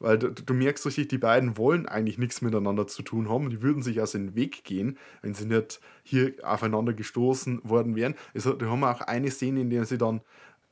[0.01, 3.51] Weil du, du, merkst richtig, die beiden wollen eigentlich nichts miteinander zu tun haben.
[3.51, 8.15] Die würden sich aus dem Weg gehen, wenn sie nicht hier aufeinander gestoßen worden wären.
[8.33, 10.21] Also, da haben wir auch eine Szene, in der sie dann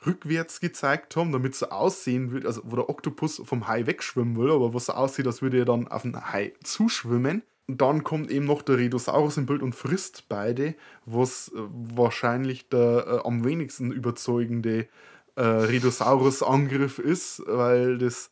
[0.06, 4.36] rückwärts gezeigt haben, damit es so aussehen wird, also wo der Oktopus vom Hai wegschwimmen
[4.36, 7.42] will, aber was so aussieht, als würde er dann auf den Hai zuschwimmen.
[7.68, 12.68] Und dann kommt eben noch der Redosaurus im Bild und frisst beide, was äh, wahrscheinlich
[12.68, 14.86] der äh, am wenigsten überzeugende
[15.34, 18.30] äh, Redosaurus-Angriff ist, weil das,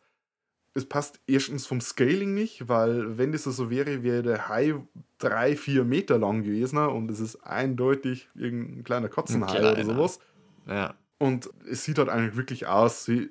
[0.73, 4.75] das passt erstens vom Scaling nicht, weil wenn das so wäre, wäre der Hai
[5.19, 10.21] drei, vier Meter lang gewesen und es ist eindeutig irgendein kleiner Katzenhai oder sowas.
[10.67, 10.95] Ja.
[11.25, 13.31] Und es sieht halt eigentlich wirklich aus wie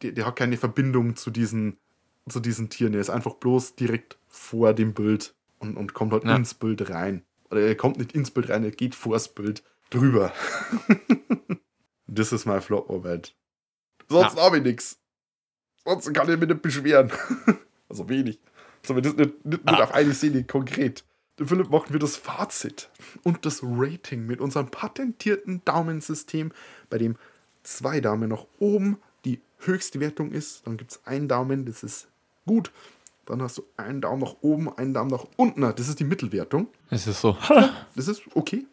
[0.00, 1.76] der, der hat keine Verbindung zu diesen,
[2.26, 2.94] zu diesen Tieren.
[2.94, 6.34] Er ist einfach bloß direkt vor dem Bild und, und kommt halt ja.
[6.34, 7.22] ins Bild rein.
[7.50, 10.32] Oder er kommt nicht ins Bild rein, er geht vors Bild drüber.
[12.06, 13.36] das ist mein Flop-Moment.
[14.08, 14.42] Sonst ja.
[14.42, 14.98] habe ich nichts.
[15.84, 17.12] Sonst kann ich mich nicht beschweren.
[17.90, 18.40] also wenig.
[18.82, 19.84] Zumindest nicht, nicht, nicht ah.
[19.84, 21.04] auf eine Szene konkret.
[21.42, 22.90] Philipp machen wir das Fazit
[23.24, 26.52] und das Rating mit unserem patentierten Daumensystem,
[26.90, 27.16] bei dem
[27.64, 30.66] zwei Daumen nach oben die höchste Wertung ist.
[30.66, 32.08] Dann gibt es einen Daumen, das ist
[32.46, 32.70] gut.
[33.26, 35.62] Dann hast du einen Daumen nach oben, einen Daumen nach unten.
[35.62, 36.68] Das ist die Mittelwertung.
[36.90, 37.36] Das ist so.
[37.96, 38.66] das ist okay.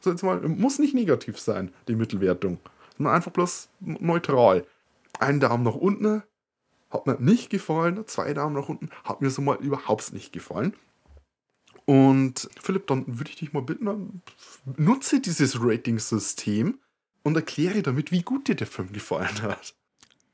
[0.00, 2.58] So jetzt mal, muss nicht negativ sein, die Mittelwertung.
[2.96, 4.64] Sondern einfach bloß neutral.
[5.20, 6.22] Einen Daumen nach unten
[6.90, 8.06] hat mir nicht gefallen.
[8.06, 10.74] Zwei Daumen nach unten hat mir so mal überhaupt nicht gefallen.
[11.88, 14.20] Und Philipp, dann würde ich dich mal bitten,
[14.76, 16.78] nutze dieses Rating-System
[17.22, 19.74] und erkläre damit, wie gut dir der Film gefallen hat.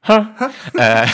[0.02, 0.50] Ha?
[0.76, 1.06] äh,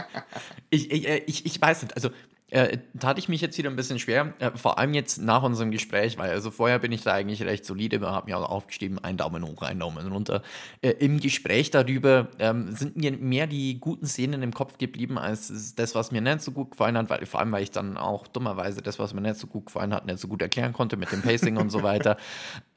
[0.70, 2.10] ich, ich, äh, ich, ich weiß nicht, also
[2.50, 5.70] äh, tat ich mich jetzt wieder ein bisschen schwer, äh, vor allem jetzt nach unserem
[5.70, 9.16] Gespräch, weil also vorher bin ich da eigentlich recht solide, wir haben ja aufgeschrieben, ein
[9.16, 10.42] Daumen hoch, ein Daumen runter.
[10.80, 15.74] Äh, Im Gespräch darüber ähm, sind mir mehr die guten Szenen im Kopf geblieben, als
[15.74, 18.26] das, was mir nicht so gut gefallen hat, weil, vor allem, weil ich dann auch
[18.26, 21.12] dummerweise das, was mir nicht so gut gefallen hat, nicht so gut erklären konnte mit
[21.12, 22.16] dem Pacing und so weiter.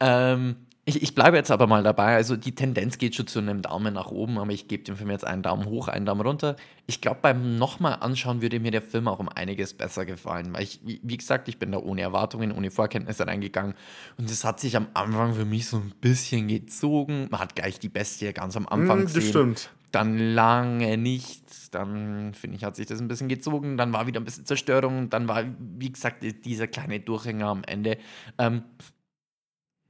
[0.00, 2.16] Ähm, ich, ich bleibe jetzt aber mal dabei.
[2.16, 5.10] Also die Tendenz geht schon zu einem Daumen nach oben, aber ich gebe dem Film
[5.10, 6.56] jetzt einen Daumen hoch, einen Daumen runter.
[6.86, 10.64] Ich glaube, beim nochmal anschauen würde mir der Film auch um einiges besser gefallen, weil
[10.64, 13.74] ich, wie, gesagt, ich bin da ohne Erwartungen, ohne Vorkenntnisse reingegangen
[14.18, 17.28] und es hat sich am Anfang für mich so ein bisschen gezogen.
[17.30, 19.20] Man hat gleich die Bestie ganz am Anfang mm, gesehen.
[19.20, 19.70] Das stimmt.
[19.92, 21.42] Dann lange nicht.
[21.74, 23.76] Dann, finde ich, hat sich das ein bisschen gezogen.
[23.76, 25.10] Dann war wieder ein bisschen Zerstörung.
[25.10, 27.98] Dann war, wie gesagt, dieser kleine Durchhänger am Ende.
[28.38, 28.62] Ähm,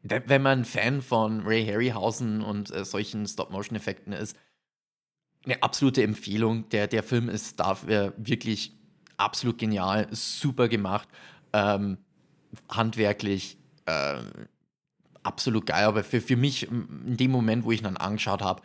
[0.03, 4.37] wenn man Fan von Ray Harryhausen und äh, solchen Stop-Motion-Effekten ist,
[5.45, 6.69] eine absolute Empfehlung.
[6.71, 8.73] Der, der Film ist dafür wirklich
[9.17, 11.09] absolut genial, super gemacht,
[11.53, 11.99] ähm,
[12.69, 14.19] handwerklich äh,
[15.23, 15.85] absolut geil.
[15.85, 18.63] Aber für, für mich, in dem Moment, wo ich ihn dann angeschaut habe,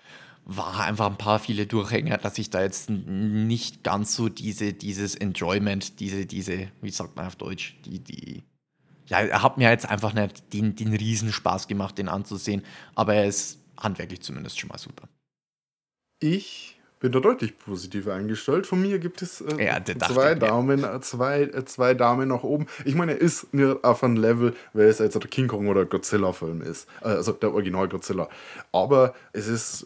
[0.50, 5.14] war einfach ein paar viele Durchhänger, dass ich da jetzt nicht ganz so diese, dieses
[5.14, 8.44] Enjoyment, diese, diese, wie sagt man auf Deutsch, die, die
[9.08, 12.64] ja, er hat mir jetzt einfach nicht den, den Riesenspaß gemacht, den anzusehen,
[12.96, 15.08] aber er ist handwerklich zumindest schon mal super.
[16.20, 18.66] Ich bin da deutlich positiver eingestellt.
[18.66, 22.66] Von mir gibt es äh, ja, zwei, Daumen, äh, zwei, äh, zwei Daumen nach oben.
[22.86, 25.86] Ich meine, er ist nicht auf einem Level, weil es jetzt der King Kong oder
[25.86, 26.88] Godzilla-Film ist.
[27.02, 28.30] Äh, also der Original Godzilla.
[28.72, 29.86] Aber es ist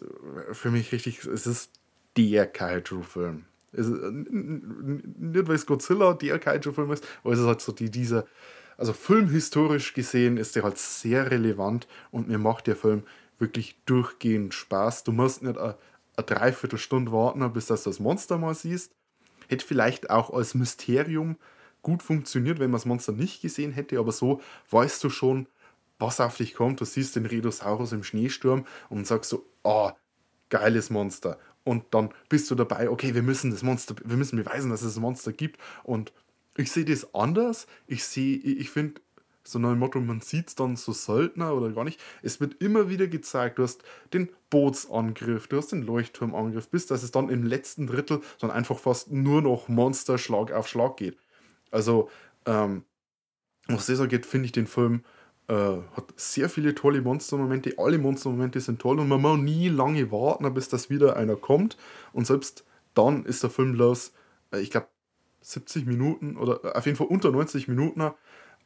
[0.54, 1.72] für mich richtig, es ist
[2.16, 3.46] der Kaiju-Film.
[3.74, 8.26] Nicht, weil es Godzilla der Kaiju-Film ist, aber es ist halt so die, dieser
[8.82, 13.04] also filmhistorisch gesehen ist der halt sehr relevant und mir macht der Film
[13.38, 15.04] wirklich durchgehend Spaß.
[15.04, 15.78] Du musst nicht eine,
[16.18, 18.92] Dreiviertelstunde warten, bis du das Monster mal siehst.
[19.48, 21.38] Hätte vielleicht auch als Mysterium
[21.84, 24.42] gut funktioniert, wenn man das Monster nicht gesehen hätte, aber so
[24.72, 25.48] weißt du schon,
[26.00, 26.82] was auf dich kommt.
[26.82, 29.92] Du siehst den Redosaurus im Schneesturm und sagst so, oh,
[30.50, 31.38] geiles Monster.
[31.64, 34.98] Und dann bist du dabei, okay, wir müssen das Monster, wir müssen beweisen, dass es
[34.98, 35.60] ein Monster gibt.
[35.84, 36.12] Und
[36.58, 37.68] ich sehe das anders.
[37.88, 39.02] Ich sehe, ich finde,
[39.44, 42.00] so dem Motto, man sieht es dann so seltener oder gar nicht.
[42.22, 43.84] Es wird immer wieder gezeigt, du hast
[44.14, 48.78] den Bootsangriff, du hast den Leuchtturmangriff, bis dass es dann im letzten Drittel dann einfach
[48.78, 51.18] fast nur noch Monster Schlag auf Schlag geht.
[51.72, 52.10] Also,
[52.46, 52.84] ähm,
[53.68, 55.04] was das angeht, finde ich den Film
[55.48, 57.74] äh, hat sehr viele tolle Monstermomente.
[57.78, 61.78] Alle Monstermomente sind toll und man muss nie lange warten, bis das wieder einer kommt.
[62.14, 64.14] Und selbst dann ist der Film los.
[64.52, 64.88] Äh, ich glaube,
[65.42, 68.12] 70 Minuten oder auf jeden Fall unter 90 Minuten,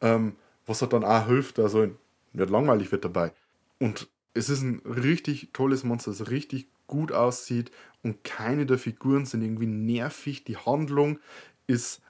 [0.02, 0.36] ähm,
[0.66, 1.88] was halt dann auch hilft, also
[2.34, 3.32] nicht langweilig wird dabei.
[3.80, 7.72] Und es ist ein richtig tolles Monster, das richtig gut aussieht
[8.04, 10.44] und keine der Figuren sind irgendwie nervig.
[10.44, 11.20] Die Handlung
[11.68, 12.02] ist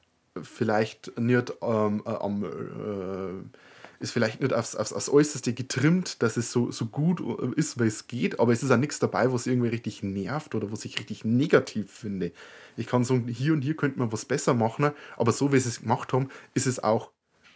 [0.42, 3.58] vielleicht nicht ähm, äh, am äh,
[4.00, 7.22] ist vielleicht nicht aufs, aufs, aufs Äußerste getrimmt, dass es so, so gut
[7.56, 10.72] ist, wie es geht, aber es ist auch nichts dabei, was irgendwie richtig nervt oder
[10.72, 12.32] was ich richtig negativ finde.
[12.78, 15.70] Ich kann sagen, hier und hier könnte man was besser machen, aber so wie sie
[15.70, 17.12] es gemacht haben, ist es auch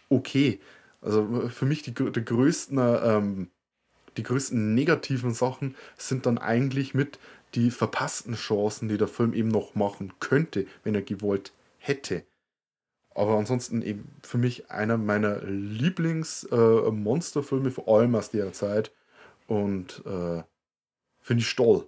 [0.08, 0.60] okay.
[1.02, 3.50] Also für mich die, die größten, ähm,
[4.16, 7.18] die größten negativen Sachen sind dann eigentlich mit
[7.54, 12.24] die verpassten Chancen, die der Film eben noch machen könnte, wenn er gewollt hätte.
[13.20, 18.92] Aber ansonsten eben für mich einer meiner Lieblings-Monsterfilme, äh, vor allem aus der Zeit.
[19.46, 20.42] Und äh,
[21.20, 21.86] finde ich toll.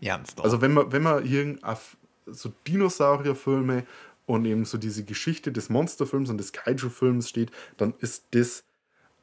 [0.00, 1.96] Ja, Also wenn man, wenn man hier auf
[2.26, 3.86] so Dinosaurierfilme
[4.26, 8.64] und eben so diese Geschichte des Monsterfilms und des Kaiju-Films steht, dann ist das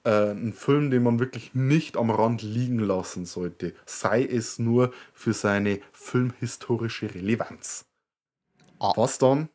[0.06, 4.94] äh, ein Film, den man wirklich nicht am Rand liegen lassen sollte, sei es nur
[5.12, 7.84] für seine filmhistorische Relevanz.
[8.80, 8.94] Ah.
[8.96, 9.50] Was dann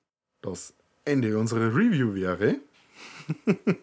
[0.47, 0.75] das
[1.05, 2.57] Ende unserer Review wäre,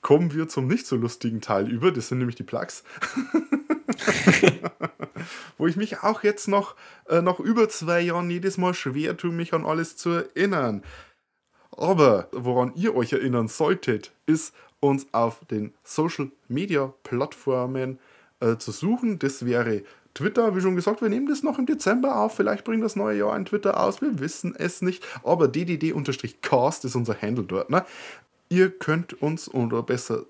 [0.00, 1.92] kommen wir zum nicht so lustigen Teil über.
[1.92, 2.84] Das sind nämlich die Plugs.
[5.56, 6.76] Wo ich mich auch jetzt noch
[7.08, 10.82] äh, nach über zwei Jahren jedes Mal schwer tue, mich an alles zu erinnern.
[11.70, 17.98] Aber woran ihr euch erinnern solltet, ist uns auf den Social Media Plattformen
[18.40, 19.18] äh, zu suchen.
[19.18, 19.82] Das wäre
[20.14, 22.36] Twitter, wie schon gesagt, wir nehmen das noch im Dezember auf.
[22.36, 24.00] Vielleicht bringt das neue Jahr ein Twitter aus.
[24.00, 25.04] Wir wissen es nicht.
[25.24, 27.68] Aber ddd-cast ist unser Handle dort.
[27.68, 27.84] Ne?
[28.48, 30.26] Ihr könnt uns, oder besser,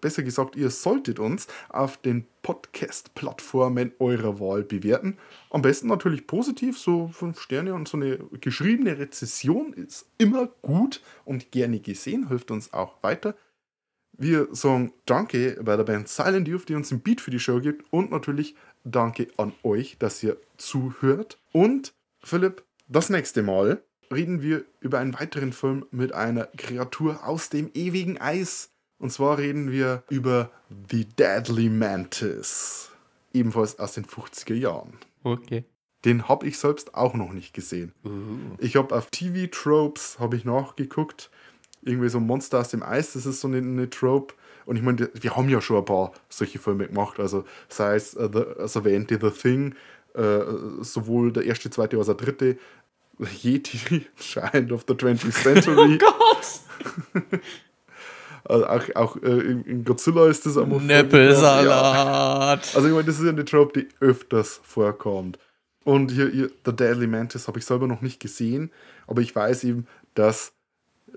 [0.00, 5.18] besser gesagt, ihr solltet uns auf den Podcast-Plattformen eurer Wahl bewerten.
[5.50, 11.02] Am besten natürlich positiv, so 5 Sterne und so eine geschriebene Rezession ist immer gut
[11.24, 13.34] und gerne gesehen, hilft uns auch weiter.
[14.18, 17.60] Wir sagen Danke bei der Band Silent Youth, die uns ein Beat für die Show
[17.60, 18.54] gibt und natürlich
[18.88, 21.38] Danke an euch, dass ihr zuhört.
[21.50, 21.92] Und
[22.22, 23.82] Philipp, das nächste Mal
[24.12, 28.70] reden wir über einen weiteren Film mit einer Kreatur aus dem ewigen Eis.
[29.00, 30.50] Und zwar reden wir über
[30.88, 32.90] The Deadly Mantis.
[33.32, 34.92] Ebenfalls aus den 50er Jahren.
[35.24, 35.64] Okay.
[36.04, 37.92] Den habe ich selbst auch noch nicht gesehen.
[38.04, 38.54] Uh.
[38.58, 41.28] Ich habe auf TV Tropes habe ich nachgeguckt.
[41.82, 44.34] Irgendwie so Monster aus dem Eis, das ist so eine, eine Trope.
[44.66, 47.18] Und ich meine, wir haben ja schon ein paar solche Filme gemacht.
[47.18, 49.74] Also sei es äh, the, das erwähnte The Thing,
[50.14, 50.40] äh,
[50.80, 52.58] sowohl der erste, zweite als auch der dritte.
[53.42, 55.98] Yeti, Giant of the 20th Century.
[56.08, 57.40] Oh Gott!
[58.48, 60.90] Also auch auch äh, in, Godzilla ist das einmal vorgekommen.
[60.90, 61.02] Ja.
[61.02, 62.76] Nippelsalat.
[62.76, 65.38] Also ich meine, das ist ja eine Trope, die öfters vorkommt.
[65.82, 68.70] Und hier, hier The Deadly Mantis habe ich selber noch nicht gesehen,
[69.06, 70.52] aber ich weiß eben, dass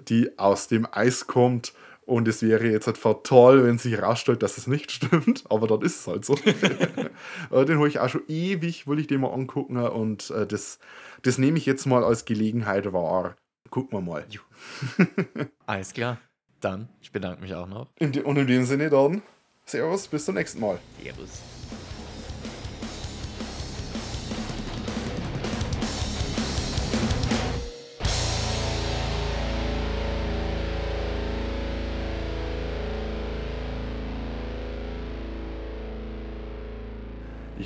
[0.08, 1.74] die aus dem Eis kommt
[2.10, 5.81] und es wäre jetzt halt fatal, wenn sich herausstellt, dass es nicht stimmt, aber dann
[5.81, 6.36] ist es halt so.
[7.52, 10.80] Den habe ich auch schon ewig, will ich den mal angucken und äh, das,
[11.22, 13.36] das nehme ich jetzt mal als Gelegenheit wahr.
[13.69, 14.26] Gucken wir mal.
[15.65, 16.18] Alles klar.
[16.60, 17.88] Dann, ich bedanke mich auch noch.
[17.99, 19.22] In de- Und in dem Sinne dann,
[19.65, 20.80] Servus, bis zum nächsten Mal.
[21.02, 21.41] Servus.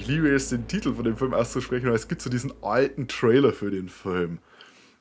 [0.03, 3.07] Ich liebe es, den Titel von dem Film auszusprechen, weil es gibt so diesen alten
[3.07, 4.39] Trailer für den Film.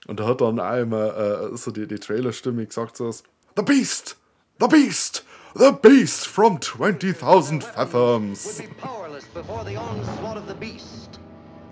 [0.07, 4.16] Und da hat dann immer äh, so die, die Trailerstimme gesagt so, The Beast!
[4.61, 5.24] The Beast!
[5.57, 8.62] The Beast from 20,000 Fathoms!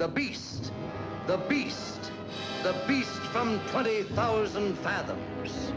[0.00, 0.72] The beast,
[1.28, 2.10] the beast,
[2.64, 5.72] the beast from 20,000 fathoms.